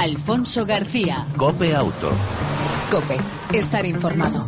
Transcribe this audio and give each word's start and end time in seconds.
Alfonso 0.00 0.64
García. 0.64 1.26
Cope 1.36 1.76
Auto. 1.76 2.10
Cope, 2.90 3.18
estar 3.52 3.84
informado. 3.84 4.46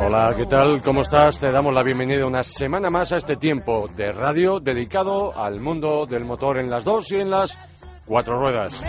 Hola, 0.00 0.32
¿qué 0.36 0.46
tal? 0.46 0.80
¿Cómo 0.84 1.02
estás? 1.02 1.40
Te 1.40 1.50
damos 1.50 1.74
la 1.74 1.82
bienvenida 1.82 2.24
una 2.24 2.44
semana 2.44 2.88
más 2.88 3.10
a 3.10 3.16
este 3.16 3.34
tiempo 3.34 3.88
de 3.96 4.12
radio 4.12 4.60
dedicado 4.60 5.36
al 5.36 5.58
mundo 5.60 6.06
del 6.06 6.24
motor 6.24 6.58
en 6.58 6.70
las 6.70 6.84
dos 6.84 7.10
y 7.10 7.16
en 7.16 7.30
las 7.30 7.58
cuatro 8.06 8.38
ruedas. 8.38 8.80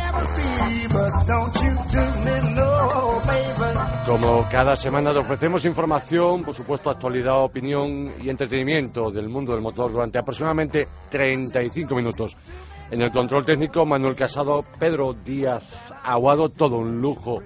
Como 4.07 4.47
cada 4.49 4.77
semana 4.77 5.11
te 5.11 5.19
ofrecemos 5.19 5.65
información, 5.65 6.41
por 6.41 6.55
supuesto 6.55 6.89
actualidad, 6.89 7.43
opinión 7.43 8.13
y 8.21 8.29
entretenimiento 8.29 9.11
del 9.11 9.27
mundo 9.27 9.51
del 9.51 9.61
motor 9.61 9.91
durante 9.91 10.17
aproximadamente 10.17 10.87
35 11.11 11.93
minutos. 11.93 12.37
En 12.89 13.01
el 13.01 13.11
control 13.11 13.45
técnico, 13.45 13.85
Manuel 13.85 14.15
Casado, 14.15 14.63
Pedro 14.79 15.13
Díaz 15.13 15.91
Aguado, 16.05 16.47
todo 16.47 16.77
un 16.77 17.01
lujo 17.01 17.43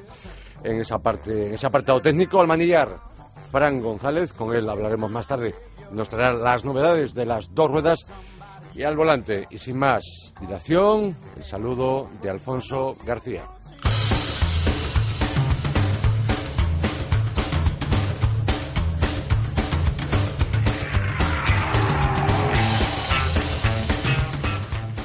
en 0.64 0.82
esa 0.82 1.00
parte, 1.00 1.48
en 1.48 1.56
ese 1.56 1.66
apartado 1.66 2.00
técnico. 2.00 2.40
Al 2.40 2.48
manillar, 2.48 2.90
Fran 3.52 3.82
González, 3.82 4.32
con 4.32 4.56
él 4.56 4.70
hablaremos 4.70 5.10
más 5.10 5.26
tarde. 5.26 5.56
Nos 5.92 6.10
traerá 6.10 6.34
las 6.34 6.64
novedades 6.64 7.16
de 7.16 7.26
las 7.26 7.56
dos 7.56 7.72
ruedas 7.72 8.06
y 8.76 8.84
al 8.84 8.96
volante. 8.96 9.48
Y 9.50 9.58
sin 9.58 9.80
más 9.80 10.36
dilación, 10.40 11.18
el 11.36 11.44
saludo 11.44 12.08
de 12.22 12.30
Alfonso 12.30 12.98
García. 13.04 13.46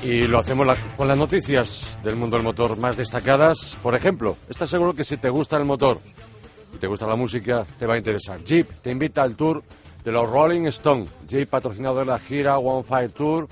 Y 0.06 0.28
lo 0.28 0.38
hacemos 0.38 0.68
con 0.96 1.08
las 1.08 1.18
noticias 1.18 1.98
del 2.04 2.14
mundo 2.14 2.36
del 2.36 2.44
motor 2.44 2.78
más 2.78 2.96
destacadas. 2.96 3.76
Por 3.82 3.96
ejemplo, 3.96 4.36
estás 4.48 4.70
seguro 4.70 4.94
que 4.94 5.02
si 5.02 5.16
te 5.16 5.28
gusta 5.28 5.56
el 5.56 5.64
motor 5.64 5.98
y 6.72 6.78
te 6.78 6.86
gusta 6.86 7.08
la 7.08 7.16
música, 7.16 7.66
te 7.76 7.86
va 7.86 7.94
a 7.94 7.96
interesar. 7.96 8.44
Jeep 8.44 8.70
te 8.84 8.92
invita 8.92 9.22
al 9.22 9.34
tour 9.34 9.64
de 10.04 10.12
los 10.12 10.30
Rolling 10.30 10.66
Stones. 10.68 11.12
Jeep, 11.28 11.50
patrocinador 11.50 12.04
de 12.04 12.12
la 12.12 12.20
gira 12.20 12.56
One 12.56 12.84
Fire 12.84 13.10
Tour 13.10 13.48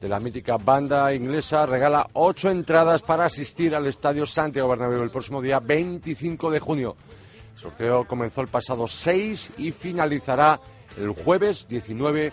de 0.00 0.08
la 0.08 0.20
mítica 0.20 0.56
banda 0.58 1.12
inglesa, 1.12 1.66
regala 1.66 2.06
ocho 2.12 2.50
entradas 2.50 3.02
para 3.02 3.24
asistir 3.24 3.74
al 3.74 3.88
Estadio 3.88 4.26
Santiago 4.26 4.68
Bernabéu 4.68 5.02
el 5.02 5.10
próximo 5.10 5.42
día 5.42 5.58
25 5.58 6.52
de 6.52 6.60
junio. 6.60 6.94
El 7.56 7.60
sorteo 7.60 8.06
comenzó 8.06 8.42
el 8.42 8.48
pasado 8.48 8.86
6 8.86 9.54
y 9.58 9.72
finalizará 9.72 10.60
el 10.96 11.10
jueves 11.10 11.66
19 11.66 12.22
de 12.22 12.32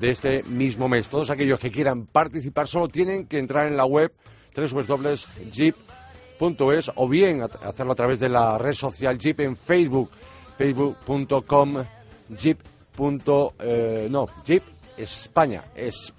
este 0.00 0.42
mismo 0.44 0.88
mes. 0.88 1.08
Todos 1.08 1.30
aquellos 1.30 1.58
que 1.58 1.70
quieran 1.70 2.06
participar 2.06 2.68
solo 2.68 2.88
tienen 2.88 3.26
que 3.26 3.38
entrar 3.38 3.68
en 3.68 3.76
la 3.76 3.84
web 3.84 4.12
www.jeep.es 4.54 5.72
o 6.94 7.08
bien 7.08 7.42
hacerlo 7.42 7.92
a 7.92 7.96
través 7.96 8.20
de 8.20 8.28
la 8.28 8.58
red 8.58 8.74
social 8.74 9.18
Jeep 9.18 9.40
en 9.40 9.56
Facebook, 9.56 10.10
facebook.com 10.56 11.76
Jeep. 12.30 12.60
Eh, 13.58 14.08
no, 14.10 14.26
Jeep 14.44 14.62
España. 14.96 15.64
Es 15.74 16.14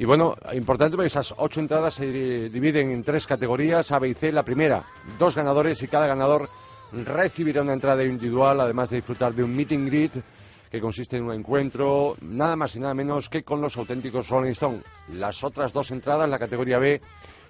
y 0.00 0.04
bueno, 0.04 0.36
importante 0.52 1.04
esas 1.04 1.34
ocho 1.38 1.58
entradas 1.58 1.94
se 1.94 2.06
dividen 2.06 2.92
en 2.92 3.02
tres 3.02 3.26
categorías, 3.26 3.90
A, 3.90 3.98
B 3.98 4.10
y 4.10 4.14
C. 4.14 4.30
La 4.30 4.44
primera, 4.44 4.84
dos 5.18 5.34
ganadores 5.34 5.82
y 5.82 5.88
cada 5.88 6.06
ganador 6.06 6.48
recibirá 6.92 7.62
una 7.62 7.72
entrada 7.72 8.04
individual, 8.04 8.60
además 8.60 8.90
de 8.90 8.96
disfrutar 8.96 9.34
de 9.34 9.42
un 9.42 9.56
meeting 9.56 9.86
greet 9.86 10.22
que 10.70 10.80
consiste 10.80 11.16
en 11.16 11.24
un 11.24 11.32
encuentro 11.32 12.16
nada 12.20 12.56
más 12.56 12.76
y 12.76 12.80
nada 12.80 12.94
menos 12.94 13.28
que 13.28 13.42
con 13.42 13.60
los 13.60 13.76
auténticos 13.76 14.28
Rolling 14.28 14.52
Stones. 14.52 14.84
Las 15.12 15.42
otras 15.44 15.72
dos 15.72 15.90
entradas, 15.90 16.28
la 16.28 16.38
categoría 16.38 16.78
B, 16.78 17.00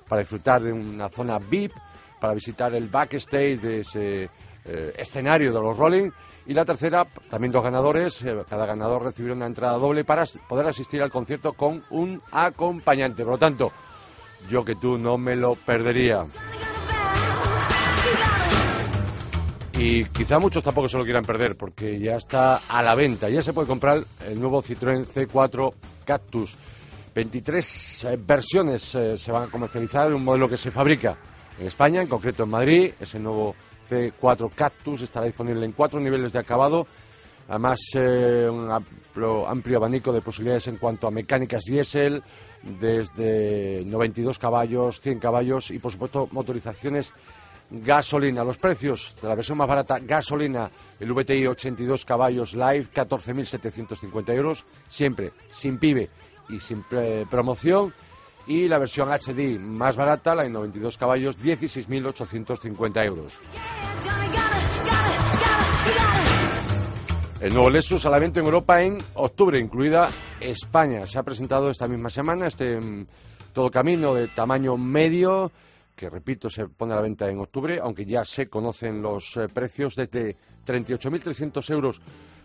para 0.09 0.21
disfrutar 0.21 0.63
de 0.63 0.73
una 0.73 1.09
zona 1.09 1.39
VIP, 1.39 1.73
para 2.21 2.35
visitar 2.35 2.75
el 2.75 2.89
backstage 2.89 3.61
de 3.61 3.81
ese 3.81 4.31
eh, 4.65 4.95
escenario 4.97 5.53
de 5.53 5.61
los 5.61 5.77
Rolling. 5.77 6.11
Y 6.47 6.55
la 6.55 6.65
tercera, 6.65 7.07
también 7.29 7.53
dos 7.53 7.63
ganadores, 7.63 8.23
eh, 8.23 8.37
cada 8.49 8.67
ganador 8.67 9.03
recibirá 9.03 9.35
una 9.35 9.47
entrada 9.47 9.77
doble 9.77 10.05
para 10.05 10.25
poder 10.49 10.67
asistir 10.67 11.03
al 11.03 11.11
concierto 11.11 11.53
con 11.53 11.85
un 11.91 12.23
acompañante. 12.33 13.23
Por 13.23 13.33
lo 13.33 13.39
tanto, 13.39 13.73
yo 14.49 14.65
que 14.65 14.77
tú 14.77 14.97
no 14.97 15.19
me 15.19 15.37
lo 15.37 15.57
perdería. 15.57 16.25
Y 19.81 20.07
quizá 20.07 20.41
muchos 20.41 20.65
tampoco 20.65 20.89
se 20.89 20.99
lo 20.99 21.05
quieran 21.05 21.25
perder 21.25 21.57
porque 21.57 22.01
ya 22.01 22.17
está 22.17 22.57
a 22.69 22.83
la 22.83 22.97
venta. 22.97 23.29
Ya 23.29 23.43
se 23.43 23.53
puede 23.53 23.69
comprar 23.69 24.03
el 24.27 24.41
nuevo 24.41 24.61
Citroën 24.61 25.07
C4 25.07 25.73
Cactus. 26.05 26.59
23 27.15 28.05
eh, 28.05 28.19
versiones 28.21 28.93
eh, 28.97 29.17
se 29.17 29.31
van 29.31 29.45
a 29.45 29.47
comercializar 29.47 30.13
un 30.13 30.25
modelo 30.25 30.49
que 30.49 30.57
se 30.57 30.73
fabrica 30.73 31.17
en 31.61 31.69
España, 31.69 32.03
en 32.03 32.09
concreto 32.09 32.43
en 32.43 32.51
Madrid. 32.51 32.93
Ese 32.99 33.21
nuevo 33.21 33.55
C4 33.89 34.51
Cactus 34.53 35.03
estará 35.03 35.27
disponible 35.27 35.65
en 35.65 35.71
cuatro 35.71 36.01
niveles 36.01 36.33
de 36.33 36.41
acabado. 36.41 36.89
Además, 37.49 37.79
eh, 37.95 38.49
un 38.51 38.73
amplio, 38.73 39.49
amplio, 39.49 39.79
abanico 39.79 40.13
de 40.13 40.23
posibilidades 40.23 40.67
en 40.67 40.79
cuanto 40.79 41.07
a 41.07 41.13
mecánicas 41.13 41.63
diésel, 41.65 42.25
desde 42.63 43.85
92 43.87 44.41
caballos, 44.41 45.01
100 45.01 45.21
caballos 45.21 45.71
y, 45.71 45.79
por 45.79 45.93
supuesto, 45.93 46.29
motorizaciones 46.33 47.15
gasolina. 47.71 48.45
Los 48.45 48.59
precios 48.59 49.15
de 49.21 49.29
la 49.29 49.35
versión 49.35 49.59
más 49.59 49.69
barata, 49.69 49.99
gasolina, 49.99 50.71
el 51.01 51.13
VTI 51.13 51.47
82 51.47 52.05
caballos 52.05 52.55
live, 52.55 52.87
14.750 52.95 54.35
euros, 54.35 54.65
siempre 54.87 55.33
sin 55.49 55.79
PIBE 55.79 56.09
y 56.49 56.61
sin 56.61 56.85
promoción. 57.31 57.93
Y 58.47 58.67
la 58.67 58.79
versión 58.79 59.11
HD 59.11 59.59
más 59.59 59.97
barata, 59.97 60.35
la 60.35 60.45
de 60.45 60.49
92 60.49 60.97
caballos, 60.97 61.39
16.850 61.39 63.05
euros. 63.05 63.35
El 67.41 67.55
nuevo 67.55 67.71
Lexus 67.71 68.05
a 68.05 68.11
la 68.11 68.19
venta 68.19 68.41
en 68.41 68.47
Europa 68.47 68.83
en 68.83 68.99
octubre, 69.15 69.61
incluida 69.61 70.09
España. 70.41 71.07
Se 71.07 71.19
ha 71.19 71.23
presentado 71.23 71.71
esta 71.71 71.87
misma 71.87 72.11
semana 72.11 72.49
este 72.49 72.81
mm, 72.81 73.07
todo 73.53 73.71
camino 73.71 74.15
de 74.15 74.27
tamaño 74.27 74.77
medio 74.77 75.53
que 75.99 76.09
repito, 76.09 76.49
se 76.49 76.69
pone 76.69 76.93
a 76.93 76.97
la 76.97 77.03
venta 77.03 77.29
en 77.29 77.41
octubre, 77.41 77.81
aunque 77.83 78.07
ya 78.07 78.25
se 78.25 78.49
conocen 78.49 79.03
los 79.03 79.37
eh, 79.37 79.49
precios 79.53 79.97
desde 79.97 80.37
38.300 80.65 81.71
euros 81.73 82.01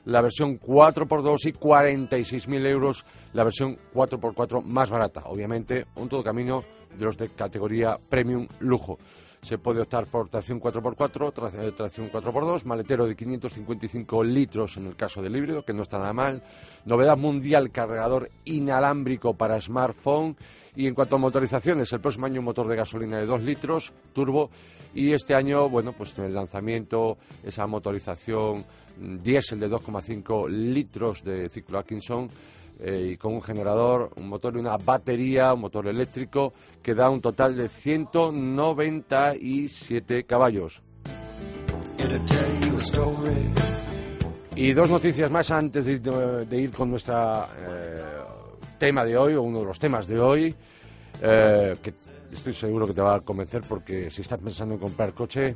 la 0.06 0.22
versión 0.22 0.59
4x2 0.59 1.38
y 1.46 1.53
46.000 1.53 2.68
euros 2.68 3.06
la 3.31 3.44
versión 3.44 3.78
4x4 3.94 4.64
más 4.64 4.90
barata. 4.90 5.22
Obviamente, 5.28 5.86
un 5.96 6.09
todo 6.09 6.24
camino 6.24 6.64
de 6.97 7.06
los 7.06 7.16
de 7.16 7.30
categoría 7.30 7.97
premium 8.09 8.47
lujo. 8.59 8.97
Se 9.44 9.58
puede 9.58 9.81
optar 9.81 10.08
por 10.08 10.30
tracción 10.30 10.62
4x4, 10.62 11.54
eh, 11.54 11.74
tracción 11.74 12.09
4x2, 12.09 12.64
maletero 12.64 13.06
de 13.06 13.14
555 13.14 14.24
litros 14.24 14.78
en 14.78 14.88
el 14.88 14.96
caso 14.96 15.22
del 15.22 15.36
híbrido, 15.36 15.66
que 15.66 15.74
no 15.74 15.81
está 15.81 16.00
nada 16.00 16.14
mal. 16.14 16.42
Novedad 16.86 17.18
mundial, 17.18 17.70
cargador 17.70 18.30
inalámbrico 18.46 19.34
para 19.34 19.59
smartphone. 19.59 20.38
Y 20.78 20.88
en 20.88 20.96
cuanto 20.96 21.18
a 21.18 21.20
motorizaciones, 21.20 21.92
el 21.92 22.00
próximo 22.00 22.26
año 22.26 22.40
un 22.40 22.46
motor 22.46 22.70
de 22.70 22.78
gasolina 22.78 23.18
de 23.18 23.26
2 23.26 23.44
litros, 23.44 23.92
turbo, 24.14 24.50
y 24.96 25.12
este 25.12 25.36
año, 25.36 25.70
bueno, 25.70 25.92
pues 25.92 26.18
el 26.20 26.34
lanzamiento, 26.34 27.18
esa 27.44 27.68
motorización 27.68 28.64
mm, 28.98 29.18
diésel 29.18 29.59
de 29.59 29.70
2,5 29.70 30.48
litros 30.50 31.22
de 31.22 31.50
ciclo 31.50 31.80
Atkinson, 31.80 32.30
eh, 32.79 33.09
y 33.11 33.17
con 33.17 33.34
un 33.34 33.41
generador, 33.41 34.11
un 34.16 34.29
motor 34.29 34.56
y 34.56 34.59
una 34.59 34.78
batería, 34.78 35.53
un 35.53 35.59
motor 35.61 35.88
eléctrico, 35.88 36.53
que 36.81 36.95
da 36.95 37.09
un 37.09 37.22
total 37.22 37.56
de 37.56 37.69
197 37.69 40.25
caballos. 40.25 40.81
Y 44.55 44.73
dos 44.73 44.90
noticias 44.90 45.31
más 45.31 45.52
antes 45.52 45.85
de, 45.85 46.58
ir 46.58 46.72
con 46.72 46.90
nuestra 46.90 47.47
eh, 47.58 48.02
tema 48.79 49.05
de 49.05 49.16
hoy, 49.17 49.35
o 49.35 49.43
uno 49.43 49.59
de 49.59 49.66
los 49.66 49.78
temas 49.79 50.08
de 50.08 50.19
hoy, 50.19 50.55
eh, 51.22 51.78
que 51.81 51.93
estoy 52.31 52.53
seguro 52.53 52.87
que 52.87 52.93
te 52.93 53.02
va 53.02 53.16
a 53.16 53.22
convencer 53.22 53.61
porque 53.67 54.09
si 54.09 54.22
estás 54.23 54.40
pensando 54.40 54.73
en 54.76 54.81
comprar 54.81 55.14
coche, 55.14 55.55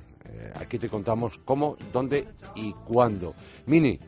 aquí 0.55 0.77
te 0.77 0.87
contamos 0.87 1.39
cómo, 1.43 1.75
dónde 1.91 2.27
y 2.55 2.71
cuándo. 2.73 3.33
Mini 3.65 3.99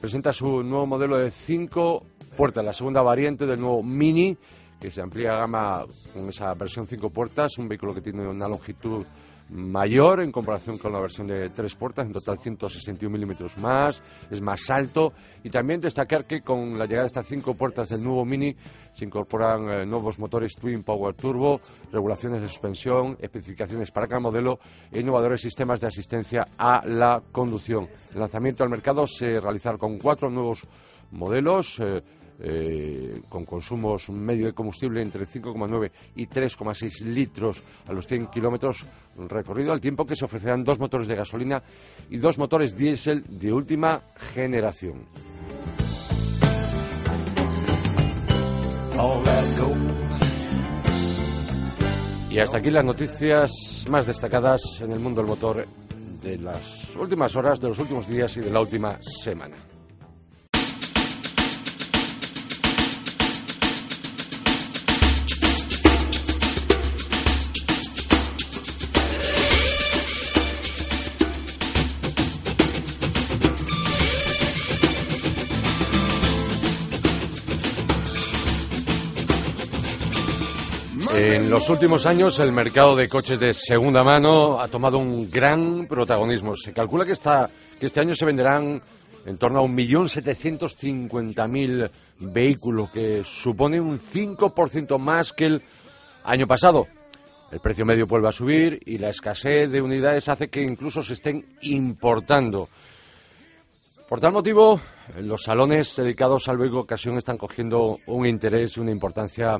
presenta 0.00 0.32
su 0.32 0.62
nuevo 0.62 0.86
modelo 0.86 1.18
de 1.18 1.30
cinco 1.30 2.04
puertas, 2.36 2.64
la 2.64 2.72
segunda 2.72 3.02
variante 3.02 3.46
del 3.46 3.60
nuevo 3.60 3.82
Mini, 3.82 4.36
que 4.80 4.90
se 4.90 5.00
amplía 5.00 5.34
gama 5.34 5.84
con 6.12 6.28
esa 6.28 6.54
versión 6.54 6.86
cinco 6.86 7.10
puertas, 7.10 7.58
un 7.58 7.68
vehículo 7.68 7.94
que 7.94 8.00
tiene 8.00 8.26
una 8.26 8.48
longitud 8.48 9.04
mayor 9.50 10.20
en 10.20 10.32
comparación 10.32 10.78
con 10.78 10.92
la 10.92 11.00
versión 11.00 11.26
de 11.26 11.50
tres 11.50 11.74
puertas, 11.74 12.06
en 12.06 12.12
total 12.12 12.38
161 12.38 13.12
milímetros 13.12 13.56
más, 13.58 14.02
es 14.30 14.40
más 14.40 14.68
alto 14.70 15.12
y 15.42 15.50
también 15.50 15.80
destacar 15.80 16.26
que 16.26 16.42
con 16.42 16.78
la 16.78 16.84
llegada 16.84 17.02
de 17.02 17.08
estas 17.08 17.26
cinco 17.26 17.54
puertas 17.54 17.88
del 17.88 18.02
nuevo 18.02 18.24
Mini 18.24 18.54
se 18.92 19.04
incorporan 19.04 19.68
eh, 19.70 19.86
nuevos 19.86 20.18
motores 20.18 20.56
Twin 20.56 20.82
Power 20.82 21.14
Turbo, 21.14 21.60
regulaciones 21.92 22.42
de 22.42 22.48
suspensión, 22.48 23.16
especificaciones 23.20 23.90
para 23.90 24.06
cada 24.06 24.20
modelo 24.20 24.58
e 24.92 25.00
innovadores 25.00 25.40
sistemas 25.40 25.80
de 25.80 25.86
asistencia 25.86 26.48
a 26.58 26.86
la 26.86 27.22
conducción. 27.32 27.88
El 28.12 28.20
lanzamiento 28.20 28.64
al 28.64 28.70
mercado 28.70 29.06
se 29.06 29.40
realizará 29.40 29.78
con 29.78 29.98
cuatro 29.98 30.30
nuevos 30.30 30.66
modelos. 31.10 31.80
Eh, 31.80 32.02
eh, 32.40 33.20
con 33.28 33.44
consumos 33.44 34.08
medio 34.10 34.46
de 34.46 34.52
combustible 34.52 35.02
entre 35.02 35.26
5,9 35.26 35.90
y 36.14 36.28
3,6 36.28 37.04
litros 37.06 37.64
a 37.84 37.92
los 37.92 38.06
100 38.06 38.28
kilómetros 38.28 38.86
recorrido, 39.16 39.72
al 39.72 39.80
tiempo 39.80 40.06
que 40.06 40.14
se 40.14 40.24
ofrecerán 40.24 40.62
dos 40.62 40.78
motores 40.78 41.08
de 41.08 41.16
gasolina 41.16 41.60
y 42.08 42.18
dos 42.18 42.38
motores 42.38 42.76
diésel 42.76 43.24
de 43.26 43.52
última 43.52 44.02
generación. 44.34 45.06
Y 52.30 52.38
hasta 52.38 52.58
aquí 52.58 52.70
las 52.70 52.84
noticias 52.84 53.84
más 53.90 54.06
destacadas 54.06 54.60
en 54.80 54.92
el 54.92 55.00
mundo 55.00 55.22
del 55.22 55.28
motor 55.28 55.66
de 56.22 56.38
las 56.38 56.94
últimas 56.94 57.34
horas, 57.34 57.60
de 57.60 57.66
los 57.66 57.78
últimos 57.80 58.06
días 58.06 58.36
y 58.36 58.40
de 58.42 58.50
la 58.50 58.60
última 58.60 58.98
semana. 59.02 59.67
En 81.48 81.54
los 81.54 81.70
últimos 81.70 82.04
años 82.04 82.38
el 82.40 82.52
mercado 82.52 82.94
de 82.94 83.08
coches 83.08 83.40
de 83.40 83.54
segunda 83.54 84.04
mano 84.04 84.60
ha 84.60 84.68
tomado 84.68 84.98
un 84.98 85.30
gran 85.30 85.86
protagonismo. 85.86 86.54
Se 86.54 86.74
calcula 86.74 87.06
que, 87.06 87.12
este 87.12 87.48
año 87.98 88.14
se 88.14 88.26
venderán 88.26 88.82
en 89.24 89.38
torno 89.38 89.60
a 89.60 89.62
1.750.000 89.62 91.90
vehículos, 92.18 92.90
que 92.90 93.22
supone 93.24 93.80
un 93.80 93.98
5% 93.98 94.98
más 94.98 95.32
que 95.32 95.46
el 95.46 95.62
año 96.24 96.46
pasado. 96.46 96.86
El 97.50 97.60
precio 97.60 97.86
medio 97.86 98.06
vuelve 98.06 98.28
a 98.28 98.32
subir 98.32 98.82
y 98.84 98.98
la 98.98 99.08
escasez 99.08 99.70
de 99.70 99.80
unidades 99.80 100.28
hace 100.28 100.48
que 100.48 100.60
incluso 100.60 101.02
se 101.02 101.14
estén 101.14 101.46
importando. 101.62 102.68
Por 104.06 104.20
tal 104.20 104.32
motivo, 104.32 104.82
los 105.18 105.44
salones 105.44 105.96
dedicados 105.96 106.46
al 106.50 106.58
vehículo 106.58 106.82
ocasión 106.82 107.16
están 107.16 107.38
cogiendo 107.38 108.00
un 108.06 108.26
interés 108.26 108.76
y 108.76 108.80
una 108.80 108.90
importancia 108.90 109.58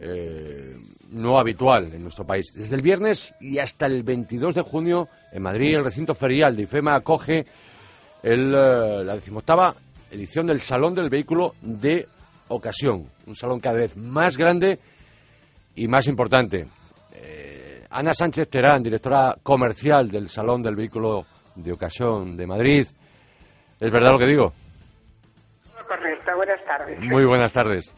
eh, 0.00 0.76
no 1.10 1.38
habitual 1.38 1.92
en 1.94 2.02
nuestro 2.02 2.24
país. 2.24 2.52
Desde 2.54 2.76
el 2.76 2.82
viernes 2.82 3.34
y 3.40 3.58
hasta 3.58 3.86
el 3.86 4.02
22 4.02 4.54
de 4.54 4.62
junio, 4.62 5.08
en 5.30 5.42
Madrid, 5.42 5.74
el 5.76 5.84
recinto 5.84 6.14
ferial 6.14 6.56
de 6.56 6.62
IFEMA 6.62 6.94
acoge 6.94 7.46
el, 8.22 8.54
eh, 8.54 9.04
la 9.04 9.14
decimoctava 9.14 9.76
edición 10.10 10.46
del 10.46 10.60
Salón 10.60 10.94
del 10.94 11.08
Vehículo 11.08 11.54
de 11.60 12.06
Ocasión. 12.48 13.08
Un 13.26 13.36
salón 13.36 13.60
cada 13.60 13.76
vez 13.76 13.96
más 13.96 14.36
grande 14.36 14.78
y 15.74 15.88
más 15.88 16.06
importante. 16.08 16.66
Eh, 17.12 17.86
Ana 17.90 18.12
Sánchez 18.12 18.48
Terán, 18.48 18.82
directora 18.82 19.36
comercial 19.42 20.10
del 20.10 20.28
Salón 20.28 20.62
del 20.62 20.76
Vehículo 20.76 21.26
de 21.54 21.72
Ocasión 21.72 22.36
de 22.36 22.46
Madrid. 22.46 22.86
¿Es 23.80 23.90
verdad 23.90 24.12
lo 24.12 24.18
que 24.18 24.26
digo? 24.26 24.52
Correcto, 25.86 26.36
buenas 26.36 26.64
tardes. 26.64 27.00
Muy 27.00 27.24
buenas 27.24 27.52
tardes 27.52 27.92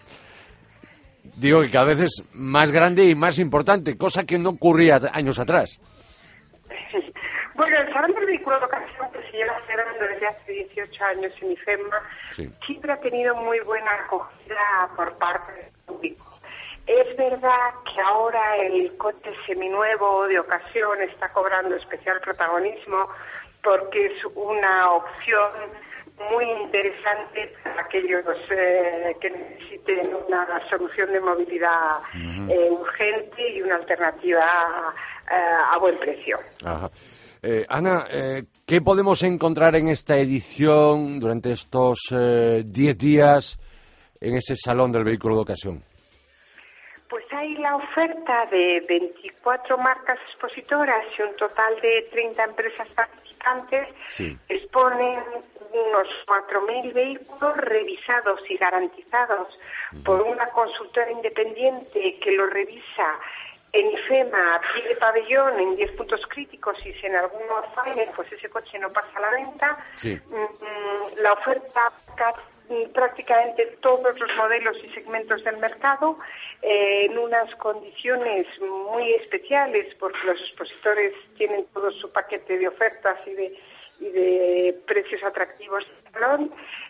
digo 1.37 1.61
que 1.63 1.71
cada 1.71 1.87
vez 1.87 2.01
es 2.01 2.25
más 2.35 2.71
grande 2.71 3.05
y 3.05 3.15
más 3.15 3.39
importante, 3.39 3.97
cosa 3.97 4.25
que 4.25 4.39
no 4.39 4.51
ocurría 4.51 5.01
años 5.13 5.39
atrás. 5.39 5.81
Bueno, 7.57 7.79
el 7.79 7.93
Salón 7.93 8.11
del 8.15 8.27
Vehículo 8.27 8.59
de 8.59 8.65
Ocasión, 8.65 9.13
que 9.13 9.23
se 9.31 9.37
lleva 9.37 9.57
celebrando 9.61 10.05
desde 10.09 10.27
hace 10.27 10.53
18 10.53 11.05
años 11.05 11.33
en 11.41 11.53
IFEMA, 11.53 12.03
siempre 12.67 12.93
ha 12.93 12.97
tenido 12.97 13.37
muy 13.37 13.61
buena 13.61 13.93
acogida 13.93 14.91
por 14.97 15.17
parte 15.19 15.53
del 15.53 15.71
público. 15.87 16.25
Es 16.87 17.17
verdad 17.17 17.71
que 17.85 18.01
ahora 18.01 18.57
el 18.57 18.97
coche 18.97 19.31
seminuevo 19.47 20.27
de 20.27 20.41
ocasión 20.41 21.01
está 21.03 21.29
cobrando 21.33 21.77
especial 21.77 22.21
protagonismo 22.21 23.09
porque 23.63 24.07
es 24.07 24.25
una 24.35 24.91
opción 24.91 25.53
muy 26.19 26.45
interesante 26.63 27.53
para 27.63 27.83
aquellos 27.83 28.25
eh, 28.51 29.17
que 29.21 29.31
necesiten 29.31 30.15
una 30.15 30.69
solución 30.71 31.13
de 31.13 31.21
movilidad 31.21 32.01
eh, 32.15 32.71
urgente 32.71 33.51
y 33.55 33.63
una 33.63 33.77
alternativa 33.77 34.95
eh, 35.31 35.35
a 35.73 35.79
buen 35.79 35.99
precio. 35.99 36.39
Ana, 37.69 38.07
¿qué 38.67 38.81
podemos 38.81 39.23
encontrar 39.23 39.77
en 39.77 39.89
esta 39.89 40.17
edición 40.17 41.21
durante 41.21 41.51
estos 41.51 41.99
10 42.11 42.65
días 42.97 43.59
en 44.19 44.37
ese 44.37 44.57
salón 44.57 44.93
del 44.93 45.05
vehículo 45.05 45.35
de 45.35 45.41
ocasión? 45.43 45.83
Pues 47.11 47.25
hay 47.33 47.55
la 47.57 47.77
oferta 47.77 48.47
de 48.51 48.83
24 48.89 49.77
marcas 49.77 50.19
expositoras 50.31 51.05
y 51.19 51.23
un 51.23 51.37
total 51.37 51.79
de 51.83 52.09
30 52.11 52.45
empresas 52.45 52.89
participantes. 52.95 53.34
Exponen 54.49 55.23
unos 55.73 56.09
4.000 56.27 56.93
vehículos 56.93 57.57
revisados 57.57 58.41
y 58.49 58.57
garantizados 58.57 59.49
por 60.05 60.23
una 60.23 60.47
consultora 60.49 61.11
independiente 61.11 62.19
que 62.21 62.33
lo 62.33 62.47
revisa 62.47 63.19
en 63.73 63.91
IFEMA, 63.91 64.55
a 64.55 64.61
pie 64.61 64.89
de 64.89 64.97
pabellón, 64.97 65.59
en 65.59 65.77
10 65.77 65.93
puntos 65.93 66.21
críticos 66.29 66.77
y 66.87 66.93
si 66.93 67.07
en 67.07 67.17
alguno 67.17 67.63
falla, 67.75 68.07
pues 68.15 68.31
ese 68.33 68.49
coche 68.49 68.79
no 68.79 68.89
pasa 68.91 69.11
a 69.17 69.21
la 69.21 69.31
venta. 69.31 69.79
Mm, 70.05 70.09
mm, 70.11 71.23
la 71.23 71.33
oferta 71.33 71.93
prácticamente 72.93 73.77
todos 73.83 74.19
los 74.19 74.37
modelos 74.37 74.77
y 74.83 74.89
segmentos 74.95 75.43
del 75.45 75.59
mercado 75.59 76.19
eh, 76.63 77.07
en 77.07 77.19
unas 77.19 77.55
condiciones 77.57 78.47
muy 78.61 79.13
especiales 79.15 79.95
porque 79.99 80.19
los 80.25 80.41
expositores 80.41 81.13
tienen 81.37 81.67
todo 81.73 81.91
su 81.93 82.11
paquete 82.11 82.59
de 82.59 82.69
ofertas 82.69 83.19
y 83.27 83.35
de, 83.35 83.59
y 84.01 84.09
de 84.11 84.81
precios 84.87 85.23
atractivos. 85.23 85.85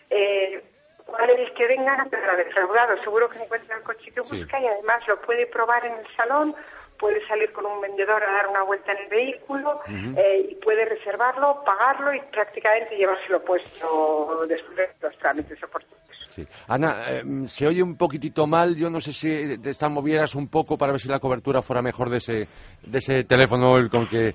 Eh, 0.09 0.63
cuál 1.05 1.29
es 1.29 1.51
que 1.51 1.67
vengan 1.67 2.01
a 2.01 2.09
quedar 2.09 2.37
defraudado. 2.37 3.01
Seguro 3.03 3.29
que 3.29 3.43
encuentra 3.43 3.77
el 3.77 3.83
coche 3.83 4.11
que 4.11 4.21
busca 4.21 4.59
y 4.59 4.65
además 4.65 5.07
lo 5.07 5.21
puede 5.21 5.45
probar 5.47 5.85
en 5.85 5.93
el 5.93 6.15
salón 6.15 6.55
puede 6.99 7.25
salir 7.27 7.51
con 7.51 7.65
un 7.65 7.81
vendedor 7.81 8.23
a 8.23 8.31
dar 8.31 8.47
una 8.47 8.63
vuelta 8.63 8.91
en 8.91 9.03
el 9.03 9.09
vehículo 9.09 9.81
eh, 9.87 10.47
y 10.51 10.55
puede 10.55 10.85
reservarlo, 10.85 11.63
pagarlo 11.65 12.13
y 12.13 12.21
prácticamente 12.31 12.95
llevárselo 12.95 13.43
puesto 13.43 14.45
después 14.47 14.77
de 14.77 14.89
los 15.01 15.17
trámites 15.17 15.63
oportunos. 15.63 16.05
Sí. 16.29 16.45
Ana, 16.67 17.09
em, 17.09 17.47
se 17.47 17.67
oye 17.67 17.81
un 17.81 17.95
poquitito 17.95 18.45
mal. 18.47 18.75
Yo 18.75 18.89
no 18.89 18.99
sé 18.99 19.13
si 19.13 19.57
te 19.57 19.69
están 19.69 19.93
movieras 19.93 20.35
un 20.35 20.49
poco 20.49 20.77
para 20.77 20.91
ver 20.91 20.99
si 20.99 21.07
la 21.07 21.19
cobertura 21.19 21.61
fuera 21.61 21.81
mejor 21.81 22.09
de 22.09 22.17
ese, 22.17 22.47
de 22.83 22.97
ese 22.97 23.23
teléfono 23.23 23.75
con 23.89 24.07
que 24.07 24.33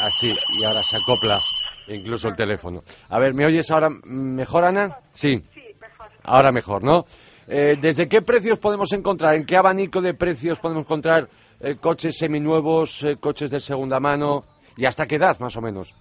así 0.00 0.36
y 0.58 0.64
ahora 0.64 0.82
se 0.82 0.96
acopla 0.96 1.40
incluso 1.86 2.28
el 2.28 2.36
teléfono. 2.36 2.82
A 3.08 3.18
ver, 3.18 3.34
¿me 3.34 3.46
oyes 3.46 3.70
ahora 3.70 3.88
mejor, 4.04 4.64
Ana? 4.64 4.98
Sí. 5.12 5.42
Sí, 5.54 5.74
mejor. 5.80 6.08
Ahora 6.22 6.52
mejor, 6.52 6.82
¿no? 6.82 7.04
Eh, 7.48 7.76
¿Desde 7.80 8.08
qué 8.08 8.22
precios 8.22 8.58
podemos 8.58 8.92
encontrar? 8.92 9.34
¿En 9.34 9.44
qué 9.44 9.56
abanico 9.56 10.00
de 10.00 10.14
precios 10.14 10.60
podemos 10.60 10.84
encontrar 10.84 11.28
eh, 11.60 11.76
coches 11.80 12.16
seminuevos, 12.18 13.02
eh, 13.02 13.16
coches 13.18 13.50
de 13.50 13.60
segunda 13.60 14.00
mano 14.00 14.44
y 14.76 14.84
hasta 14.84 15.06
qué 15.06 15.16
edad 15.16 15.38
más 15.40 15.56
o 15.56 15.60
menos? 15.60 15.94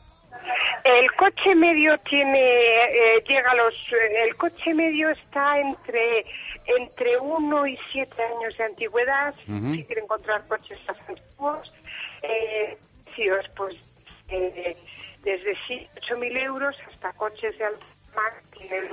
El 0.83 1.11
coche 1.11 1.53
medio 1.55 1.97
tiene 2.09 2.39
eh, 2.39 3.23
llega 3.27 3.51
a 3.51 3.55
los 3.55 3.73
el 4.25 4.35
coche 4.35 4.73
medio 4.73 5.09
está 5.09 5.59
entre 5.59 6.25
entre 6.65 7.17
1 7.17 7.67
y 7.67 7.77
7 7.91 8.23
años 8.23 8.57
de 8.57 8.63
antigüedad 8.63 9.35
si 9.45 9.83
quiere 9.83 10.01
encontrar 10.01 10.47
coches 10.47 10.79
antiguos 10.87 11.71
eh, 12.23 12.77
pues 13.55 13.75
desde 15.23 15.55
8 15.97 16.17
mil 16.17 16.35
euros 16.37 16.75
hasta 16.91 17.13
coches 17.13 17.55
de 17.59 17.65
alta 17.65 17.85
tienen 18.57 18.89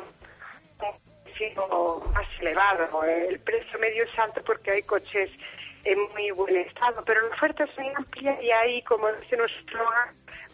un 1.40 2.12
más 2.12 2.26
elevado 2.40 3.04
el 3.04 3.38
precio 3.40 3.78
medio 3.78 4.04
es 4.04 4.18
alto 4.18 4.42
porque 4.44 4.70
hay 4.70 4.82
coches 4.82 5.30
en 5.84 5.98
muy 6.12 6.30
buen 6.32 6.56
estado, 6.56 7.02
pero 7.04 7.22
la 7.22 7.34
oferta 7.34 7.64
es 7.64 7.78
muy 7.78 7.88
amplia 7.96 8.42
y 8.42 8.50
hay, 8.50 8.82
como 8.82 9.08
dice 9.12 9.36
nuestro 9.36 9.84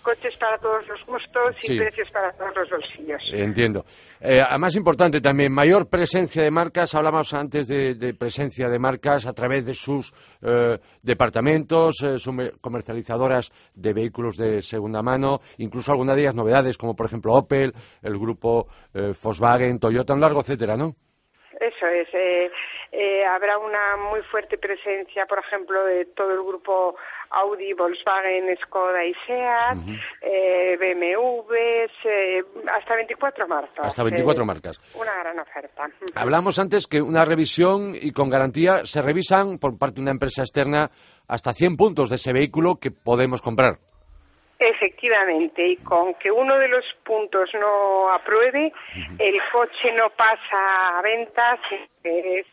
coches 0.05 0.37
para 0.37 0.59
todos 0.59 0.87
los 0.87 1.05
gustos 1.07 1.57
y 1.69 1.79
precios 1.79 2.09
para 2.13 2.31
todos 2.33 2.55
los 2.55 2.71
bolsillos. 2.71 3.23
Entiendo. 3.33 3.85
Eh, 4.21 4.41
además, 4.47 4.77
importante 4.77 5.21
también, 5.21 5.53
mayor 5.53 5.89
presencia 5.89 6.43
de 6.43 6.51
marcas. 6.51 6.95
Hablamos 6.95 7.33
antes 7.35 7.67
de, 7.67 8.15
presencia 8.15 8.69
de 8.69 8.79
marcas 8.79 9.27
a 9.27 9.33
través 9.33 9.67
de 9.67 9.75
sus 9.75 10.13
eh, 10.43 10.77
departamentos, 11.03 11.97
eh, 12.05 12.17
comercializadoras 12.61 13.51
de 13.75 13.93
vehículos 13.93 14.37
de 14.37 14.63
segunda 14.63 15.03
mano, 15.03 15.41
incluso 15.59 15.91
algunas 15.91 16.17
de 16.17 16.23
ellas 16.23 16.35
novedades, 16.35 16.77
como 16.77 16.95
por 16.95 17.07
ejemplo 17.07 17.33
Opel, 17.33 17.73
el 18.03 18.19
grupo 18.19 18.67
eh, 18.93 19.13
Volkswagen, 19.23 19.79
Toyota, 19.79 20.15
un 20.15 20.21
largo 20.21 20.41
etcétera, 20.41 20.77
¿no? 20.77 20.93
Eso 21.61 21.87
es. 21.87 22.05
Eh, 22.95 23.15
eh, 23.15 23.25
habrá 23.27 23.59
una 23.59 23.97
muy 23.97 24.23
fuerte 24.23 24.59
presencia, 24.59 25.27
por 25.27 25.39
ejemplo, 25.39 25.85
de 25.85 26.07
todo 26.07 26.31
el 26.33 26.43
grupo 26.43 26.97
Audi, 27.31 27.73
Volkswagen, 27.73 28.57
Skoda 28.63 29.05
y 29.05 29.15
Seat, 29.27 29.79
eh, 30.23 30.77
BMW, 30.79 31.87
hasta 32.73 32.95
24 32.95 33.49
marcas. 33.49 33.87
Hasta 33.87 34.05
24 34.05 34.45
marcas. 34.45 34.81
Una 34.95 35.15
gran 35.19 35.39
oferta. 35.39 35.89
Hablamos 36.15 36.59
antes 36.59 36.87
que 36.87 37.01
una 37.01 37.25
revisión 37.25 37.95
y 37.95 38.13
con 38.13 38.31
garantía 38.31 38.85
se 38.85 39.03
revisan 39.03 39.59
por 39.59 39.79
parte 39.79 39.97
de 39.97 40.03
una 40.03 40.13
empresa 40.13 40.43
externa 40.43 40.91
hasta 41.29 41.53
100 41.53 41.77
puntos 41.77 42.11
de 42.11 42.17
ese 42.17 42.33
vehículo 42.33 42.77
que 42.81 42.91
podemos 42.91 43.43
comprar. 43.43 43.79
Efectivamente, 44.59 45.67
y 45.67 45.77
con 45.79 46.15
que 46.15 46.31
uno 46.31 46.57
de 46.59 46.69
los 46.69 46.85
puntos 47.05 47.51
no 47.55 48.11
apruebe, 48.13 48.73
el 49.19 49.35
coche 49.53 49.93
no 49.99 50.11
pasa 50.11 50.99
a 50.99 51.03
ventas, 51.03 51.59
es 52.05 52.47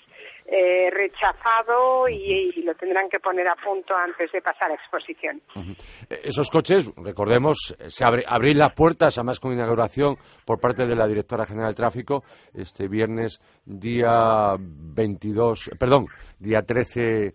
eh, 0.45 0.89
rechazado 0.91 2.07
y, 2.10 2.62
lo 2.63 2.75
tendrán 2.75 3.10
que 3.10 3.19
poner 3.19 3.48
a 3.48 3.55
punto 3.55 3.95
antes 3.95 4.31
de 4.31 4.41
pasar 4.41 4.71
a 4.71 4.75
exposición. 4.75 5.41
Esos 6.10 6.50
coches, 6.50 6.91
recordemos, 6.98 7.75
se 7.88 8.03
abre, 8.03 8.24
abrir 8.27 8.55
las 8.55 8.74
puertas, 8.74 9.17
además 9.17 9.39
con 9.39 9.53
inauguración 9.53 10.17
por 10.45 10.60
parte 10.60 10.86
de 10.86 10.95
la 10.95 11.07
Directora 11.07 11.45
General 11.45 11.71
de 11.71 11.75
Tráfico, 11.75 12.24
este 12.53 12.88
viernes 12.88 13.39
día 13.65 14.55
22, 14.60 15.71
perdón, 15.79 16.07
día 16.39 16.62
13 16.62 17.33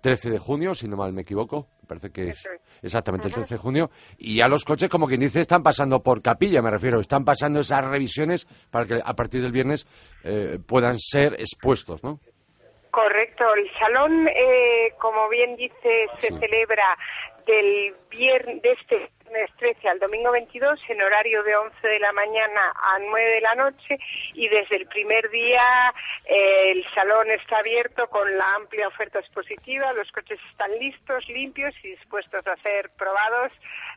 13 0.00 0.28
eh, 0.28 0.32
de 0.32 0.38
junio, 0.38 0.74
si 0.74 0.88
no 0.88 0.96
mal 0.96 1.12
me 1.12 1.22
equivoco, 1.22 1.68
me 1.82 1.88
parece 1.88 2.10
que 2.10 2.30
es 2.30 2.48
exactamente 2.82 3.28
el 3.28 3.34
13 3.34 3.54
de 3.54 3.60
junio, 3.60 3.90
y 4.18 4.36
ya 4.36 4.48
los 4.48 4.64
coches, 4.64 4.88
como 4.88 5.06
quien 5.06 5.20
dice, 5.20 5.40
están 5.40 5.62
pasando 5.62 6.02
por 6.02 6.22
capilla, 6.22 6.60
me 6.62 6.70
refiero, 6.70 7.00
están 7.00 7.24
pasando 7.24 7.60
esas 7.60 7.84
revisiones 7.84 8.46
para 8.70 8.86
que 8.86 9.00
a 9.02 9.14
partir 9.14 9.42
del 9.42 9.52
viernes 9.52 9.86
eh, 10.22 10.58
puedan 10.66 10.98
ser 10.98 11.34
expuestos, 11.34 12.02
¿no? 12.04 12.20
Correcto, 12.90 13.44
el 13.56 13.68
salón, 13.78 14.28
eh, 14.28 14.92
como 15.00 15.28
bien 15.28 15.56
dice, 15.56 16.06
se 16.20 16.28
celebra 16.28 16.96
del 17.46 17.94
viernes, 18.08 18.62
de 18.62 18.72
este 18.72 19.10
viernes 19.34 19.50
13 19.58 19.88
al 19.88 19.98
domingo 19.98 20.30
22 20.32 20.78
en 20.88 21.02
horario 21.02 21.42
de 21.42 21.56
11 21.56 21.88
de 21.88 21.98
la 21.98 22.12
mañana 22.12 22.72
a 22.74 22.98
9 22.98 23.34
de 23.34 23.40
la 23.40 23.54
noche 23.54 23.98
y 24.34 24.48
desde 24.48 24.76
el 24.76 24.86
primer 24.86 25.28
día 25.30 25.92
eh, 26.24 26.72
el 26.72 26.84
salón 26.94 27.30
está 27.30 27.58
abierto 27.58 28.06
con 28.08 28.26
la 28.36 28.54
amplia 28.54 28.88
oferta 28.88 29.18
expositiva, 29.18 29.92
los 29.92 30.10
coches 30.12 30.38
están 30.50 30.70
listos, 30.78 31.24
limpios 31.28 31.74
y 31.82 31.90
dispuestos 31.90 32.46
a 32.46 32.56
ser 32.62 32.90
probados 32.96 33.52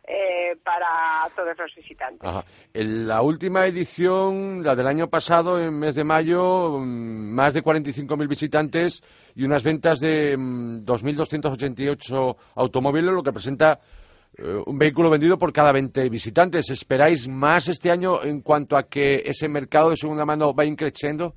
eh, 0.08 0.56
para 0.64 1.30
todos 1.36 1.58
los 1.58 1.76
visitantes. 1.76 2.30
En 2.74 3.08
la 3.08 3.22
última 3.22 3.66
edición, 3.66 4.64
la 4.64 4.76
del 4.76 4.88
año 4.88 5.08
pasado, 5.08 5.62
en 5.62 5.78
mes 5.78 5.96
de 5.96 6.04
mayo, 6.04 6.80
mm, 6.80 7.34
más 7.34 7.54
de 7.54 7.64
45.000 7.64 8.28
visitantes 8.28 9.04
y 9.36 9.44
unas 9.44 9.64
ventas 9.64 10.00
de 10.00 10.38
2.288 10.38 12.36
mm, 12.36 12.60
automóviles, 12.60 13.14
lo 13.14 13.24
que 13.24 13.34
presenta 13.34 13.80
un 14.38 14.78
vehículo 14.78 15.10
vendido 15.10 15.38
por 15.38 15.52
cada 15.52 15.72
20 15.72 16.10
visitantes. 16.10 16.70
¿Esperáis 16.70 17.28
más 17.28 17.70
este 17.70 17.92
año 17.92 18.24
en 18.24 18.42
cuanto 18.42 18.78
a 18.78 18.84
que 18.84 19.24
ese 19.26 19.48
mercado 19.48 19.90
de 19.90 19.98
segunda 19.98 20.26
mano 20.26 20.54
va 20.54 20.66
increciendo? 20.66 21.34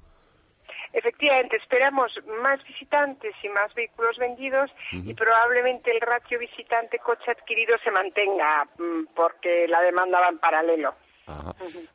Efectivamente, 0.92 1.56
esperamos 1.56 2.10
más 2.42 2.62
visitantes 2.64 3.32
y 3.44 3.48
más 3.48 3.72
vehículos 3.74 4.16
vendidos 4.18 4.70
y 4.92 5.14
probablemente 5.14 5.92
el 5.92 6.00
ratio 6.00 6.38
visitante-coche 6.38 7.30
adquirido 7.30 7.76
se 7.84 7.92
mantenga 7.92 8.64
mm, 8.76 9.14
porque 9.14 9.68
la 9.68 9.82
demanda 9.82 10.18
va 10.18 10.28
en 10.28 10.38
paralelo. 10.38 10.94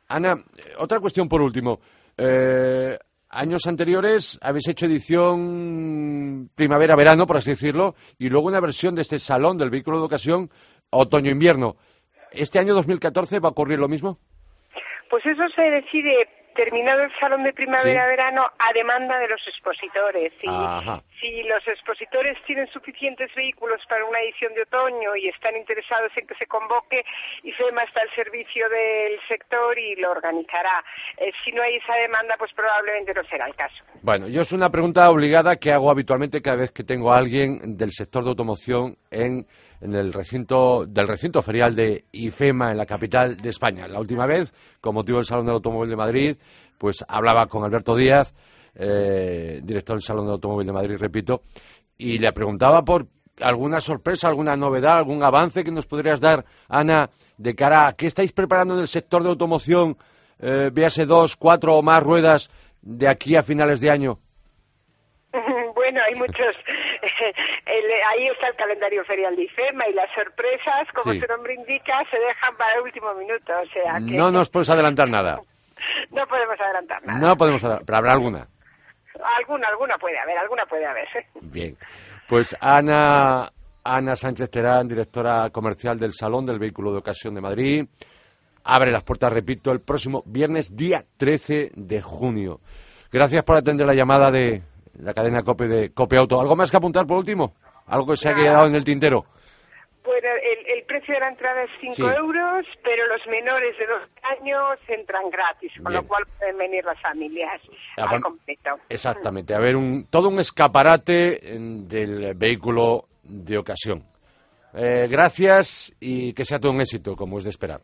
Ana, 0.08 0.32
eh, 0.56 0.72
otra 0.78 0.98
cuestión 0.98 1.28
por 1.28 1.42
último. 1.42 1.78
Eh, 2.16 2.98
años 3.28 3.66
anteriores 3.66 4.38
habéis 4.40 4.68
hecho 4.68 4.86
edición 4.86 6.48
primavera-verano, 6.54 7.26
por 7.26 7.36
así 7.36 7.50
decirlo, 7.50 7.94
y 8.18 8.30
luego 8.30 8.46
una 8.46 8.60
versión 8.60 8.94
de 8.94 9.02
este 9.02 9.18
salón 9.18 9.58
del 9.58 9.68
vehículo 9.68 9.98
de 9.98 10.06
ocasión 10.06 10.50
otoño-invierno. 10.90 11.76
¿Este 12.32 12.58
año 12.58 12.74
2014 12.74 13.40
va 13.40 13.48
a 13.48 13.52
ocurrir 13.52 13.78
lo 13.78 13.88
mismo? 13.88 14.18
Pues 15.08 15.24
eso 15.24 15.42
se 15.54 15.62
decide 15.62 16.28
terminado 16.56 17.02
el 17.02 17.12
salón 17.20 17.44
de 17.44 17.52
primavera-verano 17.52 18.42
a 18.58 18.72
demanda 18.72 19.18
de 19.18 19.28
los 19.28 19.40
expositores. 19.46 20.32
Si, 20.40 20.48
si 21.20 21.42
los 21.44 21.62
expositores 21.68 22.36
tienen 22.46 22.66
suficientes 22.68 23.30
vehículos 23.36 23.80
para 23.88 24.04
una 24.04 24.18
edición 24.20 24.54
de 24.54 24.62
otoño 24.62 25.14
y 25.14 25.28
están 25.28 25.54
interesados 25.54 26.10
en 26.16 26.26
que 26.26 26.34
se 26.34 26.46
convoque, 26.46 27.04
IFEMA 27.44 27.82
está 27.82 28.00
al 28.00 28.10
servicio 28.16 28.68
del 28.70 29.20
sector 29.28 29.78
y 29.78 30.00
lo 30.00 30.10
organizará. 30.10 30.82
Eh, 31.18 31.30
si 31.44 31.52
no 31.52 31.62
hay 31.62 31.76
esa 31.76 31.94
demanda, 31.94 32.34
pues 32.38 32.50
probablemente 32.56 33.12
no 33.14 33.22
será 33.28 33.46
el 33.46 33.54
caso. 33.54 33.76
Bueno, 34.02 34.26
yo 34.26 34.40
es 34.40 34.52
una 34.52 34.70
pregunta 34.70 35.08
obligada 35.10 35.56
que 35.56 35.72
hago 35.72 35.90
habitualmente 35.90 36.40
cada 36.42 36.56
vez 36.56 36.72
que 36.72 36.84
tengo 36.84 37.12
a 37.12 37.18
alguien 37.18 37.76
del 37.76 37.92
sector 37.92 38.24
de 38.24 38.30
automoción 38.30 38.96
en 39.10 39.46
en 39.80 39.94
el 39.94 40.12
recinto 40.12 40.86
del 40.86 41.08
recinto 41.08 41.42
ferial 41.42 41.74
de 41.74 42.04
IFEMA 42.12 42.70
en 42.70 42.78
la 42.78 42.86
capital 42.86 43.36
de 43.36 43.48
España. 43.50 43.86
La 43.86 44.00
última 44.00 44.26
vez, 44.26 44.52
con 44.80 44.94
motivo 44.94 45.18
del 45.18 45.26
Salón 45.26 45.46
del 45.46 45.54
Automóvil 45.54 45.90
de 45.90 45.96
Madrid, 45.96 46.36
pues 46.78 47.04
hablaba 47.08 47.46
con 47.46 47.64
Alberto 47.64 47.94
Díaz, 47.94 48.34
eh, 48.74 49.60
director 49.62 49.96
del 49.96 50.02
Salón 50.02 50.24
del 50.26 50.34
Automóvil 50.34 50.66
de 50.66 50.72
Madrid, 50.72 50.96
repito, 50.98 51.42
y 51.96 52.18
le 52.18 52.32
preguntaba 52.32 52.82
por 52.82 53.06
alguna 53.40 53.80
sorpresa, 53.80 54.28
alguna 54.28 54.56
novedad, 54.56 54.98
algún 54.98 55.22
avance 55.22 55.64
que 55.64 55.70
nos 55.70 55.86
podrías 55.86 56.20
dar, 56.20 56.44
Ana, 56.68 57.10
de 57.36 57.54
cara 57.54 57.88
a 57.88 57.92
qué 57.92 58.06
estáis 58.06 58.32
preparando 58.32 58.74
en 58.74 58.80
el 58.80 58.88
sector 58.88 59.22
de 59.22 59.28
automoción, 59.28 59.96
eh, 60.38 60.70
véase 60.72 61.04
dos, 61.06 61.36
cuatro 61.36 61.76
o 61.76 61.82
más 61.82 62.02
ruedas 62.02 62.50
de 62.82 63.08
aquí 63.08 63.36
a 63.36 63.42
finales 63.42 63.80
de 63.80 63.90
año. 63.90 64.18
Bueno, 65.96 66.08
hay 66.08 66.14
muchos 66.14 66.56
ahí 68.10 68.26
está 68.26 68.48
el 68.48 68.56
calendario 68.56 69.02
ferial 69.04 69.34
de 69.34 69.44
IFEMA 69.44 69.88
y 69.88 69.94
las 69.94 70.10
sorpresas, 70.14 70.86
como 70.94 71.14
su 71.14 71.26
nombre 71.26 71.54
indica, 71.54 72.02
se 72.10 72.18
dejan 72.18 72.54
para 72.56 72.74
el 72.74 72.82
último 72.82 73.14
minuto. 73.14 73.52
O 73.62 73.66
sea 73.72 73.98
No 74.00 74.30
nos 74.30 74.50
puedes 74.50 74.68
adelantar 74.68 75.08
nada. 75.08 75.40
no 76.10 76.26
podemos 76.26 76.60
adelantar 76.60 77.02
nada. 77.02 77.18
No 77.18 77.36
podemos 77.36 77.64
adelantar, 77.64 77.86
pero 77.86 77.98
habrá 77.98 78.12
alguna. 78.12 78.46
Alguna, 79.38 79.68
alguna 79.68 79.96
puede 79.96 80.18
haber, 80.18 80.36
alguna 80.36 80.66
puede 80.66 80.84
haber. 80.84 81.08
Bien. 81.40 81.76
Pues 82.28 82.54
Ana, 82.60 83.50
Ana 83.82 84.16
Sánchez 84.16 84.50
Terán, 84.50 84.86
directora 84.88 85.48
comercial 85.48 85.98
del 85.98 86.12
Salón 86.12 86.44
del 86.44 86.58
Vehículo 86.58 86.92
de 86.92 86.98
Ocasión 86.98 87.34
de 87.34 87.40
Madrid, 87.40 87.86
abre 88.64 88.90
las 88.90 89.02
puertas, 89.02 89.32
repito, 89.32 89.72
el 89.72 89.80
próximo 89.80 90.22
viernes, 90.26 90.76
día 90.76 91.04
13 91.16 91.70
de 91.74 92.02
junio. 92.02 92.60
Gracias 93.10 93.42
por 93.44 93.56
atender 93.56 93.86
la 93.86 93.94
llamada 93.94 94.30
de 94.30 94.62
la 94.98 95.14
cadena 95.14 95.42
COPE 95.42 95.68
de 95.68 95.90
COPE 95.92 96.16
Auto. 96.16 96.40
¿Algo 96.40 96.56
más 96.56 96.70
que 96.70 96.76
apuntar 96.76 97.06
por 97.06 97.18
último? 97.18 97.54
¿Algo 97.86 98.06
que 98.06 98.16
se 98.16 98.28
ha 98.28 98.34
quedado 98.34 98.66
en 98.66 98.74
el 98.74 98.84
tintero? 98.84 99.24
Bueno, 100.04 100.28
el, 100.68 100.84
precio 100.84 101.14
de 101.14 101.20
la 101.20 101.28
entrada 101.28 101.64
es 101.64 101.70
5 101.96 102.10
euros, 102.12 102.64
pero 102.84 103.08
los 103.08 103.26
menores 103.26 103.76
de 103.76 103.86
12 103.86 104.04
años 104.40 104.78
entran 104.86 105.28
gratis, 105.30 105.72
con 105.82 105.92
lo 105.92 106.06
cual 106.06 106.24
pueden 106.38 106.56
venir 106.56 106.84
las 106.84 107.00
familias 107.00 107.60
al 107.96 108.20
completo. 108.20 108.76
Exactamente, 108.88 109.52
a 109.52 109.58
ver, 109.58 109.74
un, 109.74 110.06
todo 110.08 110.28
un 110.28 110.38
escaparate 110.38 111.40
del 111.42 112.34
vehículo 112.36 113.08
de 113.24 113.58
ocasión. 113.58 114.04
Eh, 114.74 115.08
gracias 115.10 115.96
y 115.98 116.32
que 116.34 116.44
sea 116.44 116.60
todo 116.60 116.70
un 116.70 116.80
éxito, 116.80 117.16
como 117.16 117.38
es 117.38 117.44
de 117.44 117.50
esperar. 117.50 117.80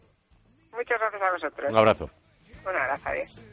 Muchas 0.72 1.00
gracias 1.00 1.22
a 1.22 1.32
vosotros. 1.32 1.70
Un 1.70 1.78
abrazo. 1.78 2.10
Un 2.64 2.76
abrazo, 2.76 3.08
adiós. 3.08 3.52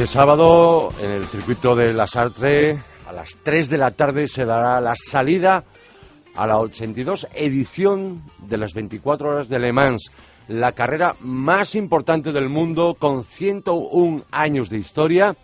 Este 0.00 0.14
sábado, 0.14 0.88
en 1.02 1.10
el 1.10 1.26
circuito 1.26 1.76
de 1.76 1.92
la 1.92 2.06
Sartre, 2.06 2.82
a 3.06 3.12
las 3.12 3.36
3 3.42 3.68
de 3.68 3.76
la 3.76 3.90
tarde 3.90 4.28
se 4.28 4.46
dará 4.46 4.80
la 4.80 4.94
salida 4.96 5.62
a 6.34 6.46
la 6.46 6.58
82 6.58 7.28
edición 7.34 8.22
de 8.38 8.56
las 8.56 8.72
24 8.72 9.28
horas 9.28 9.50
de 9.50 9.58
Le 9.58 9.74
Mans, 9.74 10.10
la 10.48 10.72
carrera 10.72 11.16
más 11.20 11.74
importante 11.74 12.32
del 12.32 12.48
mundo 12.48 12.96
con 12.98 13.24
101 13.24 14.24
años 14.30 14.70
de 14.70 14.78
historia. 14.78 15.36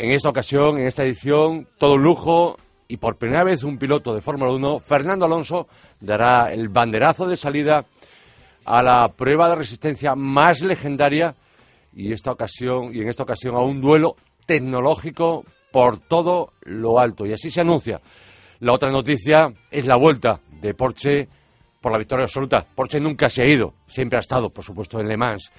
En 0.00 0.10
esta 0.10 0.30
ocasión, 0.30 0.76
en 0.78 0.88
esta 0.88 1.04
edición, 1.04 1.68
todo 1.78 1.96
lujo 1.96 2.56
y 2.88 2.96
por 2.96 3.18
primera 3.18 3.44
vez 3.44 3.62
un 3.62 3.78
piloto 3.78 4.14
de 4.16 4.20
Fórmula 4.20 4.50
1, 4.50 4.80
Fernando 4.80 5.26
Alonso, 5.26 5.68
dará 6.00 6.52
el 6.52 6.70
banderazo 6.70 7.28
de 7.28 7.36
salida 7.36 7.86
a 8.64 8.82
la 8.82 9.12
prueba 9.12 9.48
de 9.48 9.54
resistencia 9.54 10.16
más 10.16 10.60
legendaria 10.60 11.36
y 11.98 12.12
esta 12.12 12.30
ocasión 12.30 12.94
y 12.94 13.00
en 13.00 13.08
esta 13.08 13.24
ocasión 13.24 13.56
a 13.56 13.60
un 13.60 13.80
duelo 13.80 14.14
tecnológico 14.46 15.44
por 15.72 15.98
todo 15.98 16.52
lo 16.62 17.00
alto 17.00 17.26
y 17.26 17.32
así 17.32 17.50
se 17.50 17.60
anuncia. 17.60 18.00
La 18.60 18.72
otra 18.72 18.90
noticia 18.90 19.52
es 19.68 19.84
la 19.84 19.96
vuelta 19.96 20.40
de 20.60 20.74
Porsche 20.74 21.28
por 21.80 21.90
la 21.90 21.98
victoria 21.98 22.24
absoluta. 22.24 22.64
Porsche 22.72 23.00
nunca 23.00 23.28
se 23.28 23.42
ha 23.42 23.46
ido, 23.46 23.74
siempre 23.88 24.16
ha 24.16 24.20
estado, 24.20 24.48
por 24.50 24.64
supuesto, 24.64 25.00
en 25.00 25.08
Le 25.08 25.16
Mans. 25.16 25.50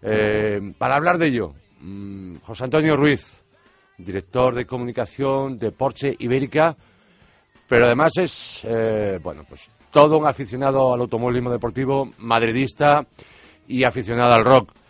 Eh, 0.00 0.72
para 0.78 0.94
hablar 0.94 1.18
de 1.18 1.26
ello, 1.26 1.54
mm, 1.80 2.36
José 2.44 2.64
Antonio 2.64 2.96
Ruiz, 2.96 3.42
director 3.98 4.54
de 4.54 4.66
comunicación 4.66 5.58
de 5.58 5.72
Porsche 5.72 6.14
Ibérica, 6.16 6.76
pero 7.68 7.86
además 7.86 8.12
es, 8.18 8.64
eh, 8.68 9.18
bueno, 9.20 9.44
pues 9.48 9.68
todo 9.90 10.16
un 10.16 10.26
aficionado 10.28 10.94
al 10.94 11.00
automovilismo 11.00 11.50
deportivo, 11.50 12.12
madridista 12.18 13.04
y 13.66 13.82
aficionado 13.82 14.32
al 14.32 14.44
rock. 14.44 14.81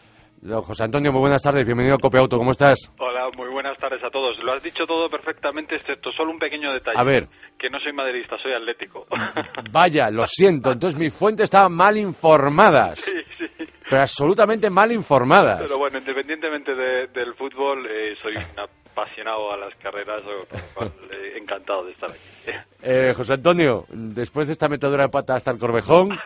José 0.44 0.82
Antonio, 0.82 1.12
muy 1.12 1.20
buenas 1.20 1.40
tardes, 1.40 1.64
bienvenido 1.64 1.94
a 1.94 1.98
Cope 1.98 2.18
Auto, 2.18 2.36
¿cómo 2.36 2.50
estás? 2.50 2.92
Hola, 2.98 3.30
muy 3.36 3.48
buenas 3.48 3.78
tardes 3.78 4.02
a 4.02 4.10
todos. 4.10 4.36
Lo 4.42 4.52
has 4.52 4.60
dicho 4.60 4.84
todo 4.86 5.08
perfectamente, 5.08 5.76
excepto 5.76 6.10
solo 6.10 6.32
un 6.32 6.40
pequeño 6.40 6.72
detalle. 6.72 6.98
A 6.98 7.04
ver. 7.04 7.28
Que 7.56 7.70
no 7.70 7.78
soy 7.78 7.92
madridista, 7.92 8.36
soy 8.42 8.52
atlético. 8.52 9.06
Vaya, 9.70 10.10
lo 10.10 10.26
siento, 10.26 10.72
entonces 10.72 10.98
mi 10.98 11.10
fuente 11.10 11.44
estaba 11.44 11.68
mal 11.68 11.96
informadas. 11.96 12.98
Sí, 12.98 13.12
sí. 13.38 13.46
Pero 13.88 14.02
absolutamente 14.02 14.68
mal 14.68 14.90
informadas. 14.90 15.62
Pero 15.62 15.78
bueno, 15.78 15.98
independientemente 15.98 16.74
del 16.74 17.34
fútbol, 17.34 17.86
eh, 17.86 18.16
soy 18.20 18.32
un 18.34 18.58
apasionado 18.58 19.52
a 19.52 19.56
las 19.58 19.74
carreras, 19.76 20.22
eh, 20.24 21.38
encantado 21.40 21.84
de 21.84 21.92
estar 21.92 22.10
aquí. 22.10 22.18
Eh, 22.84 23.12
José 23.16 23.34
Antonio, 23.34 23.84
después 23.90 24.48
de 24.48 24.54
esta 24.54 24.68
metadura 24.68 25.04
de 25.04 25.08
pata 25.08 25.36
hasta 25.36 25.52
el 25.52 25.58
Corvejón, 25.58 26.18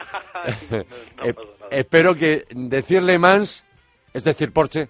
espero 1.71 2.15
que 2.15 2.45
decirle 2.49 3.19
Mans 3.19 3.67
es 4.13 4.25
decir, 4.25 4.53
Porsche. 4.53 4.89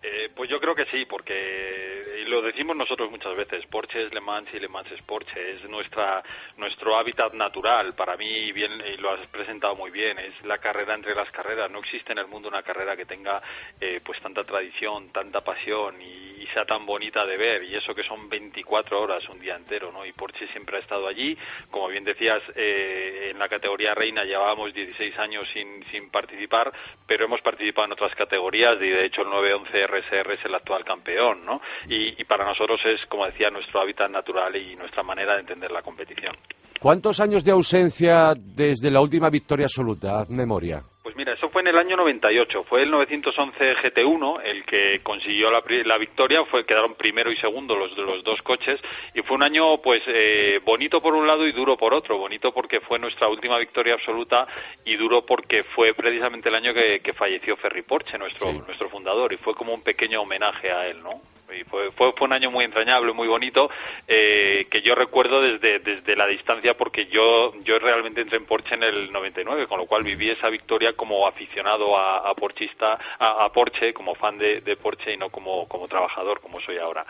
Eh, 0.00 0.30
pues 0.34 0.48
yo 0.48 0.60
creo 0.60 0.74
que 0.74 0.86
sí, 0.86 1.04
porque 1.06 2.24
lo 2.28 2.42
decimos 2.42 2.76
nosotros 2.76 3.10
muchas 3.10 3.34
veces. 3.36 3.66
Porsche 3.66 4.06
es 4.06 4.14
Le 4.14 4.20
Mans 4.20 4.48
y 4.52 4.60
Le 4.60 4.68
Mans 4.68 4.90
es 4.92 5.02
Porsche. 5.02 5.56
Es 5.56 5.68
nuestra 5.68 6.22
nuestro 6.56 6.96
hábitat 6.96 7.32
natural. 7.32 7.94
Para 7.94 8.16
mí, 8.16 8.52
bien 8.52 8.72
y 8.80 8.96
lo 8.98 9.10
has 9.12 9.26
presentado 9.28 9.74
muy 9.74 9.90
bien, 9.90 10.18
es 10.18 10.34
la 10.44 10.58
carrera 10.58 10.94
entre 10.94 11.14
las 11.14 11.30
carreras. 11.30 11.70
No 11.70 11.80
existe 11.80 12.12
en 12.12 12.18
el 12.18 12.28
mundo 12.28 12.48
una 12.48 12.62
carrera 12.62 12.96
que 12.96 13.06
tenga 13.06 13.42
eh, 13.80 14.00
pues 14.04 14.20
tanta 14.20 14.44
tradición, 14.44 15.10
tanta 15.10 15.40
pasión 15.40 16.00
y, 16.00 16.27
sea 16.52 16.64
tan 16.64 16.86
bonita 16.86 17.24
de 17.24 17.36
ver. 17.36 17.64
Y 17.64 17.74
eso 17.76 17.94
que 17.94 18.02
son 18.04 18.28
24 18.28 19.00
horas, 19.00 19.28
un 19.28 19.40
día 19.40 19.56
entero, 19.56 19.92
¿no? 19.92 20.04
Y 20.04 20.12
Porsche 20.12 20.46
siempre 20.48 20.78
ha 20.78 20.80
estado 20.80 21.06
allí. 21.06 21.36
Como 21.70 21.88
bien 21.88 22.04
decías, 22.04 22.42
eh, 22.54 23.30
en 23.30 23.38
la 23.38 23.48
categoría 23.48 23.94
reina 23.94 24.24
llevábamos 24.24 24.72
16 24.74 25.18
años 25.18 25.46
sin, 25.52 25.84
sin 25.90 26.10
participar, 26.10 26.72
pero 27.06 27.24
hemos 27.24 27.40
participado 27.40 27.86
en 27.86 27.92
otras 27.92 28.14
categorías 28.14 28.76
y 28.80 28.88
de 28.88 29.06
hecho 29.06 29.22
el 29.22 29.30
911 29.30 29.86
RSR 29.86 30.32
es 30.34 30.44
el 30.44 30.54
actual 30.54 30.84
campeón, 30.84 31.44
¿no? 31.44 31.60
Y, 31.88 32.20
y 32.20 32.24
para 32.24 32.44
nosotros 32.44 32.80
es, 32.84 33.04
como 33.08 33.26
decía, 33.26 33.50
nuestro 33.50 33.80
hábitat 33.80 34.10
natural 34.10 34.54
y 34.56 34.76
nuestra 34.76 35.02
manera 35.02 35.34
de 35.34 35.40
entender 35.40 35.70
la 35.70 35.82
competición. 35.82 36.36
¿Cuántos 36.80 37.18
años 37.20 37.44
de 37.44 37.50
ausencia 37.50 38.34
desde 38.36 38.90
la 38.90 39.00
última 39.00 39.30
victoria 39.30 39.66
absoluta? 39.66 40.20
Haz 40.20 40.30
memoria. 40.30 40.82
Mira, 41.18 41.32
eso 41.32 41.48
fue 41.48 41.62
en 41.62 41.66
el 41.66 41.76
año 41.76 41.96
98. 41.96 42.62
Fue 42.62 42.84
el 42.84 42.92
911 42.92 43.74
GT1 43.82 44.40
el 44.44 44.64
que 44.64 45.00
consiguió 45.02 45.50
la, 45.50 45.98
victoria. 45.98 46.44
Fue 46.44 46.64
quedaron 46.64 46.94
primero 46.94 47.32
y 47.32 47.36
segundo 47.38 47.74
los, 47.74 47.90
los 47.98 48.22
dos 48.22 48.40
coches 48.42 48.80
y 49.12 49.22
fue 49.22 49.36
un 49.36 49.42
año 49.42 49.78
pues 49.78 50.00
eh, 50.06 50.60
bonito 50.64 51.00
por 51.00 51.14
un 51.14 51.26
lado 51.26 51.44
y 51.44 51.50
duro 51.50 51.76
por 51.76 51.92
otro. 51.92 52.18
Bonito 52.18 52.52
porque 52.52 52.78
fue 52.78 53.00
nuestra 53.00 53.26
última 53.26 53.58
victoria 53.58 53.94
absoluta 53.94 54.46
y 54.84 54.94
duro 54.94 55.26
porque 55.26 55.64
fue 55.64 55.92
precisamente 55.92 56.50
el 56.50 56.54
año 56.54 56.72
que, 56.72 57.12
falleció 57.14 57.56
Ferry 57.56 57.82
Porsche, 57.82 58.16
nuestro 58.16 58.52
nuestro 58.52 58.88
fundador 58.88 59.32
y 59.32 59.38
fue 59.38 59.56
como 59.56 59.74
un 59.74 59.82
pequeño 59.82 60.22
homenaje 60.22 60.70
a 60.70 60.86
él, 60.86 61.02
¿no? 61.02 61.20
Y 61.52 61.64
fue, 61.64 61.90
fue, 61.92 62.12
un 62.20 62.32
año 62.32 62.50
muy 62.50 62.64
entrañable, 62.64 63.12
muy 63.12 63.28
bonito, 63.28 63.70
eh, 64.06 64.66
que 64.70 64.82
yo 64.82 64.94
recuerdo 64.94 65.40
desde, 65.40 65.78
desde 65.78 66.16
la 66.16 66.26
distancia 66.26 66.74
porque 66.74 67.06
yo, 67.06 67.52
yo 67.62 67.78
realmente 67.78 68.20
entré 68.20 68.38
en 68.38 68.46
Porsche 68.46 68.74
en 68.74 68.82
el 68.82 69.12
99, 69.12 69.66
con 69.66 69.78
lo 69.78 69.86
cual 69.86 70.02
viví 70.02 70.30
esa 70.30 70.48
victoria 70.48 70.92
como 70.94 71.26
aficionado 71.26 71.96
a, 71.96 72.28
a 72.28 72.34
Porchista, 72.34 72.98
a, 73.18 73.48
Porsche, 73.52 73.92
como 73.92 74.14
fan 74.14 74.38
de, 74.38 74.60
de, 74.60 74.76
Porsche 74.76 75.14
y 75.14 75.16
no 75.16 75.30
como, 75.30 75.66
como 75.68 75.88
trabajador 75.88 76.40
como 76.40 76.60
soy 76.60 76.78
ahora. 76.78 77.04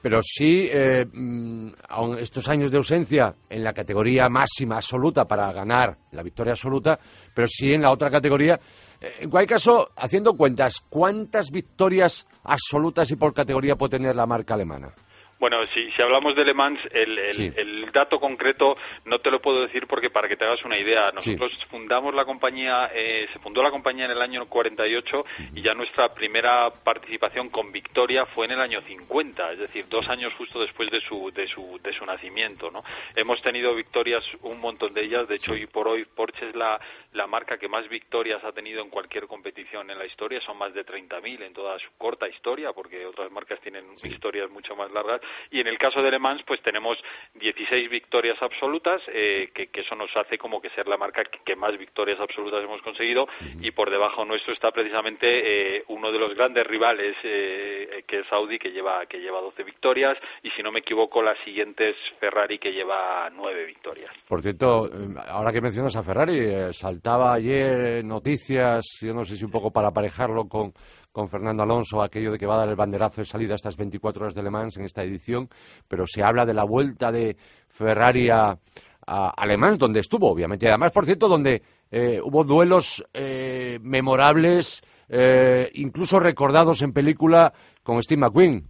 Pero 0.00 0.20
sí, 0.22 0.68
eh, 0.70 1.04
mm, 1.04 1.72
estos 2.18 2.48
años 2.48 2.70
de 2.70 2.78
ausencia 2.78 3.34
en 3.48 3.64
la 3.64 3.72
categoría 3.72 4.28
máxima 4.28 4.76
absoluta 4.76 5.26
para 5.26 5.52
ganar 5.52 5.98
la 6.12 6.22
victoria 6.22 6.52
absoluta, 6.52 6.98
pero 7.34 7.48
sí 7.48 7.72
en 7.72 7.82
la 7.82 7.90
otra 7.90 8.10
categoría 8.10 8.60
eh, 9.00 9.14
en 9.20 9.30
cualquier 9.30 9.56
caso, 9.56 9.90
haciendo 9.96 10.34
cuentas, 10.34 10.80
¿cuántas 10.88 11.50
victorias 11.50 12.26
absolutas 12.44 13.10
y 13.10 13.16
por 13.16 13.32
categoría 13.32 13.76
puede 13.76 13.98
tener 13.98 14.16
la 14.16 14.26
marca 14.26 14.54
alemana? 14.54 14.92
Bueno, 15.38 15.58
si, 15.72 15.90
si 15.92 16.02
hablamos 16.02 16.34
de 16.34 16.44
Le 16.44 16.52
Mans, 16.52 16.80
el, 16.90 17.16
el, 17.16 17.92
dato 17.92 18.18
concreto 18.18 18.76
no 19.04 19.20
te 19.20 19.30
lo 19.30 19.40
puedo 19.40 19.62
decir 19.62 19.86
porque 19.86 20.10
para 20.10 20.28
que 20.28 20.36
te 20.36 20.44
hagas 20.44 20.64
una 20.64 20.76
idea, 20.76 21.12
nosotros 21.12 21.52
fundamos 21.70 22.12
la 22.12 22.24
compañía, 22.24 22.90
eh, 22.92 23.28
se 23.32 23.38
fundó 23.38 23.62
la 23.62 23.70
compañía 23.70 24.06
en 24.06 24.10
el 24.10 24.20
año 24.20 24.46
48 24.46 25.24
y 25.54 25.62
ya 25.62 25.74
nuestra 25.74 26.12
primera 26.12 26.70
participación 26.70 27.50
con 27.50 27.70
victoria 27.70 28.26
fue 28.26 28.46
en 28.46 28.52
el 28.52 28.60
año 28.60 28.80
50, 28.82 29.52
es 29.52 29.58
decir, 29.60 29.86
dos 29.88 30.08
años 30.08 30.32
justo 30.34 30.60
después 30.60 30.90
de 30.90 31.00
su, 31.00 31.30
de 31.30 31.46
su, 31.46 31.78
de 31.82 31.92
su 31.92 32.04
nacimiento, 32.04 32.70
¿no? 32.72 32.82
Hemos 33.14 33.40
tenido 33.40 33.74
victorias, 33.74 34.24
un 34.42 34.60
montón 34.60 34.92
de 34.92 35.04
ellas, 35.04 35.28
de 35.28 35.36
hecho 35.36 35.52
hoy 35.52 35.66
por 35.66 35.86
hoy 35.86 36.04
Porsche 36.04 36.48
es 36.48 36.56
la, 36.56 36.80
la 37.12 37.26
marca 37.28 37.58
que 37.58 37.68
más 37.68 37.88
victorias 37.88 38.42
ha 38.42 38.52
tenido 38.52 38.82
en 38.82 38.90
cualquier 38.90 39.26
competición 39.28 39.90
en 39.90 39.98
la 39.98 40.06
historia, 40.06 40.40
son 40.40 40.58
más 40.58 40.74
de 40.74 40.84
30.000 40.84 41.42
en 41.42 41.52
toda 41.52 41.78
su 41.78 41.88
corta 41.96 42.28
historia, 42.28 42.72
porque 42.72 43.06
otras 43.06 43.30
marcas 43.30 43.60
tienen 43.60 43.84
historias 44.02 44.50
mucho 44.50 44.74
más 44.74 44.90
largas 44.90 45.20
y 45.50 45.60
en 45.60 45.66
el 45.66 45.78
caso 45.78 46.02
de 46.02 46.10
Le 46.10 46.18
Mans, 46.18 46.42
pues 46.46 46.62
tenemos 46.62 46.98
16 47.34 47.90
victorias 47.90 48.36
absolutas, 48.40 49.00
eh, 49.12 49.50
que, 49.54 49.68
eso 49.72 49.94
nos 49.94 50.10
hace 50.16 50.38
como 50.38 50.60
que 50.60 50.70
ser 50.70 50.88
la 50.88 50.96
marca 50.96 51.22
que, 51.24 51.56
más 51.56 51.76
victorias 51.78 52.20
absolutas 52.20 52.62
hemos 52.62 52.82
conseguido. 52.82 53.26
Y 53.60 53.70
por 53.70 53.90
debajo 53.90 54.24
nuestro 54.24 54.52
está 54.52 54.70
precisamente 54.70 55.76
eh, 55.78 55.84
uno 55.88 56.12
de 56.12 56.18
los 56.18 56.34
grandes 56.34 56.66
rivales, 56.66 57.16
eh, 57.24 58.04
que 58.06 58.20
es 58.20 58.32
Audi, 58.32 58.58
que 58.58 58.70
lleva, 58.70 59.06
que 59.06 59.18
lleva 59.18 59.40
12 59.40 59.62
victorias. 59.64 60.18
Y 60.42 60.50
si 60.50 60.62
no 60.62 60.72
me 60.72 60.80
equivoco, 60.80 61.22
la 61.22 61.34
siguiente 61.44 61.90
es 61.90 61.96
Ferrari, 62.18 62.58
que 62.58 62.72
lleva 62.72 63.30
9 63.30 63.64
victorias. 63.64 64.10
Por 64.28 64.42
cierto, 64.42 64.88
ahora 65.28 65.52
que 65.52 65.60
mencionas 65.60 65.96
a 65.96 66.02
Ferrari, 66.02 66.72
saltaba 66.72 67.34
ayer 67.34 68.04
noticias, 68.04 68.98
yo 69.00 69.12
no 69.12 69.24
sé 69.24 69.36
si 69.36 69.44
un 69.44 69.50
poco 69.50 69.70
para 69.70 69.88
aparejarlo 69.88 70.48
con 70.48 70.72
con 71.18 71.28
Fernando 71.28 71.64
Alonso 71.64 72.00
aquello 72.00 72.30
de 72.30 72.38
que 72.38 72.46
va 72.46 72.54
a 72.54 72.58
dar 72.58 72.68
el 72.68 72.76
banderazo 72.76 73.22
de 73.22 73.24
salida 73.24 73.54
a 73.54 73.56
estas 73.56 73.76
24 73.76 74.22
horas 74.22 74.36
de 74.36 74.42
Le 74.44 74.50
Mans 74.50 74.76
en 74.76 74.84
esta 74.84 75.02
edición, 75.02 75.48
pero 75.88 76.06
se 76.06 76.22
habla 76.22 76.46
de 76.46 76.54
la 76.54 76.62
vuelta 76.62 77.10
de 77.10 77.36
Ferrari 77.66 78.30
a, 78.30 78.56
a, 79.04 79.46
donde 79.76 79.98
estuvo, 79.98 80.30
obviamente. 80.30 80.68
Además, 80.68 80.92
por 80.92 81.06
cierto, 81.06 81.26
donde 81.26 81.60
eh, 81.90 82.20
hubo 82.22 82.44
duelos 82.44 83.04
eh, 83.12 83.80
memorables, 83.82 84.80
eh, 85.08 85.68
incluso 85.74 86.20
recordados 86.20 86.82
en 86.82 86.92
película 86.92 87.52
con 87.82 88.00
Steve 88.00 88.20
McQueen. 88.20 88.68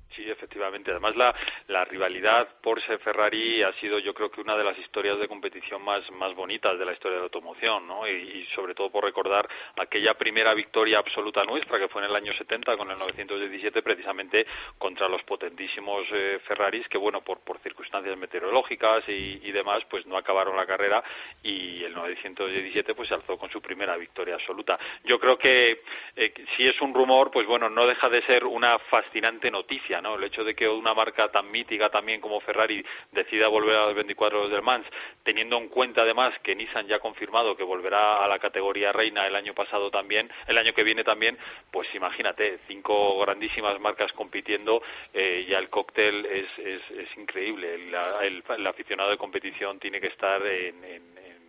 Además, 0.99 1.17
la, 1.17 1.35
la 1.69 1.85
rivalidad 1.85 2.49
Porsche-Ferrari 2.61 3.63
ha 3.63 3.73
sido, 3.75 4.01
yo 4.01 4.13
creo 4.13 4.31
que 4.31 4.41
una 4.41 4.57
de 4.57 4.65
las 4.65 4.77
historias 4.79 5.17
de 5.21 5.29
competición 5.29 5.81
más, 5.81 6.03
más 6.11 6.35
bonitas 6.35 6.77
de 6.77 6.85
la 6.85 6.93
historia 6.93 7.15
de 7.17 7.21
la 7.21 7.27
automoción, 7.27 7.87
¿no? 7.87 8.09
Y, 8.09 8.49
sobre 8.55 8.75
todo 8.75 8.91
por 8.91 9.05
recordar 9.05 9.49
aquella 9.77 10.15
primera 10.15 10.55
victoria 10.55 10.99
absoluta 10.99 11.45
nuestra, 11.45 11.79
que 11.79 11.87
fue 11.87 12.03
en 12.03 12.11
el 12.11 12.17
año 12.17 12.33
70 12.33 12.77
con 12.77 12.91
el 12.91 12.99
917, 12.99 13.81
precisamente 13.83 14.45
contra 14.77 15.09
los 15.09 15.23
potentísimos 15.23 16.05
eh, 16.13 16.41
Ferraris, 16.49 16.89
que, 16.89 16.99
bueno, 16.99 17.21
por, 17.21 17.39
por 17.41 17.61
circunstancias 17.61 18.19
meteorológicas 18.19 19.05
y, 19.09 19.53
demás, 19.53 19.83
pues 19.89 20.05
no 20.07 20.17
acabaron 20.17 20.57
la 20.57 20.67
carrera 20.67 21.03
y 21.43 21.85
el 21.85 21.95
917 21.95 22.95
pues 22.95 23.09
se 23.09 23.15
alzó 23.15 23.37
con 23.39 23.51
su 23.51 23.61
primera 23.61 23.97
victoria 23.97 24.35
absoluta. 24.35 24.79
Yo 25.05 25.19
creo 25.19 25.39
que 25.39 25.83
eh, 26.17 26.35
si 26.57 26.67
es 26.67 26.81
un 26.81 26.93
rumor, 26.93 27.31
pues 27.31 27.47
bueno, 27.47 27.71
no 27.71 27.87
deja 27.87 28.09
de 28.09 28.23
ser 28.23 28.45
una 28.45 28.79
fascinante 28.79 29.51
noticia, 29.51 30.01
¿no? 30.01 30.17
El 30.17 30.25
hecho 30.25 30.45
de 30.45 30.55
que 30.55 30.69
marca 30.94 31.29
tan 31.29 31.51
mítica 31.51 31.88
también 31.88 32.20
como 32.20 32.40
Ferrari 32.40 32.85
decida 33.12 33.48
volver 33.48 33.77
a 33.77 33.87
los 33.87 33.94
24 33.94 34.38
horas 34.38 34.51
del 34.51 34.62
Mans, 34.62 34.87
teniendo 35.22 35.57
en 35.59 35.68
cuenta 35.68 36.03
además 36.03 36.35
que 36.42 36.55
Nissan 36.55 36.87
ya 36.87 36.96
ha 36.96 37.01
confirmado 37.01 37.57
que 37.57 37.64
volverá 37.64 38.24
a 38.24 38.29
la 38.29 38.38
categoría 38.38 38.92
reina 38.92 39.27
el 39.27 39.37
año 39.37 39.55
pasado 39.55 39.90
también, 39.90 40.31
el 40.46 40.59
año 40.59 40.72
que 40.72 40.85
viene 40.85 41.05
también, 41.05 41.38
pues 41.70 41.88
imagínate, 41.94 42.59
cinco 42.66 43.18
grandísimas 43.20 43.81
marcas 43.81 44.12
compitiendo, 44.12 44.83
eh, 45.12 45.46
ya 45.48 45.59
el 45.59 45.68
cóctel 45.68 46.27
es, 46.27 46.46
es, 46.59 47.16
increíble. 47.16 47.74
El, 47.74 48.66
aficionado 48.66 49.11
de 49.11 49.16
competición 49.16 49.79
tiene 49.79 50.01
que 50.01 50.09
estar 50.09 50.44
en, 50.46 50.85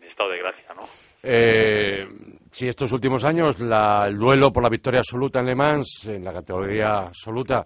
estado 0.07 0.31
de 0.31 0.39
gracia, 0.39 0.73
¿no? 0.75 0.81
Eh, 1.21 2.07
si 2.51 2.67
estos 2.67 2.91
últimos 2.91 3.23
años 3.23 3.57
el 3.59 4.17
duelo 4.17 4.51
por 4.51 4.63
la 4.63 4.69
victoria 4.69 4.99
absoluta 4.99 5.39
en 5.39 5.45
Le 5.45 5.55
Mans, 5.55 6.05
en 6.07 6.23
la 6.23 6.33
categoría 6.33 7.07
absoluta, 7.07 7.65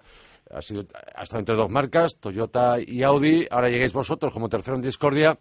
ha, 0.49 0.61
sido, 0.61 0.83
ha 1.15 1.23
estado 1.23 1.39
entre 1.39 1.55
dos 1.55 1.69
marcas, 1.69 2.19
Toyota 2.19 2.75
y 2.79 3.03
Audi, 3.03 3.47
ahora 3.49 3.69
llegáis 3.69 3.93
vosotros 3.93 4.33
como 4.33 4.49
tercero 4.49 4.75
en 4.75 4.81
discordia. 4.81 5.37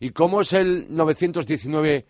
¿Y 0.00 0.10
cómo 0.10 0.40
es 0.40 0.52
el 0.52 0.86
919 0.90 2.04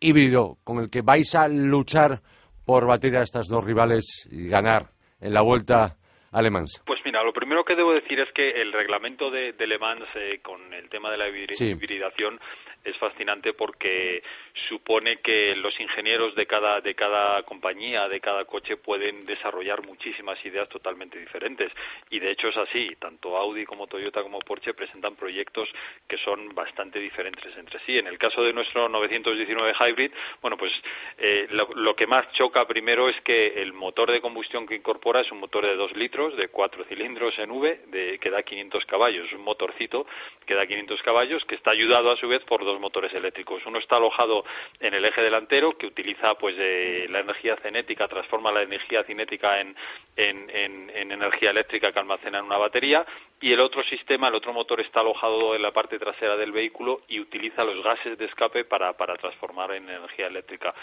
híbrido 0.00 0.58
con 0.64 0.78
el 0.78 0.90
que 0.90 1.02
vais 1.02 1.34
a 1.34 1.48
luchar 1.48 2.20
por 2.64 2.86
batir 2.86 3.16
a 3.16 3.22
estas 3.22 3.48
dos 3.48 3.64
rivales 3.64 4.28
y 4.30 4.48
ganar 4.48 4.90
en 5.20 5.32
la 5.32 5.42
vuelta 5.42 5.96
a 6.32 6.42
Le 6.42 6.50
Mans? 6.50 6.82
Pues 6.84 7.00
mira, 7.04 7.22
lo 7.22 7.32
primero 7.32 7.64
que 7.64 7.76
debo 7.76 7.92
decir 7.92 8.18
es 8.20 8.28
que 8.34 8.50
el 8.60 8.72
reglamento 8.72 9.30
de, 9.30 9.54
Le 9.58 9.78
Mans 9.78 10.08
eh, 10.16 10.40
con 10.42 10.74
el 10.74 10.88
tema 10.88 11.10
de 11.10 11.18
la 11.18 11.28
hibridación 11.28 12.40
es 12.86 12.96
fascinante 12.98 13.52
porque 13.52 14.22
supone 14.68 15.18
que 15.18 15.54
los 15.56 15.78
ingenieros 15.80 16.34
de 16.34 16.46
cada 16.46 16.80
de 16.80 16.94
cada 16.94 17.42
compañía, 17.42 18.08
de 18.08 18.20
cada 18.20 18.44
coche 18.44 18.76
pueden 18.76 19.24
desarrollar 19.24 19.84
muchísimas 19.84 20.42
ideas 20.44 20.68
totalmente 20.68 21.18
diferentes. 21.18 21.72
Y 22.10 22.18
de 22.18 22.30
hecho 22.30 22.48
es 22.48 22.56
así, 22.56 22.88
tanto 22.98 23.36
Audi 23.36 23.64
como 23.64 23.86
Toyota 23.86 24.22
como 24.22 24.40
Porsche 24.40 24.74
presentan 24.74 25.16
proyectos 25.16 25.68
que 26.08 26.16
son 26.18 26.54
bastante 26.54 26.98
diferentes 26.98 27.56
entre 27.56 27.80
sí. 27.80 27.98
En 27.98 28.06
el 28.06 28.18
caso 28.18 28.42
de 28.42 28.52
nuestro 28.52 28.88
919 28.88 29.74
Hybrid, 29.80 30.10
bueno, 30.40 30.56
pues 30.56 30.72
eh, 31.18 31.46
lo, 31.50 31.94
que 31.94 32.06
más 32.06 32.30
choca 32.32 32.66
primero 32.66 33.08
es 33.08 33.20
que 33.22 33.62
el 33.62 33.72
motor 33.72 34.10
de 34.10 34.20
combustión 34.20 34.66
que 34.66 34.74
incorpora 34.74 35.20
es 35.20 35.32
un 35.32 35.40
motor 35.40 35.66
de 35.66 35.76
2 35.76 35.96
litros, 35.96 36.36
de 36.36 36.48
4 36.48 36.84
cilindros 36.84 37.38
en 37.38 37.50
V, 37.50 37.80
de, 37.86 38.18
que 38.18 38.30
da 38.30 38.42
500 38.42 38.84
caballos, 38.86 39.32
un 39.32 39.42
motorcito 39.42 40.06
que 40.46 40.54
da 40.54 40.66
500 40.66 41.02
caballos, 41.02 41.44
que 41.44 41.56
está 41.56 41.72
ayudado 41.72 42.10
a 42.10 42.16
su 42.16 42.28
vez 42.28 42.42
por 42.44 42.64
dos 42.64 42.75
motores 42.78 43.12
eléctricos. 43.12 43.64
Uno 43.66 43.78
está 43.78 43.96
alojado 43.96 44.44
en 44.80 44.94
el 44.94 45.04
eje 45.04 45.22
delantero 45.22 45.76
que 45.76 45.86
utiliza 45.86 46.34
pues 46.34 46.54
eh, 46.58 47.06
la 47.10 47.20
energía 47.20 47.56
cinética, 47.56 48.08
transforma 48.08 48.52
la 48.52 48.62
energía 48.62 49.04
cinética 49.04 49.60
en, 49.60 49.76
en, 50.16 50.90
energía 50.96 51.50
eléctrica 51.50 51.92
que 51.92 51.98
almacena 51.98 52.38
en 52.38 52.44
una 52.44 52.58
batería 52.58 53.04
y 53.40 53.52
el 53.52 53.60
otro 53.60 53.82
sistema, 53.84 54.28
el 54.28 54.34
otro 54.34 54.52
motor 54.52 54.80
está 54.80 55.00
alojado 55.00 55.54
en 55.54 55.62
la 55.62 55.70
parte 55.70 55.98
trasera 55.98 56.36
del 56.36 56.52
vehículo 56.52 57.02
y 57.08 57.20
utiliza 57.20 57.64
los 57.64 57.82
gases 57.82 58.16
de 58.16 58.24
escape 58.24 58.64
para, 58.64 58.94
para 58.94 59.14
transformar 59.16 59.72
en 59.72 59.88
energía 59.88 60.26
eléctrica, 60.26 60.74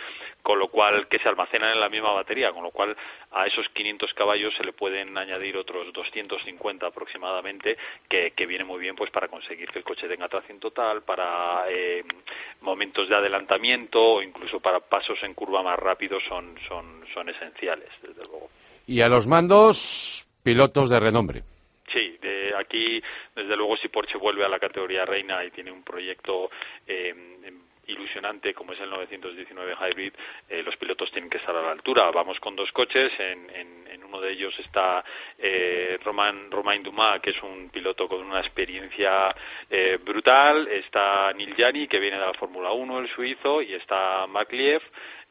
con 0.43 0.59
lo 0.59 0.67
cual 0.67 1.07
que 1.07 1.19
se 1.19 1.29
almacenan 1.29 1.71
en 1.71 1.79
la 1.79 1.89
misma 1.89 2.11
batería, 2.11 2.51
con 2.51 2.63
lo 2.63 2.71
cual 2.71 2.95
a 3.31 3.47
esos 3.47 3.67
500 3.69 4.13
caballos 4.13 4.53
se 4.55 4.63
le 4.63 4.73
pueden 4.73 5.17
añadir 5.17 5.57
otros 5.57 5.91
250 5.93 6.85
aproximadamente 6.85 7.77
que, 8.07 8.31
que 8.31 8.45
viene 8.45 8.63
muy 8.63 8.79
bien 8.79 8.95
pues 8.95 9.09
para 9.09 9.27
conseguir 9.27 9.69
que 9.69 9.79
el 9.79 9.85
coche 9.85 10.07
tenga 10.07 10.27
tracción 10.27 10.59
total, 10.59 11.01
para 11.03 11.65
eh, 11.69 11.82
eh, 11.83 12.03
momentos 12.61 13.09
de 13.09 13.15
adelantamiento 13.15 13.99
o 13.99 14.21
incluso 14.21 14.59
para 14.59 14.79
pasos 14.79 15.17
en 15.23 15.33
curva 15.33 15.61
más 15.61 15.77
rápidos 15.77 16.23
son, 16.27 16.55
son, 16.67 17.03
son 17.13 17.29
esenciales, 17.29 17.89
desde 18.01 18.21
luego. 18.29 18.49
Y 18.87 19.01
a 19.01 19.09
los 19.09 19.27
mandos, 19.27 20.27
pilotos 20.43 20.89
de 20.89 20.99
renombre. 20.99 21.43
Sí, 21.91 22.17
aquí, 22.57 23.01
desde 23.35 23.55
luego, 23.55 23.77
si 23.77 23.89
Porsche 23.89 24.17
vuelve 24.17 24.45
a 24.45 24.49
la 24.49 24.59
categoría 24.59 25.05
reina 25.05 25.43
y 25.43 25.51
tiene 25.51 25.71
un 25.71 25.83
proyecto 25.83 26.49
eh, 26.87 27.13
ilusionante 27.87 28.53
como 28.53 28.73
es 28.73 28.79
el 28.79 28.89
919 28.89 29.75
Hybrid, 29.79 30.13
eh, 30.49 30.63
los 30.63 30.75
pilotos 30.77 31.11
tienen 31.11 31.29
que 31.29 31.37
estar 31.37 31.55
a 31.55 31.61
la 31.61 31.71
altura. 31.71 32.09
Vamos 32.11 32.39
con 32.39 32.55
dos 32.55 32.71
coches, 32.71 33.11
en, 33.19 33.49
en, 33.49 34.03
uno 34.03 34.21
de 34.21 34.33
ellos 34.33 34.53
está 34.59 35.03
eh, 35.39 35.97
Romain, 36.03 36.51
Romain 36.51 36.83
Dumas, 36.83 37.19
que 37.19 37.31
es 37.31 37.41
un 37.41 37.69
piloto 37.69 38.07
con 38.07 38.21
una 38.21 38.41
experiencia 38.41 39.33
eh, 39.67 39.97
brutal, 40.03 40.67
está 40.67 41.33
Nil 41.33 41.55
Jani, 41.57 41.87
que 41.87 41.97
viene 41.97 42.19
de 42.19 42.25
la 42.27 42.33
Fórmula 42.35 42.71
1, 42.73 42.99
el 42.99 43.09
suizo, 43.09 43.59
y 43.63 43.73
está 43.73 44.27
Makliev, 44.27 44.83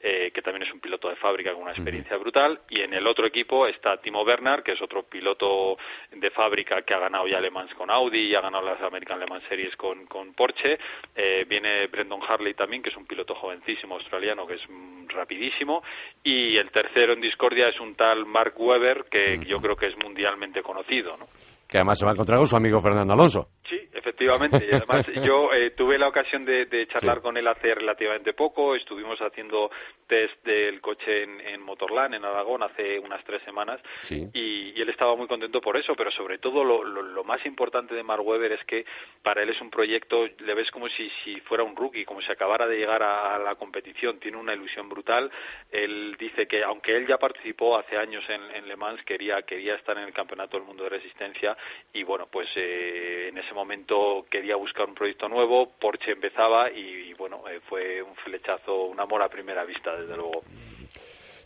eh, 0.02 0.30
que 0.34 0.42
también 0.42 0.66
es 0.66 0.72
un 0.72 0.80
piloto 0.80 1.08
de 1.08 1.16
fábrica 1.16 1.52
con 1.52 1.62
una 1.62 1.72
experiencia 1.72 2.16
brutal, 2.16 2.60
y 2.68 2.80
en 2.80 2.92
el 2.92 3.06
otro 3.06 3.26
equipo 3.26 3.66
está 3.66 3.96
Timo 3.98 4.22
Werner, 4.22 4.62
que 4.62 4.72
es 4.72 4.82
otro 4.82 5.04
piloto 5.04 5.78
de 6.10 6.30
fábrica 6.30 6.82
que 6.82 6.94
ha 6.94 6.98
ganado 6.98 7.28
ya 7.28 7.40
Le 7.40 7.50
Mans 7.50 7.72
con 7.74 7.90
Audi 7.90 8.30
y 8.30 8.34
ha 8.34 8.40
ganado 8.40 8.64
las 8.64 8.80
American 8.82 9.20
Le 9.20 9.26
Mans 9.26 9.44
Series 9.48 9.76
con, 9.76 10.06
con 10.06 10.34
Porsche. 10.34 10.78
Eh, 11.14 11.44
viene 11.48 11.86
Brendan 11.86 12.20
Harley 12.26 12.54
también, 12.54 12.82
que 12.82 12.90
es 12.90 12.96
un 12.96 13.06
piloto 13.06 13.34
jovencísimo 13.34 13.94
australiano, 13.94 14.46
que 14.46 14.54
es 14.54 14.62
rapidísimo, 15.08 15.82
y 16.22 16.56
el 16.56 16.70
tercero 16.70 17.12
en 17.12 17.20
discordia 17.20 17.68
es 17.68 17.78
un 17.80 17.94
tal 17.94 18.26
Mark 18.26 18.54
Webber, 18.56 19.04
que 19.10 19.38
yo 19.46 19.60
creo 19.60 19.76
que 19.76 19.86
es 19.86 19.96
mundialmente 19.98 20.62
conocido, 20.62 21.16
¿no? 21.16 21.26
Que 21.72 21.78
además 21.78 21.98
se 21.98 22.04
va 22.04 22.10
a 22.10 22.12
encontrar 22.12 22.36
con 22.36 22.46
su 22.46 22.54
amigo 22.54 22.80
Fernando 22.80 23.14
Alonso. 23.14 23.48
Sí, 23.66 23.80
efectivamente. 23.94 24.62
Y 24.70 24.74
además 24.74 25.06
yo 25.26 25.54
eh, 25.54 25.70
tuve 25.70 25.96
la 25.96 26.06
ocasión 26.06 26.44
de, 26.44 26.86
charlar 26.86 27.22
con 27.22 27.34
él 27.38 27.48
hace 27.48 27.74
relativamente 27.74 28.34
poco. 28.34 28.76
Estuvimos 28.76 29.18
haciendo 29.20 29.70
test 30.06 30.44
del 30.44 30.82
coche 30.82 31.22
en, 31.22 31.40
en 31.40 31.62
Motorland, 31.62 32.14
en 32.14 32.26
Aragón, 32.26 32.62
hace 32.62 32.98
unas 32.98 33.24
tres 33.24 33.42
semanas. 33.44 33.80
Y, 34.10 34.82
él 34.82 34.88
estaba 34.90 35.16
muy 35.16 35.26
contento 35.28 35.62
por 35.62 35.78
eso. 35.78 35.94
Pero 35.96 36.10
sobre 36.10 36.36
todo 36.36 36.62
lo, 36.62 36.84
lo, 36.84 37.24
más 37.24 37.44
importante 37.46 37.94
de 37.94 38.02
Mark 38.02 38.26
Webber 38.26 38.52
es 38.52 38.64
que 38.66 38.84
para 39.22 39.42
él 39.42 39.48
es 39.48 39.60
un 39.62 39.70
proyecto, 39.70 40.26
le 40.26 40.54
ves 40.54 40.70
como 40.72 40.88
si, 40.88 41.08
si 41.24 41.40
fuera 41.40 41.62
un 41.62 41.74
rookie, 41.74 42.04
como 42.04 42.20
si 42.20 42.30
acabara 42.30 42.66
de 42.66 42.76
llegar 42.76 43.02
a, 43.02 43.38
la 43.38 43.54
competición. 43.54 44.18
Tiene 44.18 44.36
una 44.36 44.52
ilusión 44.52 44.90
brutal. 44.90 45.30
Él 45.70 46.16
dice 46.18 46.46
que 46.46 46.62
aunque 46.62 46.94
él 46.94 47.06
ya 47.06 47.16
participó 47.16 47.78
hace 47.78 47.96
años 47.96 48.24
en, 48.28 48.42
en 48.56 48.68
Le 48.68 48.76
Mans, 48.76 49.02
quería, 49.06 49.40
quería 49.40 49.76
estar 49.76 49.96
en 49.96 50.04
el 50.04 50.12
Campeonato 50.12 50.58
del 50.58 50.66
Mundo 50.66 50.84
de 50.84 50.90
Resistencia 50.90 51.56
y 51.94 52.04
bueno, 52.04 52.26
pues 52.30 52.48
eh, 52.56 53.28
en 53.28 53.38
ese 53.38 53.52
momento 53.54 54.24
quería 54.30 54.56
buscar 54.56 54.88
un 54.88 54.94
proyecto 54.94 55.28
nuevo, 55.28 55.72
Porsche 55.80 56.12
empezaba 56.12 56.70
y, 56.70 57.12
bueno, 57.14 57.42
eh, 57.48 57.60
fue 57.68 58.02
un 58.02 58.14
flechazo, 58.16 58.84
un 58.84 58.98
amor 58.98 59.22
a 59.22 59.28
primera 59.28 59.64
vista, 59.64 59.94
desde 59.96 60.16
luego. 60.16 60.42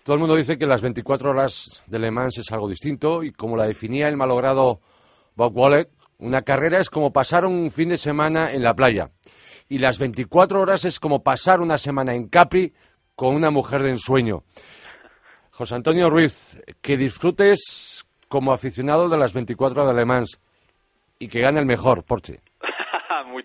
Todo 0.04 0.14
el 0.14 0.20
mundo 0.20 0.36
dice 0.36 0.56
que 0.56 0.66
las 0.66 0.82
24 0.82 1.30
horas 1.30 1.82
de 1.86 1.98
Le 1.98 2.10
Mans 2.12 2.38
es 2.38 2.52
algo 2.52 2.68
distinto 2.68 3.24
y 3.24 3.32
como 3.32 3.56
la 3.56 3.66
definía 3.66 4.08
el 4.08 4.16
malogrado 4.16 4.80
Bob 5.34 5.56
Wallet, 5.56 5.88
una 6.18 6.42
carrera 6.42 6.78
es 6.78 6.90
como 6.90 7.12
pasar 7.12 7.44
un 7.44 7.70
fin 7.70 7.88
de 7.88 7.96
semana 7.96 8.52
en 8.52 8.62
la 8.62 8.74
playa 8.74 9.10
y 9.68 9.78
las 9.78 9.98
24 9.98 10.60
horas 10.60 10.84
es 10.84 11.00
como 11.00 11.22
pasar 11.22 11.60
una 11.60 11.76
semana 11.78 12.14
en 12.14 12.28
Capri 12.28 12.72
con 13.14 13.34
una 13.34 13.50
mujer 13.50 13.82
de 13.82 13.90
ensueño. 13.90 14.44
José 15.50 15.74
Antonio 15.74 16.10
Ruiz, 16.10 16.60
que 16.80 16.96
disfrutes 16.96 18.05
como 18.28 18.52
aficionado 18.52 19.08
de 19.08 19.18
las 19.18 19.32
24 19.32 19.86
de 19.86 19.94
Le 19.94 20.04
Mans 20.04 20.38
y 21.18 21.28
que 21.28 21.40
gane 21.40 21.60
el 21.60 21.66
mejor, 21.66 22.04
Porsche. 22.04 22.40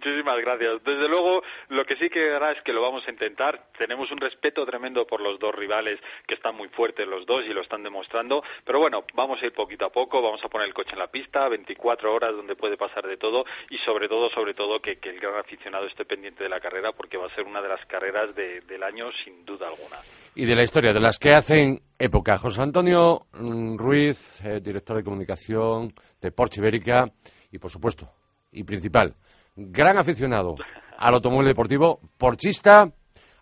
Muchísimas 0.03 0.41
gracias. 0.41 0.83
Desde 0.83 1.07
luego, 1.07 1.43
lo 1.69 1.85
que 1.85 1.95
sí 1.97 2.09
que 2.09 2.33
hará 2.33 2.53
es 2.53 2.63
que 2.63 2.73
lo 2.73 2.81
vamos 2.81 3.03
a 3.07 3.11
intentar. 3.11 3.67
Tenemos 3.77 4.11
un 4.11 4.17
respeto 4.17 4.65
tremendo 4.65 5.05
por 5.05 5.21
los 5.21 5.39
dos 5.39 5.53
rivales, 5.53 5.99
que 6.27 6.33
están 6.33 6.55
muy 6.55 6.69
fuertes 6.69 7.07
los 7.07 7.27
dos 7.27 7.43
y 7.45 7.53
lo 7.53 7.61
están 7.61 7.83
demostrando. 7.83 8.41
Pero 8.65 8.79
bueno, 8.79 9.03
vamos 9.13 9.39
a 9.43 9.45
ir 9.45 9.53
poquito 9.53 9.85
a 9.85 9.91
poco, 9.91 10.19
vamos 10.19 10.43
a 10.43 10.49
poner 10.49 10.67
el 10.67 10.73
coche 10.73 10.93
en 10.93 10.99
la 10.99 11.05
pista, 11.05 11.47
24 11.49 12.11
horas 12.11 12.35
donde 12.35 12.55
puede 12.55 12.77
pasar 12.77 13.05
de 13.05 13.17
todo 13.17 13.45
y 13.69 13.77
sobre 13.85 14.07
todo, 14.07 14.31
sobre 14.31 14.55
todo, 14.55 14.79
que, 14.79 14.97
el 15.03 15.19
gran 15.19 15.37
aficionado 15.37 15.85
esté 15.85 16.03
pendiente 16.03 16.43
de 16.43 16.49
la 16.49 16.59
carrera 16.59 16.93
porque 16.93 17.17
va 17.17 17.27
a 17.27 17.35
ser 17.35 17.45
una 17.45 17.61
de 17.61 17.69
las 17.69 17.85
carreras 17.85 18.35
del 18.35 18.81
año 18.81 19.11
sin 19.23 19.45
duda 19.45 19.67
alguna. 19.67 19.97
Y 20.33 20.45
de 20.45 20.55
la 20.55 20.63
historia, 20.63 20.93
de 20.93 20.99
las 20.99 21.19
que 21.19 21.31
hacen 21.31 21.79
época. 21.99 22.39
José 22.39 22.59
Antonio 22.59 23.27
mm, 23.33 23.77
Ruiz, 23.77 24.41
eh, 24.43 24.61
director 24.61 24.97
de 24.97 25.03
comunicación 25.03 25.93
de 26.19 26.31
Porsche 26.31 26.59
Ibérica 26.59 27.05
y, 27.51 27.59
por 27.59 27.69
supuesto, 27.69 28.09
y 28.51 28.63
principal, 28.63 29.15
gran 29.55 29.97
aficionado 29.97 30.55
al 30.97 31.13
automóvil 31.13 31.47
deportivo, 31.47 31.99
porchista, 32.17 32.89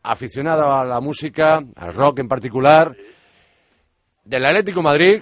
aficionado 0.03 0.73
a 0.73 0.85
la 0.85 1.01
música, 1.01 1.61
al 1.75 1.93
rock 1.93 2.19
en 2.19 2.27
particular, 2.27 2.95
del 4.23 4.45
Atlético 4.45 4.81
Madrid. 4.81 5.21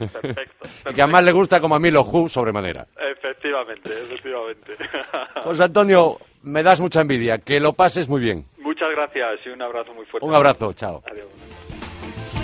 y 0.00 0.94
que 0.94 1.02
además 1.02 1.24
le 1.24 1.32
gusta 1.32 1.60
como 1.60 1.74
a 1.74 1.78
mí 1.78 1.90
los 1.90 2.06
Who 2.06 2.28
sobremanera. 2.28 2.86
Efectivamente, 2.96 3.90
efectivamente. 3.90 4.76
José 5.42 5.64
Antonio, 5.64 6.18
me 6.42 6.62
das 6.62 6.80
mucha 6.80 7.02
envidia. 7.02 7.38
Que 7.38 7.60
lo 7.60 7.74
pases 7.74 8.08
muy 8.08 8.20
bien. 8.20 8.44
Muchas 8.58 8.88
gracias 8.90 9.46
y 9.46 9.50
un 9.50 9.62
abrazo 9.62 9.92
muy 9.94 10.06
fuerte. 10.06 10.26
Un 10.26 10.34
abrazo, 10.34 10.72
chao. 10.72 11.02
Adiós. 11.10 12.39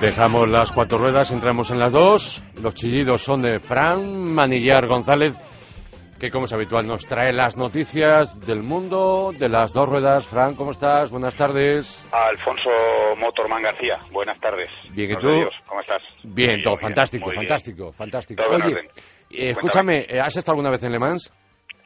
Dejamos 0.00 0.48
las 0.48 0.70
cuatro 0.70 0.98
ruedas, 0.98 1.32
entramos 1.32 1.72
en 1.72 1.80
las 1.80 1.90
dos. 1.90 2.44
Los 2.62 2.76
chillidos 2.76 3.24
son 3.24 3.42
de 3.42 3.58
Fran 3.58 4.32
Manillar 4.32 4.86
González, 4.86 5.36
que 6.20 6.30
como 6.30 6.44
es 6.44 6.52
habitual 6.52 6.86
nos 6.86 7.04
trae 7.04 7.32
las 7.32 7.56
noticias 7.56 8.38
del 8.46 8.62
mundo 8.62 9.32
de 9.36 9.48
las 9.48 9.72
dos 9.72 9.88
ruedas. 9.88 10.24
Fran, 10.24 10.54
¿cómo 10.54 10.70
estás? 10.70 11.10
Buenas 11.10 11.34
tardes. 11.34 12.06
Alfonso 12.12 12.70
Motorman 13.18 13.60
García, 13.60 13.98
buenas 14.12 14.38
tardes. 14.38 14.70
Bien, 14.92 15.10
¿y 15.10 15.16
tú? 15.16 15.28
¿Cómo 15.66 15.80
estás? 15.80 16.02
Bien, 16.22 16.62
todo 16.62 16.76
fantástico, 16.76 17.32
fantástico, 17.32 17.92
fantástico. 17.92 18.44
Oye, 18.48 18.88
eh, 19.30 19.50
escúchame, 19.50 20.06
eh, 20.08 20.20
¿has 20.20 20.36
estado 20.36 20.52
alguna 20.52 20.70
vez 20.70 20.82
en 20.84 20.92
Le 20.92 21.00
Mans? 21.00 21.32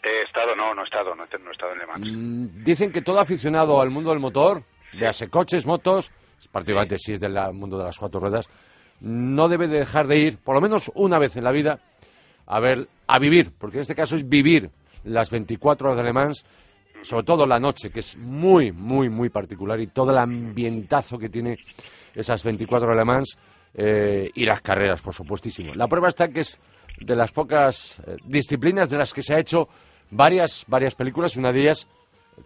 He 0.02 0.22
estado, 0.24 0.54
no, 0.54 0.74
no 0.74 0.82
he 0.82 0.84
estado, 0.84 1.14
no 1.14 1.22
he, 1.22 1.50
estado 1.50 1.72
en 1.72 1.78
Le 1.78 1.86
Mans. 1.86 2.06
Mm, 2.06 2.62
dicen 2.62 2.92
que 2.92 3.00
todo 3.00 3.20
aficionado 3.20 3.80
al 3.80 3.88
mundo 3.88 4.10
del 4.10 4.20
motor, 4.20 4.64
de 4.92 5.06
hace 5.06 5.30
coches, 5.30 5.64
motos, 5.64 6.12
particularmente 6.50 6.98
si 6.98 7.12
es 7.12 7.20
del 7.20 7.34
mundo 7.52 7.78
de 7.78 7.84
las 7.84 7.98
cuatro 7.98 8.20
ruedas, 8.20 8.48
no 9.00 9.48
debe 9.48 9.66
de 9.66 9.80
dejar 9.80 10.06
de 10.06 10.18
ir, 10.18 10.38
por 10.38 10.54
lo 10.54 10.60
menos 10.60 10.90
una 10.94 11.18
vez 11.18 11.36
en 11.36 11.44
la 11.44 11.52
vida, 11.52 11.80
a 12.46 12.60
ver, 12.60 12.88
a 13.06 13.18
vivir, 13.18 13.52
porque 13.58 13.78
en 13.78 13.82
este 13.82 13.94
caso 13.94 14.16
es 14.16 14.28
vivir 14.28 14.70
las 15.04 15.30
24 15.30 15.88
horas 15.88 15.96
de 15.96 16.04
Le 16.04 16.12
Mans, 16.12 16.44
sobre 17.02 17.24
todo 17.24 17.46
la 17.46 17.58
noche, 17.58 17.90
que 17.90 18.00
es 18.00 18.16
muy, 18.16 18.70
muy, 18.70 19.08
muy 19.08 19.28
particular, 19.28 19.80
y 19.80 19.88
todo 19.88 20.12
el 20.12 20.18
ambientazo 20.18 21.18
que 21.18 21.28
tiene 21.28 21.58
esas 22.14 22.44
24 22.44 22.86
horas 22.86 22.96
de 22.96 23.00
Le 23.00 23.12
Mans, 23.12 23.36
eh, 23.74 24.30
y 24.34 24.44
las 24.44 24.60
carreras, 24.60 25.00
por 25.00 25.14
supuestísimo. 25.14 25.74
La 25.74 25.88
prueba 25.88 26.08
está 26.08 26.28
que 26.28 26.40
es 26.40 26.60
de 27.00 27.16
las 27.16 27.32
pocas 27.32 27.98
eh, 28.06 28.16
disciplinas 28.24 28.90
de 28.90 28.98
las 28.98 29.12
que 29.12 29.22
se 29.22 29.34
ha 29.34 29.38
hecho 29.38 29.68
varias, 30.10 30.64
varias 30.68 30.94
películas, 30.94 31.36
una 31.36 31.52
de 31.52 31.62
ellas, 31.62 31.88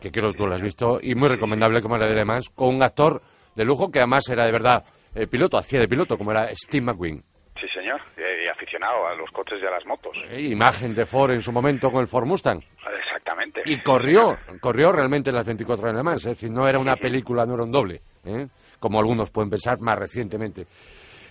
que 0.01 0.11
creo 0.11 0.33
que 0.33 0.39
tú 0.39 0.47
la 0.47 0.57
has 0.57 0.63
visto, 0.63 1.01
y 1.03 1.15
muy 1.15 1.29
recomendable 1.29 1.83
como 1.83 1.99
la 1.99 2.07
de 2.07 2.15
Le 2.15 2.25
Mans, 2.25 2.49
con 2.49 2.75
un 2.75 2.83
actor 2.83 3.23
de 3.57 3.65
lujo 3.65 3.91
que 3.91 3.99
además 3.99 4.29
era 4.31 4.45
de 4.45 4.53
verdad 4.53 4.85
eh, 5.15 5.27
piloto, 5.27 5.57
hacía 5.57 5.81
de 5.81 5.89
piloto, 5.89 6.17
como 6.17 6.31
era 6.31 6.55
Steve 6.55 6.85
McQueen. 6.85 7.23
Sí, 7.59 7.67
señor, 7.75 8.01
y, 8.17 8.49
aficionado 8.49 9.07
a 9.07 9.15
los 9.15 9.31
coches 9.31 9.59
y 9.63 9.67
a 9.67 9.71
las 9.71 9.85
motos. 9.87 10.13
Eh, 10.31 10.43
imagen 10.43 10.95
de 10.95 11.07
Ford 11.07 11.33
en 11.33 11.41
su 11.41 11.53
momento 11.53 11.91
con 11.91 12.03
el 12.03 12.07
Ford 12.07 12.27
Mustang. 12.27 12.61
Exactamente. 12.99 13.63
Y 13.65 13.83
corrió, 13.83 14.37
corrió 14.61 14.93
realmente 14.93 15.33
las 15.33 15.47
24 15.47 15.85
horas 15.85 15.97
de 15.97 16.03
Mans, 16.03 16.21
es 16.27 16.33
decir, 16.33 16.51
no 16.51 16.69
era 16.69 16.79
una 16.79 16.97
película, 16.97 17.47
no 17.47 17.55
era 17.55 17.65
un 17.65 17.73
doble, 17.73 18.03
¿eh? 18.25 18.47
como 18.79 19.01
algunos 19.01 19.31
pueden 19.31 19.49
pensar 19.51 19.81
más 19.81 19.99
recientemente. 19.99 20.67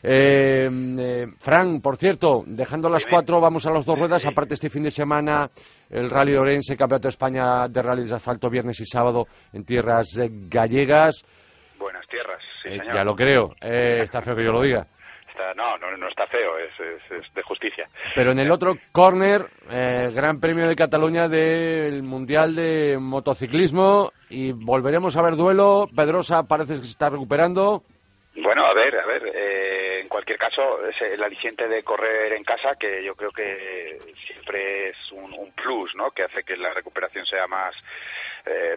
Eh, 0.08 0.70
eh, 1.00 1.26
Fran, 1.40 1.82
por 1.82 1.98
cierto, 1.98 2.44
dejando 2.46 2.90
las 2.90 3.06
cuatro, 3.08 3.42
vamos 3.42 3.66
a 3.66 3.72
las 3.72 3.86
dos 3.86 3.98
ruedas. 3.98 4.26
Aparte, 4.26 4.54
este 4.54 4.70
fin 4.70 4.84
de 4.84 4.92
semana, 4.92 5.50
el 5.90 6.12
Rally 6.12 6.36
Orense, 6.36 6.78
Campeonato 6.78 7.08
de 7.08 7.10
España 7.10 7.68
de 7.68 7.82
Rally 7.82 8.06
de 8.06 8.16
Asfalto, 8.16 8.50
viernes 8.50 8.80
y 8.80 8.86
sábado 8.86 9.26
en 9.52 9.66
tierras 9.66 10.10
gallegas. 10.48 11.26
Buenas 11.86 12.08
tierras, 12.08 12.42
sí, 12.64 12.70
eh, 12.74 12.82
Ya 12.92 13.04
lo 13.04 13.16
creo. 13.16 13.54
está 13.62 14.20
feo 14.24 14.36
que 14.36 14.44
yo 14.44 14.52
lo 14.52 14.62
diga. 14.62 14.88
no, 15.56 15.78
no, 15.78 16.08
está 16.08 16.26
feo, 16.26 16.58
es, 16.58 16.72
es, 17.12 17.34
de 17.36 17.44
justicia. 17.44 17.88
Pero 18.16 18.32
en 18.32 18.40
el 18.40 18.50
otro 18.50 18.74
corner, 18.92 19.46
Gran 19.70 20.40
Premio 20.40 20.68
de 20.68 20.76
Cataluña 20.76 21.28
del 21.28 22.02
Mundial 22.02 22.56
de 22.56 22.98
Motociclismo 23.00 24.12
y 24.30 24.52
volveremos 24.52 25.16
a 25.16 25.22
ver 25.22 25.36
duelo. 25.36 25.88
Pedrosa 25.96 26.48
parece 26.48 26.74
que 26.74 26.80
se 26.80 26.90
está 26.92 27.12
recuperando. 27.12 27.84
Bueno, 28.36 28.66
a 28.66 28.74
ver, 28.74 28.96
a 29.00 29.06
ver. 29.06 29.24
Eh, 29.34 30.02
en 30.02 30.10
cualquier 30.10 30.38
caso, 30.38 30.86
es 30.88 31.02
el 31.02 31.24
aliciente 31.24 31.68
de 31.68 31.84
correr 31.84 32.34
en 32.34 32.44
casa, 32.44 32.76
que 32.80 33.04
yo 33.04 33.16
creo 33.16 33.32
que 33.32 33.98
siempre 34.28 34.90
es 34.90 35.12
un, 35.12 35.52
plus, 35.54 35.96
¿no? 35.96 36.12
Que 36.12 36.24
hace 36.24 36.44
que 36.44 36.58
la 36.58 36.74
recuperación 36.74 37.26
sea 37.26 37.48
más 37.48 37.74
eh, 38.46 38.76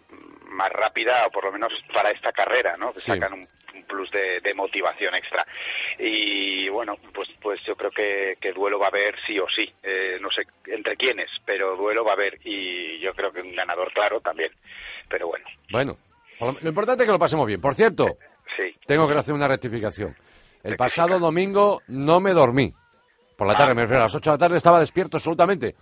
más 0.48 0.70
rápida, 0.70 1.26
o 1.26 1.30
por 1.30 1.44
lo 1.44 1.52
menos 1.52 1.72
para 1.92 2.10
esta 2.10 2.32
carrera, 2.32 2.76
¿no? 2.76 2.92
Que 2.92 3.00
sacan 3.00 3.34
un, 3.34 3.46
plus 3.86 4.10
de, 4.10 4.54
motivación 4.54 5.14
extra. 5.14 5.46
Y 5.98 6.68
bueno, 6.68 6.96
pues 7.14 7.28
pues 7.40 7.60
yo 7.66 7.74
creo 7.74 7.90
que, 7.90 8.36
que 8.40 8.52
duelo 8.52 8.78
va 8.78 8.86
a 8.86 8.88
haber 8.88 9.14
sí 9.26 9.38
o 9.38 9.46
sí. 9.48 9.72
Eh, 9.82 10.18
no 10.20 10.28
sé 10.30 10.42
entre 10.66 10.96
quiénes, 10.96 11.30
pero 11.44 11.76
duelo 11.76 12.04
va 12.04 12.12
a 12.12 12.14
haber. 12.14 12.38
Y 12.44 12.98
yo 13.00 13.12
creo 13.14 13.32
que 13.32 13.40
un 13.40 13.54
ganador 13.54 13.92
claro 13.92 14.20
también. 14.20 14.50
Pero 15.08 15.28
bueno. 15.28 15.46
Bueno, 15.70 15.96
lo 16.40 16.68
importante 16.68 17.02
es 17.02 17.06
que 17.06 17.12
lo 17.12 17.18
pasemos 17.18 17.46
bien. 17.46 17.60
Por 17.60 17.74
cierto. 17.74 18.18
Sí. 18.56 18.74
Tengo 18.86 19.06
que 19.06 19.18
hacer 19.18 19.34
una 19.34 19.48
rectificación. 19.48 20.14
El 20.62 20.76
pasado 20.76 21.18
domingo 21.18 21.82
no 21.88 22.20
me 22.20 22.32
dormí. 22.32 22.72
Por 23.36 23.46
la 23.46 23.54
tarde, 23.54 23.72
ah. 23.72 23.74
me 23.74 23.82
refiero 23.82 24.00
a 24.00 24.06
las 24.06 24.14
8 24.14 24.30
de 24.30 24.34
la 24.34 24.38
tarde, 24.38 24.56
estaba 24.56 24.80
despierto 24.80 25.18
absolutamente. 25.18 25.76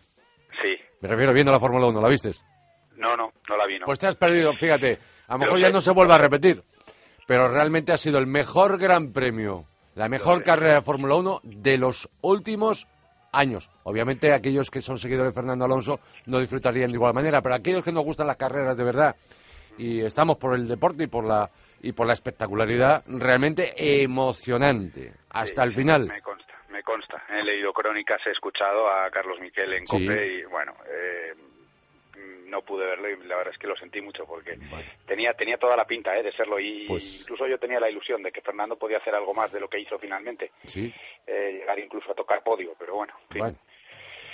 Sí. 0.62 0.76
Me 1.00 1.08
refiero 1.08 1.32
viendo 1.32 1.52
la 1.52 1.58
Fórmula 1.58 1.86
1, 1.86 2.00
¿la 2.00 2.08
viste? 2.08 2.32
No, 2.96 3.16
no, 3.16 3.32
no 3.48 3.56
la 3.56 3.66
vi. 3.66 3.78
Pues 3.84 3.98
te 3.98 4.06
has 4.06 4.16
perdido, 4.16 4.52
fíjate. 4.54 4.98
A 5.28 5.34
lo 5.34 5.38
mejor 5.40 5.60
ya 5.60 5.70
no 5.70 5.80
se 5.80 5.90
vuelve 5.90 6.14
a 6.14 6.18
repetir. 6.18 6.62
Pero 7.26 7.48
realmente 7.48 7.92
ha 7.92 7.98
sido 7.98 8.18
el 8.18 8.26
mejor 8.26 8.78
gran 8.78 9.12
premio, 9.12 9.64
la 9.94 10.08
mejor 10.08 10.44
carrera 10.44 10.74
de 10.74 10.82
Fórmula 10.82 11.16
1 11.16 11.40
de 11.42 11.76
los 11.76 12.08
últimos 12.20 12.86
años. 13.32 13.68
Obviamente 13.82 14.32
aquellos 14.32 14.70
que 14.70 14.80
son 14.80 14.98
seguidores 14.98 15.34
de 15.34 15.40
Fernando 15.40 15.64
Alonso 15.64 16.00
no 16.26 16.38
disfrutarían 16.38 16.90
de 16.90 16.96
igual 16.96 17.14
manera, 17.14 17.42
pero 17.42 17.54
aquellos 17.56 17.82
que 17.82 17.92
nos 17.92 18.04
gustan 18.04 18.28
las 18.28 18.36
carreras 18.36 18.76
de 18.76 18.84
verdad 18.84 19.16
y 19.78 20.00
estamos 20.00 20.38
por 20.38 20.54
el 20.54 20.66
deporte 20.66 21.04
y 21.04 21.06
por 21.06 21.24
la 21.24 21.50
y 21.82 21.92
por 21.92 22.06
la 22.06 22.14
espectacularidad 22.14 23.04
realmente 23.06 23.74
emocionante 24.02 25.12
hasta 25.30 25.62
el 25.62 25.72
final. 25.72 26.06
Me 26.06 26.22
consta, 26.22 26.54
me 26.70 26.82
consta. 26.82 27.22
He 27.28 27.44
leído 27.44 27.72
crónicas, 27.72 28.20
he 28.26 28.30
escuchado 28.30 28.88
a 28.88 29.10
Carlos 29.10 29.38
Miquel 29.40 29.72
en 29.74 29.84
COPE 29.84 30.38
y 30.38 30.44
bueno, 30.44 30.72
eh, 30.88 31.34
no 32.46 32.62
pude 32.62 32.86
verlo 32.86 33.08
y 33.08 33.26
la 33.26 33.36
verdad 33.36 33.52
es 33.52 33.58
que 33.58 33.66
lo 33.66 33.76
sentí 33.76 34.00
mucho 34.00 34.24
porque 34.26 34.58
tenía 35.06 35.32
tenía 35.34 35.58
toda 35.58 35.76
la 35.76 35.84
pinta 35.84 36.16
eh, 36.16 36.22
de 36.22 36.32
serlo 36.32 36.58
y 36.58 36.86
pues 36.86 37.20
incluso 37.20 37.46
yo 37.46 37.58
tenía 37.58 37.80
la 37.80 37.90
ilusión 37.90 38.22
de 38.22 38.32
que 38.32 38.40
Fernando 38.40 38.76
podía 38.76 38.98
hacer 38.98 39.14
algo 39.14 39.34
más 39.34 39.52
de 39.52 39.60
lo 39.60 39.68
que 39.68 39.80
hizo 39.80 39.98
finalmente. 39.98 40.50
Sí. 40.64 40.92
Eh, 41.26 41.58
llegar 41.60 41.78
incluso 41.78 42.12
a 42.12 42.14
tocar 42.14 42.42
podio, 42.42 42.74
pero 42.78 42.94
bueno. 42.94 43.14
bueno. 43.36 43.56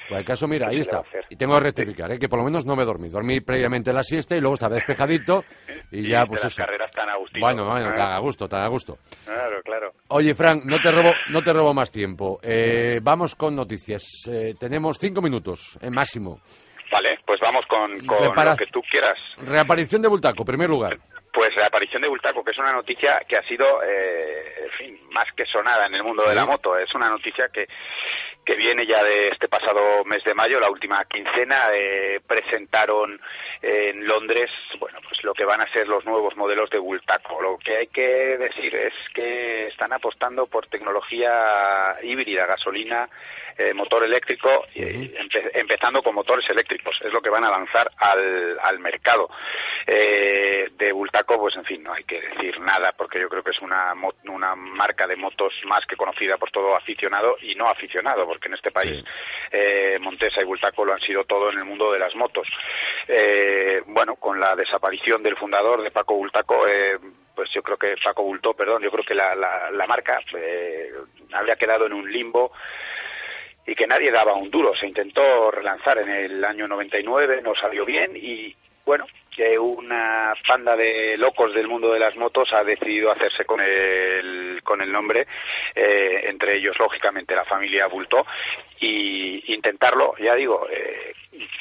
Pues 0.08 0.20
el 0.20 0.26
caso, 0.26 0.48
mira, 0.48 0.68
ahí 0.68 0.80
está. 0.80 1.02
Y 1.30 1.36
tengo 1.36 1.54
que 1.54 1.60
rectificar, 1.62 2.10
¿eh? 2.12 2.18
que 2.18 2.28
por 2.28 2.38
lo 2.38 2.44
menos 2.44 2.66
no 2.66 2.76
me 2.76 2.84
dormí. 2.84 3.08
Dormí 3.08 3.40
previamente 3.40 3.92
la 3.92 4.02
siesta 4.02 4.36
y 4.36 4.40
luego 4.40 4.54
estaba 4.54 4.74
despejadito 4.74 5.44
y, 5.90 6.08
ya, 6.10 6.26
pues 6.26 6.42
las 6.42 6.54
carreras 6.54 6.90
tan 6.90 7.08
a 7.08 7.14
Bueno, 7.40 7.64
bueno, 7.66 7.92
tan 7.92 8.12
a 8.12 8.18
gusto, 8.18 8.48
tan 8.48 8.62
a 8.62 8.68
gusto. 8.68 8.98
Claro, 9.24 9.62
claro. 9.62 9.92
Oye, 10.08 10.34
Frank, 10.34 10.64
no 10.64 10.78
te 10.80 10.90
robo, 10.90 11.12
no 11.30 11.42
te 11.42 11.52
robo 11.52 11.72
más 11.72 11.90
tiempo. 11.90 12.38
Eh, 12.42 13.00
vamos 13.02 13.34
con 13.34 13.54
noticias. 13.54 14.02
Eh, 14.30 14.54
tenemos 14.58 14.98
cinco 14.98 15.22
minutos, 15.22 15.78
en 15.80 15.94
máximo. 15.94 16.40
Vale, 16.92 17.18
pues 17.24 17.40
vamos 17.40 17.64
con, 17.66 18.06
con 18.06 18.22
lo 18.22 18.56
que 18.56 18.66
tú 18.66 18.82
quieras. 18.82 19.18
Reaparición 19.38 20.02
de 20.02 20.08
Bultaco, 20.08 20.44
primer 20.44 20.68
lugar. 20.68 20.98
Pues 21.32 21.54
reaparición 21.54 22.02
de 22.02 22.08
Bultaco, 22.08 22.44
que 22.44 22.50
es 22.50 22.58
una 22.58 22.72
noticia 22.72 23.22
que 23.26 23.38
ha 23.38 23.42
sido, 23.48 23.82
en 23.82 24.70
fin, 24.76 25.00
más 25.10 25.24
que 25.34 25.46
sonada 25.46 25.86
en 25.86 25.94
el 25.94 26.02
mundo 26.02 26.24
de 26.28 26.34
la 26.34 26.44
moto. 26.44 26.76
Es 26.76 26.94
una 26.94 27.08
noticia 27.08 27.48
que 27.48 27.66
que 28.44 28.56
viene 28.56 28.86
ya 28.86 29.02
de 29.04 29.28
este 29.28 29.48
pasado 29.48 30.04
mes 30.04 30.24
de 30.24 30.34
mayo, 30.34 30.58
la 30.58 30.70
última 30.70 31.04
quincena, 31.04 31.68
eh, 31.72 32.20
presentaron 32.26 33.20
en 33.60 34.06
Londres, 34.06 34.50
bueno, 34.80 34.98
pues 35.02 35.22
lo 35.22 35.32
que 35.32 35.44
van 35.44 35.60
a 35.60 35.72
ser 35.72 35.86
los 35.86 36.04
nuevos 36.04 36.36
modelos 36.36 36.68
de 36.70 36.78
Bultaco. 36.78 37.40
Lo 37.40 37.56
que 37.58 37.76
hay 37.76 37.86
que 37.86 38.36
decir 38.38 38.74
es 38.74 38.92
que 39.14 39.68
están 39.68 39.92
apostando 39.92 40.46
por 40.46 40.66
tecnología 40.66 41.96
híbrida, 42.02 42.46
gasolina, 42.46 43.08
eh, 43.58 43.74
motor 43.74 44.04
eléctrico, 44.04 44.66
empezando 44.74 46.02
con 46.02 46.14
motores 46.14 46.48
eléctricos. 46.48 46.96
Es 47.02 47.12
lo 47.12 47.20
que 47.20 47.30
van 47.30 47.44
a 47.44 47.50
lanzar 47.50 47.90
al, 47.96 48.58
al 48.60 48.78
mercado. 48.78 49.28
Eh, 49.86 50.70
de 50.72 50.92
Bultaco, 50.92 51.38
pues 51.38 51.56
en 51.56 51.64
fin, 51.64 51.82
no 51.82 51.92
hay 51.92 52.04
que 52.04 52.20
decir 52.20 52.58
nada, 52.60 52.92
porque 52.96 53.20
yo 53.20 53.28
creo 53.28 53.42
que 53.42 53.50
es 53.50 53.60
una, 53.60 53.92
una 54.24 54.54
marca 54.54 55.06
de 55.06 55.16
motos 55.16 55.52
más 55.64 55.84
que 55.86 55.96
conocida 55.96 56.36
por 56.36 56.50
todo 56.50 56.76
aficionado 56.76 57.36
y 57.40 57.54
no 57.54 57.66
aficionado, 57.66 58.26
porque 58.26 58.48
en 58.48 58.54
este 58.54 58.70
país 58.70 59.04
eh, 59.50 59.98
Montesa 60.00 60.40
y 60.40 60.44
Bultaco 60.44 60.84
lo 60.84 60.94
han 60.94 61.00
sido 61.00 61.24
todo 61.24 61.50
en 61.50 61.58
el 61.58 61.64
mundo 61.64 61.92
de 61.92 61.98
las 61.98 62.14
motos. 62.14 62.46
Eh, 63.08 63.82
bueno, 63.86 64.16
con 64.16 64.38
la 64.38 64.54
desaparición 64.54 65.22
del 65.22 65.36
fundador 65.36 65.82
de 65.82 65.90
Paco 65.90 66.14
Bultaco, 66.14 66.66
eh, 66.66 66.98
pues 67.34 67.50
yo 67.54 67.62
creo 67.62 67.76
que 67.76 67.94
Paco 68.02 68.22
Bultó, 68.22 68.54
perdón, 68.54 68.82
yo 68.82 68.90
creo 68.90 69.04
que 69.04 69.14
la, 69.14 69.34
la, 69.34 69.70
la 69.70 69.86
marca 69.86 70.20
eh, 70.36 70.92
habría 71.32 71.56
quedado 71.56 71.86
en 71.86 71.92
un 71.94 72.10
limbo 72.10 72.52
y 73.66 73.74
que 73.74 73.86
nadie 73.86 74.10
daba 74.10 74.34
un 74.34 74.50
duro. 74.50 74.74
Se 74.76 74.86
intentó 74.86 75.50
relanzar 75.50 75.98
en 75.98 76.10
el 76.10 76.44
año 76.44 76.66
99, 76.68 77.40
no 77.42 77.54
salió 77.54 77.84
bien 77.84 78.12
y 78.16 78.54
bueno, 78.84 79.06
que 79.34 79.58
una 79.58 80.34
panda 80.46 80.76
de 80.76 81.16
locos 81.16 81.54
del 81.54 81.68
mundo 81.68 81.92
de 81.92 82.00
las 82.00 82.16
motos 82.16 82.48
ha 82.52 82.64
decidido 82.64 83.10
hacerse 83.10 83.44
con 83.44 83.60
el, 83.60 84.60
con 84.62 84.82
el 84.82 84.90
nombre, 84.90 85.26
eh, 85.74 86.24
entre 86.24 86.56
ellos, 86.56 86.76
lógicamente, 86.78 87.34
la 87.34 87.44
familia 87.44 87.86
Bulto, 87.86 88.26
y 88.80 89.54
intentarlo, 89.54 90.14
ya 90.18 90.34
digo, 90.34 90.66
eh, 90.70 91.14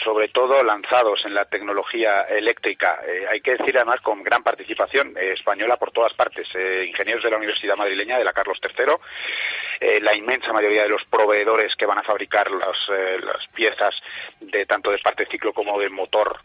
sobre 0.04 0.30
todo 0.30 0.62
lanzados 0.64 1.22
en 1.26 1.34
la 1.34 1.46
tecnología 1.46 2.24
eléctrica. 2.24 3.00
Eh, 3.08 3.26
hay 3.30 3.42
que 3.42 3.52
decir, 3.58 3.78
además, 3.78 4.02
con 4.02 4.24
gran 4.24 4.44
participación 4.44 5.16
española 5.18 5.78
por 5.78 5.92
todas 5.92 6.14
partes. 6.14 6.48
ingenieros 6.86 7.24
de 7.24 7.32
la 7.32 7.38
Universidad 7.38 7.76
Madrileña, 7.76 8.18
de 8.18 8.24
la 8.24 8.34
Carlos 8.34 8.60
III, 8.62 10.00
la 10.02 10.16
inmensa 10.16 10.54
mayoría 10.54 10.84
de 10.84 10.90
los 10.90 11.04
proveedores 11.06 11.74
que 11.76 11.86
van 11.86 11.98
a 11.98 12.04
fabricar 12.04 12.52
las 12.52 13.48
piezas 13.54 13.96
de 14.40 14.66
tanto 14.66 14.92
de 14.92 15.00
parte 15.00 15.26
ciclo 15.26 15.54
como 15.54 15.80
de 15.80 15.90
motor 15.90 16.40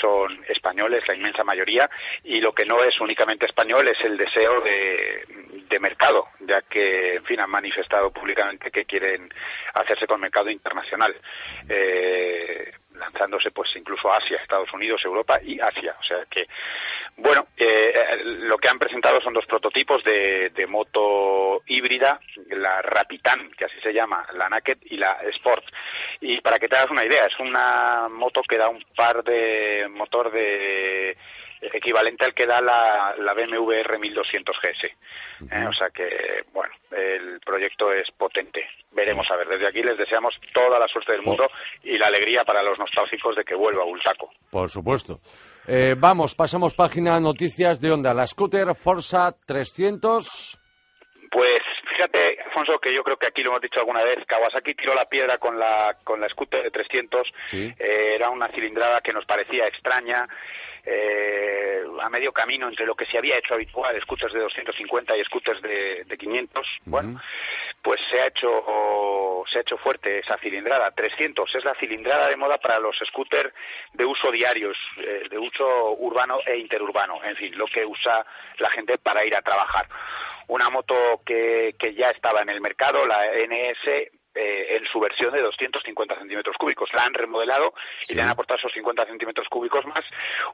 son 0.00 0.44
españoles, 0.48 1.02
la 1.08 1.16
inmensa 1.16 1.42
mayoría, 1.42 1.90
y 2.22 2.40
lo 2.40 2.52
que 2.52 2.64
no 2.64 2.82
es 2.84 3.00
únicamente 3.00 3.46
español 3.46 3.88
es 3.88 3.98
el 4.04 4.16
deseo 4.16 4.60
de, 4.60 5.24
de 5.68 5.78
mercado, 5.78 6.28
ya 6.40 6.62
que, 6.62 7.16
en 7.16 7.24
fin, 7.24 7.40
han 7.40 7.50
manifestado 7.50 8.10
públicamente 8.10 8.70
que 8.70 8.84
quieren 8.84 9.28
hacerse 9.74 10.06
con 10.06 10.20
mercado 10.20 10.50
internacional, 10.50 11.14
eh, 11.68 12.17
lanzándose 12.94 13.50
pues 13.50 13.70
incluso 13.76 14.12
Asia, 14.12 14.38
Estados 14.38 14.72
Unidos, 14.72 15.00
Europa 15.04 15.40
y 15.42 15.60
Asia. 15.60 15.94
O 16.00 16.04
sea 16.04 16.18
que, 16.30 16.46
bueno, 17.16 17.48
eh, 17.56 18.20
lo 18.24 18.58
que 18.58 18.68
han 18.68 18.78
presentado 18.78 19.20
son 19.20 19.34
dos 19.34 19.46
prototipos 19.46 20.02
de, 20.04 20.50
de 20.50 20.66
moto 20.66 21.62
híbrida, 21.66 22.20
la 22.50 22.82
Rapitan, 22.82 23.50
que 23.52 23.64
así 23.64 23.80
se 23.82 23.92
llama, 23.92 24.26
la 24.34 24.48
Naked 24.48 24.78
y 24.86 24.96
la 24.96 25.18
Sport. 25.36 25.64
Y 26.20 26.40
para 26.40 26.58
que 26.58 26.68
te 26.68 26.76
hagas 26.76 26.90
una 26.90 27.04
idea, 27.04 27.26
es 27.26 27.38
una 27.38 28.08
moto 28.08 28.42
que 28.42 28.58
da 28.58 28.68
un 28.68 28.84
par 28.96 29.22
de 29.24 29.86
motor 29.90 30.30
de 30.30 31.16
equivalente 31.60 32.24
al 32.24 32.34
que 32.34 32.46
da 32.46 32.60
la, 32.60 33.14
la 33.18 33.34
BMW 33.34 33.82
R1200 33.82 34.52
GS. 34.62 34.84
Eh, 35.50 35.66
o 35.68 35.72
sea 35.72 35.90
que, 35.90 36.44
bueno, 36.52 36.72
el 36.90 37.40
proyecto 37.40 37.92
es 37.92 38.10
potente. 38.16 38.66
Veremos 38.92 39.26
a 39.30 39.36
ver. 39.36 39.48
Desde 39.48 39.68
aquí 39.68 39.82
les 39.82 39.98
deseamos 39.98 40.34
toda 40.52 40.78
la 40.78 40.88
suerte 40.88 41.12
del 41.12 41.22
mundo 41.22 41.48
y 41.82 41.96
la 41.98 42.06
alegría 42.06 42.44
para 42.44 42.62
los 42.62 42.78
nostálgicos 42.78 43.36
de 43.36 43.44
que 43.44 43.54
vuelva 43.54 43.84
Bultaco. 43.84 44.30
Por 44.50 44.68
supuesto. 44.68 45.20
Eh, 45.66 45.94
vamos, 45.96 46.34
pasamos 46.34 46.74
página 46.74 47.20
noticias 47.20 47.80
de 47.80 47.92
Honda. 47.92 48.14
La 48.14 48.26
scooter 48.26 48.74
Forza 48.74 49.32
300. 49.46 50.58
Pues 51.30 51.60
fíjate, 51.90 52.38
Alfonso, 52.46 52.78
que 52.78 52.94
yo 52.94 53.02
creo 53.02 53.16
que 53.16 53.26
aquí 53.26 53.42
lo 53.42 53.50
hemos 53.50 53.60
dicho 53.60 53.80
alguna 53.80 54.02
vez, 54.02 54.24
Kawasaki 54.26 54.74
tiró 54.74 54.94
la 54.94 55.04
piedra 55.04 55.38
con 55.38 55.58
la, 55.58 55.96
con 56.04 56.20
la 56.20 56.28
scooter 56.28 56.62
de 56.62 56.70
300, 56.70 57.28
eh, 57.52 57.74
era 58.14 58.30
una 58.30 58.48
cilindrada 58.48 59.00
que 59.00 59.12
nos 59.12 59.26
parecía 59.26 59.66
extraña, 59.66 60.26
eh, 60.88 61.82
a 62.00 62.08
medio 62.08 62.32
camino 62.32 62.68
entre 62.68 62.86
lo 62.86 62.94
que 62.94 63.06
se 63.06 63.18
había 63.18 63.36
hecho 63.36 63.54
habitual, 63.54 64.00
scooters 64.00 64.32
de 64.32 64.40
250 64.40 65.16
y 65.16 65.24
scooters 65.24 65.60
de, 65.62 66.04
de 66.04 66.18
500, 66.18 66.66
bueno, 66.86 67.20
pues 67.82 68.00
se 68.10 68.20
ha 68.20 68.26
hecho 68.26 69.44
se 69.50 69.58
ha 69.58 69.60
hecho 69.62 69.78
fuerte 69.78 70.18
esa 70.18 70.38
cilindrada. 70.38 70.90
300 70.90 71.54
es 71.54 71.64
la 71.64 71.74
cilindrada 71.74 72.28
de 72.28 72.36
moda 72.36 72.58
para 72.58 72.78
los 72.78 72.96
scooters 73.06 73.52
de 73.92 74.04
uso 74.04 74.30
diario, 74.30 74.72
eh, 74.98 75.24
de 75.30 75.38
uso 75.38 75.94
urbano 75.98 76.38
e 76.46 76.56
interurbano, 76.56 77.22
en 77.24 77.36
fin, 77.36 77.56
lo 77.56 77.66
que 77.66 77.84
usa 77.84 78.24
la 78.58 78.70
gente 78.70 78.98
para 78.98 79.24
ir 79.24 79.34
a 79.34 79.42
trabajar 79.42 79.86
una 80.48 80.70
moto 80.70 81.20
que, 81.26 81.74
que 81.78 81.94
ya 81.94 82.08
estaba 82.08 82.40
en 82.40 82.48
el 82.48 82.62
mercado, 82.62 83.04
la 83.04 83.20
NS 83.34 84.17
eh, 84.38 84.76
en 84.76 84.86
su 84.86 85.00
versión 85.00 85.32
de 85.32 85.42
250 85.42 86.16
centímetros 86.16 86.56
cúbicos. 86.56 86.88
La 86.92 87.02
han 87.02 87.12
remodelado 87.12 87.74
y 88.08 88.14
le 88.14 88.22
han 88.22 88.28
aportado 88.28 88.58
esos 88.58 88.72
50 88.72 89.04
centímetros 89.06 89.48
cúbicos 89.48 89.84
más. 89.86 90.04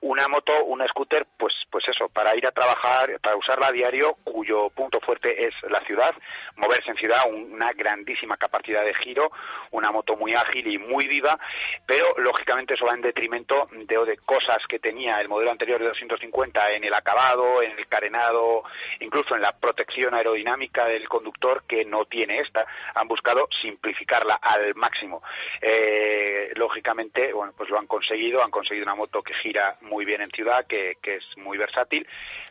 Una 0.01 0.27
moto, 0.27 0.65
una 0.65 0.87
scooter, 0.89 1.27
pues, 1.37 1.53
pues 1.71 1.85
eso, 1.89 2.09
para 2.09 2.35
ir 2.35 2.47
a 2.47 2.53
trabajar, 2.53 3.21
para 3.21 3.37
usarla 3.37 3.67
a 3.67 3.73
diario, 3.73 4.17
cuyo 4.25 4.71
punto 4.71 5.01
fuerte 5.01 5.47
es 5.47 5.55
la 5.69 5.81
ciudad, 5.85 6.15
moverse 6.57 6.91
en 6.93 6.97
ciudad, 6.97 7.31
una 7.31 7.73
grandísima 7.73 8.39
capacidad 8.39 8.85
de 8.85 8.95
giro, 8.95 9.31
una 9.71 9.93
moto 9.93 10.17
muy 10.17 10.33
ágil 10.33 10.67
y 10.67 10.79
muy 10.79 11.07
viva, 11.07 11.39
pero 11.87 12.15
lógicamente 12.17 12.75
eso 12.75 12.87
va 12.87 12.95
en 12.95 13.03
detrimento 13.03 13.69
de, 13.71 14.05
de 14.07 14.17
cosas 14.19 14.59
que 14.67 14.79
tenía 14.79 15.21
el 15.21 15.29
modelo 15.29 15.51
anterior 15.51 15.79
de 15.79 15.89
250 15.89 16.73
en 16.73 16.85
el 16.85 16.95
acabado, 16.95 17.63
en 17.63 17.79
el 17.79 17.87
carenado, 17.87 18.63
incluso 19.01 19.35
en 19.35 19.43
la 19.43 19.53
protección 19.53 20.15
aerodinámica 20.15 20.87
del 20.87 21.09
conductor 21.09 21.65
que 21.69 21.85
no 21.85 22.07
tiene 22.07 22.41
esta. 22.41 22.67
Han 22.95 23.09
buscado 23.09 23.47
simplificarla 23.75 24.35
al 24.41 24.75
máximo. 24.75 25.23
Eh, 25.61 26.53
lógicamente, 26.55 27.33
bueno, 27.33 27.53
pues 27.57 27.69
lo 27.71 27.79
han 27.79 27.87
conseguido, 27.87 28.43
han 28.43 28.51
conseguido 28.51 28.85
una 28.85 28.95
moto 28.95 29.23
que 29.23 29.35
gira 29.35 29.77
muy 29.83 30.05
bien 30.05 30.23
en 30.23 30.31
ciudad, 30.31 30.67
que, 30.67 30.97
que 31.03 31.17
es 31.17 31.25
muy 31.37 31.59
versátil, 31.59 32.07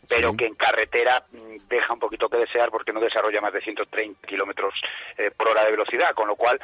pero 0.08 0.36
que 0.36 0.46
en 0.46 0.54
carretera 0.54 1.24
mm, 1.32 1.68
deja 1.68 1.92
un 1.92 2.00
poquito 2.00 2.28
que 2.28 2.38
desear 2.38 2.70
porque 2.70 2.92
no 2.92 3.00
desarrolla 3.00 3.40
más 3.40 3.52
de 3.52 3.62
130 3.62 4.26
kilómetros 4.26 4.74
eh, 5.16 5.30
por 5.36 5.48
hora 5.48 5.64
de 5.64 5.70
velocidad, 5.70 6.14
con 6.14 6.28
lo 6.28 6.36
cual, 6.36 6.60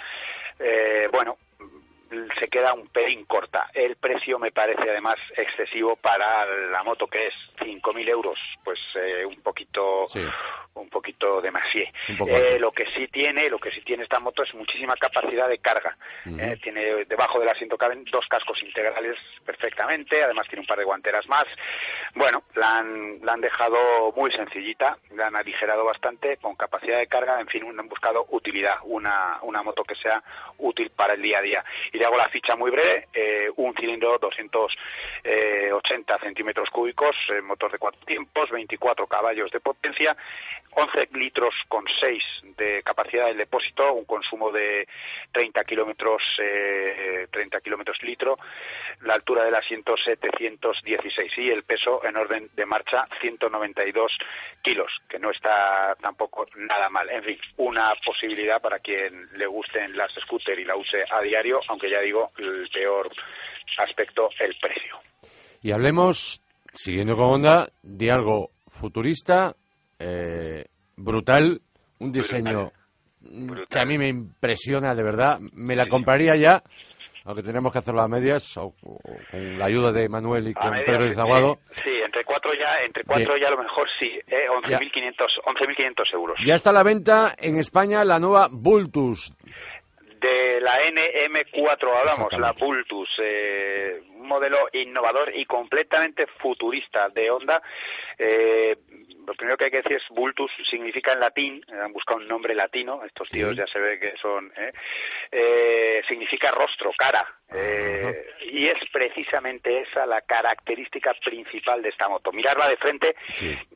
eh, 0.59 1.09
bueno, 1.11 1.37
se 2.39 2.49
queda 2.49 2.75
un 2.75 2.89
pelín 2.89 3.25
corta. 3.25 3.71
El 3.73 3.97
precio 3.97 4.39
me 4.39 4.51
parece 4.51 4.91
además 4.91 5.17
excesivo 5.37 5.97
para 5.97 6.45
la 6.71 6.83
moto 6.83 7.07
que 7.07 7.29
es 7.29 7.35
5.000 7.61 8.09
euros, 8.09 8.39
pues 8.65 8.79
eh, 8.97 9.25
un 9.25 9.41
poquito 9.43 10.07
un 10.75 10.89
poquito 10.89 11.41
demasiado. 11.41 11.71
Eh, 12.09 12.59
lo 12.59 12.73
que 12.73 12.87
sí 12.95 13.09
tiene, 13.09 13.49
lo 13.49 13.59
que 13.59 13.71
sí 13.71 13.81
tiene 13.83 14.05
esta 14.05 14.19
moto 14.19 14.43
es 14.43 14.55
muchísima 14.55 14.97
capacidad 14.97 15.49
de 15.49 15.59
carga. 15.59 15.97
Eh, 16.27 16.59
tiene 16.63 17.05
debajo 17.07 17.39
del 17.39 17.49
asiento 17.49 17.77
caben 17.77 18.05
dos 18.11 18.27
cascos 18.29 18.63
integrales 18.63 19.17
perfectamente, 19.45 20.23
además 20.23 20.47
tiene 20.49 20.61
un 20.61 20.67
par 20.67 20.79
de 20.79 20.85
guanteras 20.85 21.29
más. 21.29 21.45
Bueno, 22.15 22.43
la 22.55 22.79
han, 22.79 23.19
la 23.23 23.35
han 23.35 23.41
dejado 23.41 24.13
muy 24.17 24.33
sencillita, 24.33 24.99
la 25.15 25.29
han 25.29 25.37
aligerado 25.37 25.85
bastante 25.85 26.39
con 26.39 26.57
capacidad 26.57 26.99
de 26.99 27.07
carga, 27.07 27.41
en 27.41 27.47
fin, 27.47 27.63
han 27.79 27.89
buscado 27.89 28.27
utilidad, 28.31 28.79
una, 28.85 29.39
una 29.43 29.63
moto 29.63 29.85
que 29.85 29.95
sea 29.95 30.23
útil 30.59 30.91
para 30.91 31.15
el 31.15 31.23
día 31.23 31.39
a 31.39 31.43
día. 31.43 31.65
Y 31.93 31.99
le 31.99 32.07
hago 32.07 32.17
la 32.17 32.29
ficha 32.29 32.57
muy 32.57 32.71
breve, 32.71 33.09
eh, 33.13 33.49
un 33.57 33.75
cilindro 33.75 34.19
280 34.19 36.19
centímetros 36.19 36.71
cúbicos, 36.71 37.15
motor 37.51 37.73
de 37.73 37.79
cuatro 37.79 38.01
tiempos, 38.07 38.51
24 38.51 39.07
caballos 39.07 39.51
de 39.51 39.61
potencia, 39.61 40.17
11 40.73 41.09
litros 41.15 41.55
con 41.69 41.85
6 42.01 42.23
de 42.57 42.83
capacidad 42.83 43.27
del 43.27 43.39
depósito, 43.39 43.93
un 43.93 44.05
consumo 44.05 44.53
de 44.53 44.87
30 45.33 45.65
kilómetros, 45.65 46.23
eh, 46.41 47.27
30 47.31 47.61
kilómetros 47.61 48.01
litro, 48.03 48.39
la 49.03 49.15
altura 49.15 49.45
del 49.45 49.55
asiento 49.55 49.97
716 49.97 51.33
y 51.39 51.51
el 51.51 51.65
peso 51.65 52.05
en 52.05 52.17
orden 52.17 52.49
de 52.55 52.67
marcha 52.67 53.09
192 53.21 54.13
kilos, 54.63 54.93
que 55.09 55.19
no 55.19 55.31
está 55.31 55.97
tampoco 56.01 56.47
nada 56.57 56.89
mal. 56.89 57.11
En 57.11 57.25
fin, 57.25 57.39
una 57.57 57.93
posibilidad 58.05 58.61
para 58.61 58.79
quien 58.79 59.29
le 59.37 59.47
gusten 59.47 59.97
las 59.97 60.13
scooter 60.21 60.59
y 60.59 60.65
la 60.65 60.77
use 60.77 61.05
a 61.11 61.21
diario, 61.21 61.61
aunque 61.69 61.91
ya 61.91 62.01
digo, 62.01 62.31
el 62.39 62.69
peor 62.73 63.11
aspecto, 63.79 64.31
el 64.39 64.55
precio. 64.61 64.99
Y 65.63 65.73
hablemos, 65.73 66.43
siguiendo 66.73 67.17
con 67.17 67.27
onda, 67.27 67.69
de 67.83 68.11
algo 68.11 68.51
futurista, 68.69 69.55
eh, 69.99 70.65
brutal, 70.97 71.61
un 71.99 72.13
diseño 72.13 72.73
que 73.69 73.79
a 73.79 73.85
mí 73.85 73.99
me 73.99 74.09
impresiona 74.09 74.95
de 74.95 75.03
verdad. 75.03 75.39
Me 75.53 75.77
la 75.77 75.87
compraría 75.87 76.37
ya, 76.37 76.63
aunque 77.25 77.43
tenemos 77.43 77.73
que 77.73 77.79
hacerlo 77.79 78.01
a 78.01 78.09
medias, 78.09 78.57
o, 78.57 78.75
con 79.31 79.59
la 79.59 79.67
ayuda 79.67 79.93
de 79.93 80.09
Manuel 80.09 80.49
y 80.49 80.55
con 80.55 80.71
Pedro 80.85 81.07
Izaguado. 81.07 81.59
sí, 81.85 81.91
entre 82.05 82.25
cuatro 82.25 82.53
ya, 82.55 82.79
entre 82.85 83.05
cuatro 83.05 83.37
ya 83.37 83.49
a 83.49 83.51
lo 83.51 83.63
mejor 83.63 83.87
sí, 83.99 84.09
eh, 84.27 84.47
11.500 84.49 86.15
euros. 86.15 86.39
Ya 86.45 86.55
está 86.55 86.71
a 86.71 86.75
la 86.75 86.83
venta 86.83 87.35
en 87.39 87.57
España 87.57 88.05
la 88.05 88.19
nueva 88.19 88.49
Bultus. 88.51 89.35
De 90.21 90.61
la 90.61 90.83
NM4 90.83 91.99
hablamos, 91.99 92.39
la 92.39 92.53
Bultus, 92.53 93.09
eh, 93.23 94.03
un 94.17 94.29
modelo 94.29 94.69
innovador 94.75 95.35
y 95.35 95.47
completamente 95.47 96.27
futurista 96.27 97.09
de 97.09 97.31
Honda. 97.31 97.63
Eh, 98.19 98.77
lo 99.27 99.33
primero 99.33 99.57
que 99.57 99.65
hay 99.65 99.71
que 99.71 99.79
decir 99.79 99.97
es 99.97 100.03
Bultus 100.11 100.51
significa 100.69 101.15
en 101.15 101.21
latín, 101.21 101.65
han 101.73 101.95
buscado 101.95 102.21
un 102.21 102.29
nombre 102.29 102.55
latino, 102.55 103.03
estos 103.03 103.31
tíos 103.31 103.57
ya 103.57 103.67
se 103.67 103.79
ve 103.79 103.99
que 103.99 104.13
son, 104.21 104.53
¿eh? 104.59 104.73
Eh, 105.33 106.03
significa 106.07 106.51
rostro, 106.51 106.93
cara, 106.99 107.27
eh, 107.53 108.27
y 108.53 108.69
es 108.69 108.79
precisamente 108.93 109.81
esa 109.81 110.07
la 110.07 110.21
característica 110.23 111.15
principal 111.25 111.83
de 111.83 111.91
esta 111.91 112.09
moto. 112.09 112.33
Mirarla 112.33 112.69
de 112.69 112.77
frente 112.77 113.15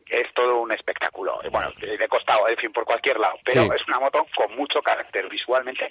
es 0.09 0.33
todo 0.35 0.61
un 0.61 0.73
espectáculo. 0.73 1.41
Bueno, 1.51 1.73
de 1.81 2.09
costado, 2.09 2.49
en 2.49 2.57
fin, 2.57 2.73
por 2.73 2.85
cualquier 2.85 3.19
lado, 3.19 3.39
pero 3.45 3.73
es 3.73 3.87
una 3.89 4.01
moto 4.01 4.27
con 4.37 4.55
mucho 4.57 4.81
carácter, 4.83 5.29
visualmente 5.29 5.91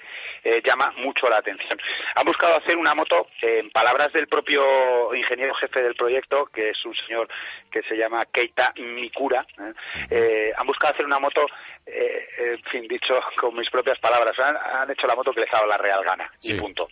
llama 0.63 0.93
mucho 0.97 1.29
la 1.29 1.37
atención. 1.37 1.79
Han 2.15 2.25
buscado 2.25 2.57
hacer 2.57 2.77
una 2.77 2.93
moto, 2.93 3.27
en 3.41 3.69
palabras 3.71 4.11
del 4.13 4.27
propio 4.27 5.13
ingeniero 5.13 5.53
jefe 5.55 5.81
del 5.81 5.95
proyecto, 5.95 6.45
que 6.47 6.69
es 6.69 6.85
un 6.85 6.95
señor 6.95 7.27
que 7.71 7.81
se 7.83 7.95
llama 7.95 8.25
Keita 8.25 8.73
Mikura, 8.77 9.45
¿eh? 9.59 9.73
Eh, 10.09 10.51
han 10.55 10.67
buscado 10.67 10.93
hacer 10.93 11.05
una 11.05 11.19
moto, 11.19 11.45
eh, 11.85 12.27
en 12.37 12.63
fin, 12.63 12.87
dicho 12.87 13.19
con 13.37 13.55
mis 13.55 13.69
propias 13.69 13.99
palabras, 13.99 14.37
han, 14.39 14.89
hecho 14.89 15.07
la 15.07 15.15
moto 15.15 15.33
que 15.33 15.41
les 15.41 15.53
ha 15.53 15.57
dado 15.57 15.67
la 15.67 15.77
real 15.77 16.03
gana, 16.03 16.31
y 16.41 16.53
punto. 16.53 16.87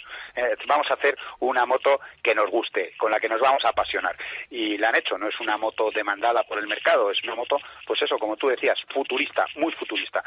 vamos 0.67 0.89
a 0.89 0.95
hacer 0.95 1.17
una 1.39 1.65
moto 1.65 1.99
que 2.21 2.35
nos 2.35 2.49
guste, 2.49 2.93
con 2.97 3.11
la 3.11 3.19
que 3.19 3.29
nos 3.29 3.39
vamos 3.39 3.63
a 3.65 3.69
apasionar. 3.69 4.15
Y 4.49 4.77
la 4.77 4.89
han 4.89 4.97
hecho, 4.97 5.17
no 5.17 5.27
es 5.27 5.39
una 5.39 5.57
moto 5.57 5.91
demandada 5.91 6.43
por 6.43 6.59
el 6.59 6.67
mercado, 6.67 7.09
es 7.11 7.23
una 7.23 7.35
moto, 7.35 7.57
pues 7.85 8.01
eso, 8.01 8.17
como 8.17 8.35
tú 8.35 8.49
decías, 8.49 8.77
futurista, 8.93 9.45
muy 9.55 9.71
futurista. 9.73 10.23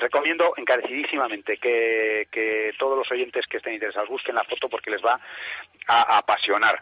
recomiendo 0.00 0.52
encarecidísimamente 0.56 1.56
que, 1.56 2.28
que 2.30 2.72
todos 2.78 2.98
los 2.98 3.10
oyentes 3.10 3.46
que 3.46 3.58
estén 3.58 3.74
interesados 3.74 4.10
busquen 4.10 4.34
la 4.34 4.44
foto 4.44 4.68
porque 4.68 4.90
les 4.90 5.02
va 5.02 5.18
a, 5.86 6.18
apasionar. 6.18 6.78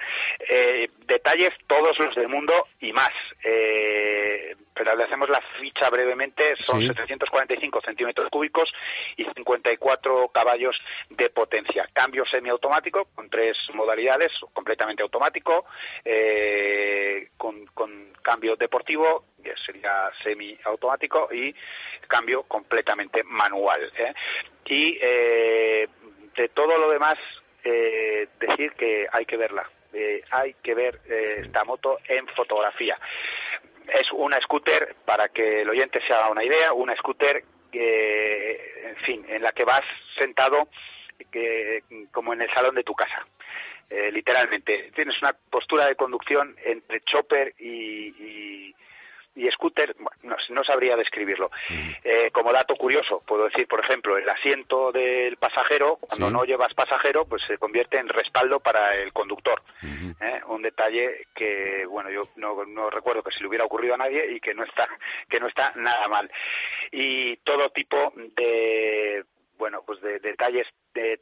detalles 1.06 1.54
todos 1.66 1.98
los 1.98 2.14
del 2.14 2.28
mundo 2.28 2.66
y 2.80 2.92
más. 2.92 3.12
Eh, 4.70 4.80
pero 4.80 4.96
le 4.96 5.04
hacemos 5.04 5.28
la 5.28 5.40
ficha 5.58 5.88
brevemente, 5.90 6.54
son 6.62 6.80
745 6.80 7.80
centímetros 7.82 8.28
cúbicos 8.30 8.72
y 9.16 9.24
54 9.24 10.28
caballos 10.28 10.76
de 11.10 11.30
potencia. 11.30 11.88
Cambio 11.92 12.24
semiautomático 12.26 13.06
con 13.14 13.28
tres 13.28 13.56
modalidades, 13.74 14.32
completamente 14.52 15.02
automático, 15.02 15.66
eh, 16.04 17.28
con, 17.36 17.66
cambio 18.22 18.56
deportivo, 18.56 19.24
que 19.42 19.54
sería 19.64 20.10
semiautomático, 20.22 21.28
y 21.32 21.54
cambio 22.06 22.42
completamente 22.44 23.22
manual. 23.24 23.92
¿eh? 23.96 24.12
Y 24.66 24.98
eh, 25.00 25.88
de 26.36 26.48
todo 26.50 26.78
lo 26.78 26.90
demás, 26.90 27.18
decir 27.62 28.72
que 28.72 29.06
hay 29.12 29.26
que 29.26 29.36
verla. 29.36 29.68
hay 30.30 30.54
que 30.62 30.74
ver 30.74 31.00
esta 31.06 31.62
moto 31.64 31.98
en 32.08 32.26
fotografía 32.28 32.98
es 33.98 34.10
una 34.12 34.40
scooter, 34.40 34.96
para 35.04 35.28
que 35.28 35.62
el 35.62 35.70
oyente 35.70 36.00
se 36.06 36.12
haga 36.12 36.30
una 36.30 36.44
idea, 36.44 36.72
una 36.72 36.96
scooter 36.96 37.44
que, 37.70 38.82
en 38.84 38.96
fin, 39.04 39.24
en 39.28 39.42
la 39.42 39.52
que 39.52 39.64
vas 39.64 39.82
sentado 40.18 40.68
que, 41.30 41.82
como 42.12 42.32
en 42.32 42.42
el 42.42 42.52
salón 42.52 42.74
de 42.74 42.84
tu 42.84 42.94
casa. 42.94 43.26
Eh, 43.88 44.10
literalmente. 44.12 44.92
Tienes 44.94 45.20
una 45.20 45.34
postura 45.50 45.86
de 45.86 45.96
conducción 45.96 46.56
entre 46.64 47.00
chopper 47.00 47.54
y, 47.58 48.14
y 48.18 48.74
scooter, 49.52 49.94
no, 50.22 50.64
sabría 50.64 50.96
describirlo. 50.96 51.50
Eh, 52.04 52.30
como 52.32 52.52
dato 52.52 52.74
curioso, 52.76 53.22
puedo 53.26 53.44
decir, 53.44 53.66
por 53.66 53.80
ejemplo, 53.80 54.16
el 54.16 54.28
asiento 54.28 54.92
del 54.92 55.36
pasajero, 55.36 55.96
cuando 55.96 56.30
no 56.30 56.44
llevas 56.44 56.74
pasajero, 56.74 57.24
pues 57.24 57.42
se 57.46 57.58
convierte 57.58 57.98
en 57.98 58.08
respaldo 58.08 58.60
para 58.60 58.94
el 58.96 59.12
conductor. 59.12 59.62
¿eh? 60.20 60.40
Un 60.46 60.62
detalle 60.62 61.26
que, 61.34 61.84
bueno, 61.86 62.10
yo 62.10 62.28
no, 62.36 62.64
no, 62.64 62.90
recuerdo 62.90 63.22
que 63.22 63.32
se 63.32 63.40
le 63.40 63.48
hubiera 63.48 63.64
ocurrido 63.64 63.94
a 63.94 63.98
nadie 63.98 64.32
y 64.32 64.40
que 64.40 64.54
no 64.54 64.64
está, 64.64 64.88
que 65.28 65.40
no 65.40 65.48
está 65.48 65.72
nada 65.76 66.08
mal. 66.08 66.30
Y 66.92 67.36
todo 67.38 67.70
tipo 67.70 68.12
de 68.36 69.24
bueno, 69.60 69.82
pues 69.86 70.00
de, 70.00 70.18
detalles 70.18 70.66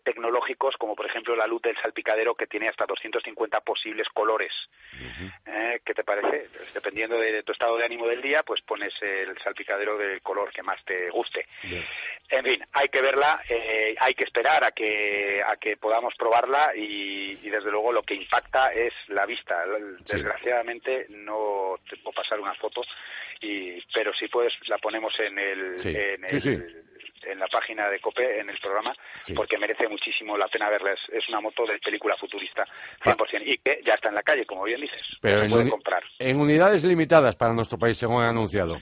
tecnológicos, 0.05 0.77
como 0.79 0.95
por 0.95 1.07
ejemplo 1.07 1.37
la 1.37 1.47
luz 1.47 1.61
del 1.61 1.77
salpicadero 1.83 2.35
que 2.35 2.47
tiene 2.47 2.69
hasta 2.69 2.87
250 2.87 3.61
posibles 3.61 4.07
colores. 4.15 4.53
Eh, 5.45 5.81
¿Qué 5.85 5.93
te 5.93 6.05
parece? 6.05 6.49
Pues 6.57 6.73
dependiendo 6.73 7.19
de 7.19 7.43
tu 7.43 7.53
estado 7.53 7.77
de 7.77 7.85
ánimo 7.85 8.07
del 8.07 8.23
día, 8.23 8.45
pues 8.45 8.63
pones 8.63 8.93
el 9.03 9.37
salpicadero 9.43 9.99
del 9.99 10.23
color 10.23 10.53
que 10.53 10.63
más 10.63 10.83
te 10.85 11.11
guste. 11.11 11.47
En 12.31 12.45
fin, 12.45 12.65
hay 12.73 12.89
que 12.89 13.03
verla, 13.03 13.43
eh, 13.49 13.97
hay 13.99 14.15
que 14.15 14.25
esperar 14.25 14.63
a 14.63 14.71
que 14.71 15.43
a 15.45 15.57
que 15.57 15.77
podamos 15.77 16.15
probarla 16.17 16.73
y, 16.77 17.35
desde 17.35 17.71
luego 17.71 17.93
lo 17.93 18.03
que 18.03 18.15
impacta 18.15 18.73
es 18.73 18.95
la 19.09 19.27
vista. 19.27 19.65
Desgraciadamente 19.99 21.07
no 21.11 21.75
te 21.91 21.97
puedo 21.97 22.15
pasar 22.15 22.39
una 22.39 22.55
foto, 22.55 22.83
y, 23.41 23.83
pero 23.93 24.13
si 24.15 24.29
puedes 24.29 24.53
la 24.69 24.79
ponemos 24.79 25.13
en 25.19 25.39
el, 25.39 25.87
en 25.87 26.25
el 26.25 26.88
en 27.25 27.39
la 27.39 27.47
página 27.47 27.89
de 27.89 28.01
COPE, 28.01 28.41
en 28.41 28.51
el 28.51 28.59
programa, 28.59 28.95
porque 29.35 29.59
merece 29.59 29.89
muchísimo 29.89 30.37
la 30.37 30.49
pena 30.49 30.69
verla. 30.69 30.93
Es, 30.93 31.29
una 31.29 31.41
moto 31.41 31.67
de 31.67 31.79
película 31.79 32.17
futurista, 32.17 32.65
100%, 33.05 33.43
y 33.45 33.59
que 33.59 33.81
ya 33.85 33.95
está 33.95 34.09
en 34.09 34.15
la 34.15 34.23
calle, 34.23 34.47
como 34.47 34.65
bien 34.65 34.81
dices. 34.81 35.03
Pero 35.21 35.43
en, 35.43 35.69
comprar. 35.69 36.03
en 36.19 36.41
unidades 36.41 36.85
limitadas 36.85 37.37
para 37.37 37.53
nuestro 37.53 37.79
país, 37.79 37.99
según 37.99 38.23
han 38.23 38.31
anunciado. 38.31 38.79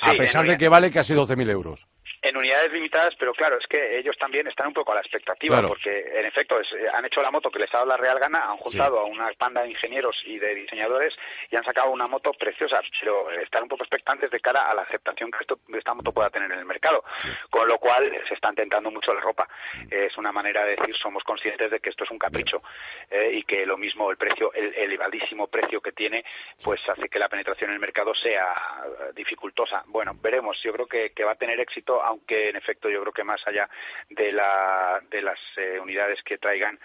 a 0.00 0.12
pesar 0.14 0.46
de 0.46 0.56
que 0.56 0.68
vale 0.68 0.90
casi 0.90 1.14
12.000 1.14 1.50
euros 1.50 1.86
en 2.22 2.36
unidades 2.36 2.72
limitadas, 2.72 3.14
pero 3.18 3.32
claro, 3.32 3.58
es 3.58 3.66
que 3.66 3.98
ellos 3.98 4.16
también 4.18 4.46
están 4.46 4.68
un 4.68 4.74
poco 4.74 4.92
a 4.92 4.96
la 4.96 5.00
expectativa, 5.00 5.62
porque 5.66 6.04
en 6.14 6.26
efecto 6.26 6.60
eh, 6.60 6.64
han 6.92 7.04
hecho 7.06 7.22
la 7.22 7.30
moto 7.30 7.50
que 7.50 7.58
les 7.58 7.72
ha 7.72 7.78
dado 7.78 7.88
la 7.88 7.96
real 7.96 8.18
gana, 8.18 8.50
han 8.50 8.58
juntado 8.58 8.98
a 8.98 9.04
una 9.04 9.30
banda 9.38 9.62
de 9.62 9.70
ingenieros 9.70 10.16
y 10.26 10.38
de 10.38 10.54
diseñadores 10.54 11.14
y 11.50 11.56
han 11.56 11.64
sacado 11.64 11.90
una 11.90 12.06
moto 12.06 12.32
preciosa, 12.32 12.80
pero 13.00 13.30
están 13.30 13.62
un 13.62 13.68
poco 13.68 13.84
expectantes 13.84 14.30
de 14.30 14.40
cara 14.40 14.70
a 14.70 14.74
la 14.74 14.82
aceptación 14.82 15.30
que 15.30 15.78
esta 15.78 15.94
moto 15.94 16.12
pueda 16.12 16.28
tener 16.28 16.50
en 16.52 16.58
el 16.58 16.64
mercado, 16.66 17.02
con 17.48 17.66
lo 17.66 17.78
cual 17.78 18.10
se 18.28 18.34
están 18.34 18.54
tentando 18.54 18.90
mucho 18.90 19.14
la 19.14 19.20
ropa. 19.20 19.48
Mm. 19.74 19.86
Es 19.90 20.18
una 20.18 20.32
manera 20.32 20.64
de 20.64 20.76
decir, 20.76 20.94
somos 20.96 21.24
conscientes 21.24 21.70
de 21.70 21.80
que 21.80 21.90
esto 21.90 22.04
es 22.04 22.10
un 22.10 22.18
capricho 22.18 22.62
eh, 23.10 23.30
y 23.32 23.42
que 23.44 23.64
lo 23.64 23.78
mismo 23.78 24.10
el 24.10 24.18
precio, 24.18 24.52
el 24.52 24.74
elevadísimo 24.74 25.46
precio 25.46 25.80
que 25.80 25.92
tiene, 25.92 26.24
pues 26.62 26.80
hace 26.86 27.08
que 27.08 27.18
la 27.18 27.28
penetración 27.28 27.70
en 27.70 27.74
el 27.74 27.80
mercado 27.80 28.14
sea 28.14 28.52
eh, 28.84 29.12
dificultosa. 29.14 29.82
Bueno, 29.86 30.12
veremos, 30.20 30.60
yo 30.62 30.72
creo 30.72 30.86
que, 30.86 31.10
que 31.10 31.24
va 31.24 31.32
a 31.32 31.36
tener 31.36 31.58
éxito 31.60 32.02
aunque 32.10 32.50
en 32.50 32.56
efecto 32.56 32.90
yo 32.90 33.00
creo 33.00 33.12
que 33.12 33.24
más 33.24 33.40
allá 33.46 33.68
de, 34.08 34.32
la, 34.32 35.00
de 35.10 35.22
las 35.22 35.38
eh, 35.56 35.78
unidades 35.80 36.20
que 36.24 36.38
traigan, 36.38 36.78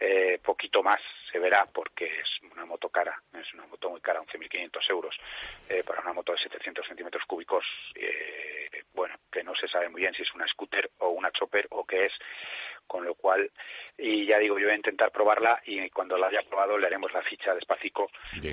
eh, 0.00 0.40
poquito 0.42 0.82
más 0.82 1.00
se 1.30 1.38
verá 1.38 1.66
porque 1.72 2.04
es 2.06 2.52
una 2.52 2.66
moto 2.66 2.88
cara, 2.88 3.20
es 3.40 3.54
una 3.54 3.66
moto 3.66 3.90
muy 3.90 4.00
cara, 4.00 4.20
11.500 4.20 4.90
euros 4.90 5.16
eh, 5.68 5.82
para 5.86 6.00
una 6.00 6.12
moto 6.12 6.32
de 6.32 6.38
700 6.38 6.86
centímetros 6.86 7.24
cúbicos, 7.26 7.64
eh, 7.94 8.82
bueno, 8.92 9.14
que 9.30 9.44
no 9.44 9.54
se 9.54 9.68
sabe 9.68 9.88
muy 9.88 10.00
bien 10.00 10.14
si 10.14 10.22
es 10.22 10.34
una 10.34 10.46
scooter 10.48 10.90
o 10.98 11.10
una 11.10 11.30
chopper 11.30 11.68
o 11.70 11.84
qué 11.84 12.06
es, 12.06 12.12
con 12.86 13.04
lo 13.04 13.14
cual, 13.14 13.50
y 13.98 14.26
ya 14.26 14.38
digo, 14.38 14.58
yo 14.58 14.66
voy 14.66 14.74
a 14.74 14.76
intentar 14.76 15.10
probarla 15.10 15.60
y 15.66 15.88
cuando 15.90 16.16
la 16.16 16.28
haya 16.28 16.42
probado 16.48 16.78
le 16.78 16.86
haremos 16.86 17.12
la 17.12 17.22
ficha 17.22 17.54
despacito 17.54 18.06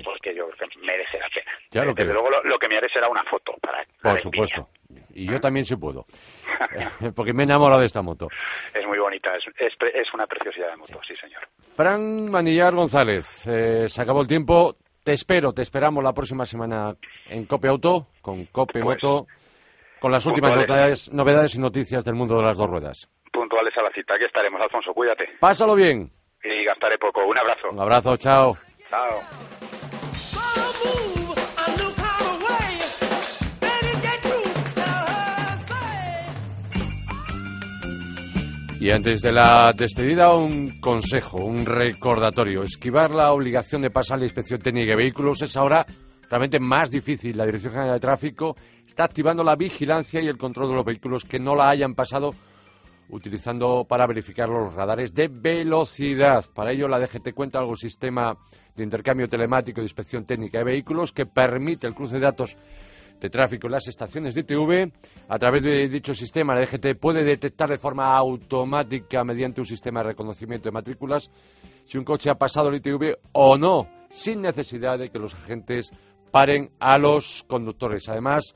porque 0.04 0.34
yo 0.34 0.48
creo 0.50 0.68
que 0.68 0.78
merece 0.80 1.18
la 1.18 1.28
pena. 1.28 1.94
Desde 1.94 2.12
luego 2.12 2.30
lo, 2.30 2.58
que 2.58 2.68
me 2.68 2.76
haré 2.76 2.88
será 2.88 3.08
una 3.08 3.24
foto 3.24 3.54
para... 3.60 3.84
Por 4.02 4.18
supuesto. 4.18 4.68
Y 5.14 5.26
yo 5.26 5.40
también 5.40 5.64
si 5.64 5.76
puedo. 5.76 6.04
porque 7.16 7.32
me 7.32 7.42
he 7.42 7.46
enamorado 7.46 7.80
de 7.80 7.86
esta 7.86 8.02
moto. 8.02 8.28
Es 8.74 8.86
muy 8.86 8.98
bonita, 8.98 9.30
es, 9.36 9.44
es, 9.58 10.14
una 10.14 10.26
preciosidad 10.26 10.70
de 10.70 10.76
moto, 10.76 11.00
sí. 11.06 11.14
señor. 11.16 11.48
Fran 11.76 12.30
Manillar 12.30 12.74
González, 12.74 13.46
eh, 13.46 13.88
se 13.88 14.02
acabó 14.02 14.22
el 14.22 14.28
tiempo. 14.28 14.76
Te 15.02 15.12
espero, 15.12 15.52
te 15.52 15.62
esperamos 15.62 16.04
la 16.04 16.12
próxima 16.12 16.46
semana 16.46 16.94
en 17.28 17.46
Cope 17.46 17.68
Auto, 17.68 18.06
con 18.20 18.46
Cope 18.46 18.80
pues, 18.80 19.02
Moto, 19.02 19.26
con 19.98 20.12
las 20.12 20.24
últimas 20.26 20.54
novedades, 20.54 21.12
novedades 21.12 21.56
y 21.56 21.58
noticias 21.58 22.04
del 22.04 22.14
mundo 22.14 22.36
de 22.36 22.42
las 22.42 22.56
dos 22.56 22.70
ruedas 22.70 23.08
puntuales 23.32 23.76
a 23.76 23.82
la 23.82 23.90
cita. 23.90 24.14
Aquí 24.14 24.24
estaremos, 24.24 24.60
Alfonso, 24.60 24.92
cuídate. 24.92 25.28
Pásalo 25.40 25.74
bien. 25.74 26.10
Y 26.44 26.64
gastaré 26.64 26.98
poco. 26.98 27.24
Un 27.26 27.38
abrazo. 27.38 27.70
Un 27.70 27.80
abrazo, 27.80 28.16
chao. 28.16 28.56
Chao. 28.90 29.20
Y 38.82 38.90
antes 38.90 39.22
de 39.22 39.30
la 39.30 39.72
despedida, 39.76 40.34
un 40.34 40.80
consejo, 40.80 41.38
un 41.38 41.64
recordatorio. 41.64 42.64
Esquivar 42.64 43.12
la 43.12 43.30
obligación 43.30 43.80
de 43.80 43.90
pasar 43.90 44.18
la 44.18 44.24
inspección 44.24 44.58
técnica 44.58 44.90
de 44.90 44.96
vehículos 44.96 45.40
es 45.40 45.56
ahora 45.56 45.86
realmente 46.28 46.58
más 46.58 46.90
difícil. 46.90 47.36
La 47.36 47.46
Dirección 47.46 47.74
General 47.74 47.94
de 47.94 48.00
Tráfico 48.00 48.56
está 48.84 49.04
activando 49.04 49.44
la 49.44 49.54
vigilancia 49.54 50.20
y 50.20 50.26
el 50.26 50.36
control 50.36 50.70
de 50.70 50.74
los 50.74 50.84
vehículos 50.84 51.22
que 51.24 51.38
no 51.38 51.54
la 51.54 51.68
hayan 51.68 51.94
pasado 51.94 52.34
utilizando 53.12 53.84
para 53.84 54.06
verificar 54.06 54.48
los 54.48 54.74
radares 54.74 55.14
de 55.14 55.28
velocidad. 55.28 56.44
Para 56.52 56.72
ello, 56.72 56.88
la 56.88 56.98
DGT 56.98 57.34
cuenta 57.34 57.62
un 57.62 57.76
sistema 57.76 58.36
de 58.74 58.82
intercambio 58.82 59.28
telemático 59.28 59.80
de 59.80 59.84
inspección 59.84 60.24
técnica 60.24 60.58
de 60.58 60.64
vehículos 60.64 61.12
que 61.12 61.26
permite 61.26 61.86
el 61.86 61.94
cruce 61.94 62.14
de 62.14 62.20
datos 62.20 62.56
de 63.20 63.30
tráfico 63.30 63.66
en 63.68 63.72
las 63.72 63.86
estaciones 63.86 64.34
de 64.34 64.40
ITV. 64.40 64.92
A 65.28 65.38
través 65.38 65.62
de 65.62 65.88
dicho 65.88 66.14
sistema, 66.14 66.54
la 66.54 66.62
DGT 66.62 66.98
puede 66.98 67.22
detectar 67.22 67.68
de 67.68 67.78
forma 67.78 68.16
automática, 68.16 69.22
mediante 69.24 69.60
un 69.60 69.66
sistema 69.66 70.00
de 70.00 70.08
reconocimiento 70.08 70.68
de 70.68 70.72
matrículas, 70.72 71.30
si 71.84 71.98
un 71.98 72.04
coche 72.04 72.30
ha 72.30 72.34
pasado 72.34 72.70
el 72.70 72.76
ITV 72.76 73.18
o 73.32 73.58
no, 73.58 73.88
sin 74.08 74.40
necesidad 74.40 74.98
de 74.98 75.10
que 75.10 75.18
los 75.18 75.34
agentes 75.34 75.90
paren 76.30 76.70
a 76.80 76.96
los 76.96 77.44
conductores. 77.46 78.08
Además, 78.08 78.54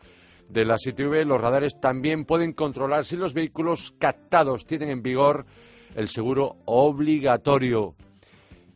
de 0.49 0.65
la 0.65 0.77
ITV, 0.83 1.25
los 1.27 1.41
radares 1.41 1.81
también 1.81 2.25
pueden 2.25 2.53
controlar 2.53 3.05
si 3.05 3.17
los 3.17 3.35
vehículos 3.35 3.95
captados 3.99 4.67
tienen 4.67 4.91
en 4.91 5.03
vigor 5.03 5.47
el 5.95 6.09
seguro 6.09 6.57
obligatorio. 6.67 7.95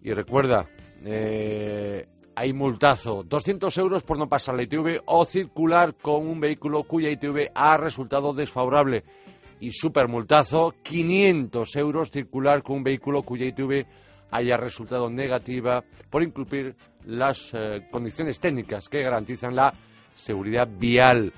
Y 0.03 0.13
recuerda, 0.13 0.69
eh, 1.05 2.07
hay 2.35 2.53
multazo, 2.53 3.23
200 3.23 3.77
euros 3.79 4.03
por 4.03 4.19
no 4.19 4.29
pasar 4.29 4.55
la 4.55 4.63
ITV 4.63 5.03
o 5.07 5.25
circular 5.25 5.95
con 5.95 6.27
un 6.27 6.41
vehículo 6.41 6.85
cuya 6.85 7.11
ITV 7.11 7.51
ha 7.55 7.77
resultado 7.77 8.33
desfavorable. 8.33 9.05
Y 9.61 9.73
super 9.73 10.09
multazo, 10.09 10.75
500 10.83 11.77
euros 11.77 12.11
circular 12.11 12.63
con 12.63 12.79
un 12.79 12.83
vehículo 12.83 13.23
cuya 13.23 13.47
ITV 13.47 13.85
haya 14.31 14.57
resultado 14.57 15.11
negativa 15.11 15.85
por 16.09 16.23
incumplir 16.23 16.75
las 17.05 17.53
eh, 17.53 17.87
condiciones 17.91 18.41
técnicas 18.41 18.89
que 18.89 19.03
garantizan 19.03 19.55
la 19.55 19.75
seguridad 20.15 20.69
vial. 20.79 21.33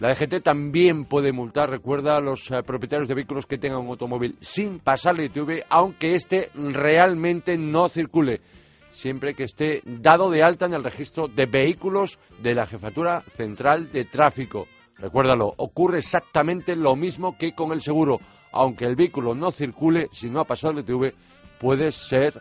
La 0.00 0.14
DGT 0.14 0.42
también 0.42 1.04
puede 1.04 1.30
multar, 1.30 1.68
recuerda, 1.68 2.16
a 2.16 2.22
los 2.22 2.50
eh, 2.50 2.62
propietarios 2.62 3.06
de 3.06 3.14
vehículos 3.14 3.44
que 3.44 3.58
tengan 3.58 3.82
un 3.82 3.88
automóvil 3.88 4.34
sin 4.40 4.78
pasarle 4.78 5.26
ITV, 5.26 5.66
aunque 5.68 6.14
éste 6.14 6.50
realmente 6.54 7.58
no 7.58 7.90
circule, 7.90 8.40
siempre 8.88 9.34
que 9.34 9.44
esté 9.44 9.82
dado 9.84 10.30
de 10.30 10.42
alta 10.42 10.64
en 10.64 10.72
el 10.72 10.84
registro 10.84 11.28
de 11.28 11.44
vehículos 11.44 12.18
de 12.42 12.54
la 12.54 12.64
Jefatura 12.64 13.22
Central 13.36 13.92
de 13.92 14.06
Tráfico. 14.06 14.66
Recuérdalo, 14.96 15.52
ocurre 15.58 15.98
exactamente 15.98 16.76
lo 16.76 16.96
mismo 16.96 17.36
que 17.36 17.54
con 17.54 17.72
el 17.72 17.82
seguro. 17.82 18.20
Aunque 18.52 18.86
el 18.86 18.96
vehículo 18.96 19.34
no 19.34 19.50
circule, 19.50 20.08
si 20.12 20.30
no 20.30 20.40
ha 20.40 20.44
pasado 20.46 20.72
el 20.72 20.80
ITV, 20.80 21.12
puede 21.58 21.90
ser 21.90 22.40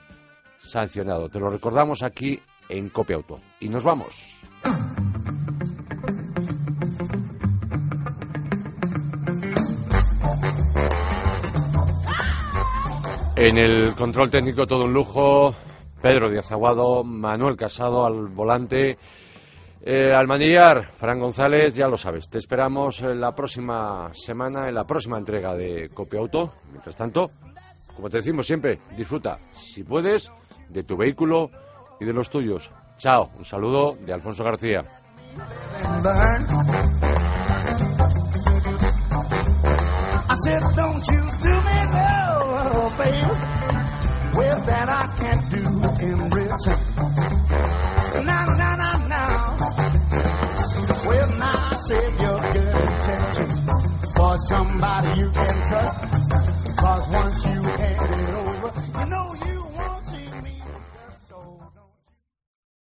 sancionado. 0.60 1.28
Te 1.28 1.42
lo 1.42 1.50
recordamos 1.50 2.04
aquí 2.04 2.40
en 2.70 2.88
Copia 2.88 3.18
Auto. 3.18 3.42
Y 3.60 3.68
nos 3.68 3.84
vamos. 3.84 4.16
En 13.40 13.58
el 13.58 13.96
control 13.96 14.30
técnico 14.30 14.66
todo 14.66 14.84
un 14.84 14.94
lujo. 14.94 15.56
Pedro 16.02 16.30
Díaz 16.30 16.52
Aguado, 16.52 17.06
Manuel 17.06 17.56
Casado 17.56 18.06
al 18.06 18.28
volante. 18.28 18.98
Eh, 19.82 20.14
al 20.14 20.28
manillar, 20.28 20.84
Fran 20.84 21.22
González, 21.22 21.74
ya 21.74 21.88
lo 21.88 21.96
sabes, 21.96 22.28
te 22.28 22.38
esperamos 22.38 23.00
la 23.00 23.34
próxima 23.34 24.12
semana, 24.14 24.68
en 24.68 24.76
la 24.76 24.84
próxima 24.84 25.18
entrega 25.18 25.56
de 25.56 25.90
Copia 25.94 26.20
Auto. 26.20 26.54
Mientras 26.70 26.98
tanto, 26.98 27.32
como 27.96 28.10
te 28.10 28.18
decimos 28.18 28.46
siempre, 28.46 28.80
disfruta, 28.98 29.40
si 29.54 29.84
puedes, 29.84 30.30
de 30.68 30.84
tu 30.84 30.98
vehículo 30.98 31.50
y 31.98 32.04
de 32.04 32.12
los 32.12 32.30
tuyos. 32.30 32.70
Chao, 32.98 33.30
un 33.38 33.46
saludo 33.46 33.98
de 34.06 34.12
Alfonso 34.12 34.44
García. 34.44 34.84
Favor. 43.00 43.38
Well, 44.36 44.60
that 44.66 44.88
I 44.90 45.06
can't 45.20 45.46
do 45.50 45.64
in 46.04 46.18
return. 46.36 46.80
Now, 48.26 48.46
now, 48.60 48.76
now, 48.76 49.08
now. 49.08 49.58
Well, 51.08 51.30
now, 51.40 51.70
save 51.88 52.20
your 52.20 52.40
good 52.52 52.76
intention 52.76 53.50
for 54.16 54.38
somebody 54.52 55.20
you 55.20 55.32
can 55.32 55.56
trust. 55.70 55.98
Cause 56.78 57.10
once 57.14 57.46
you 57.46 57.64
have 57.64 58.49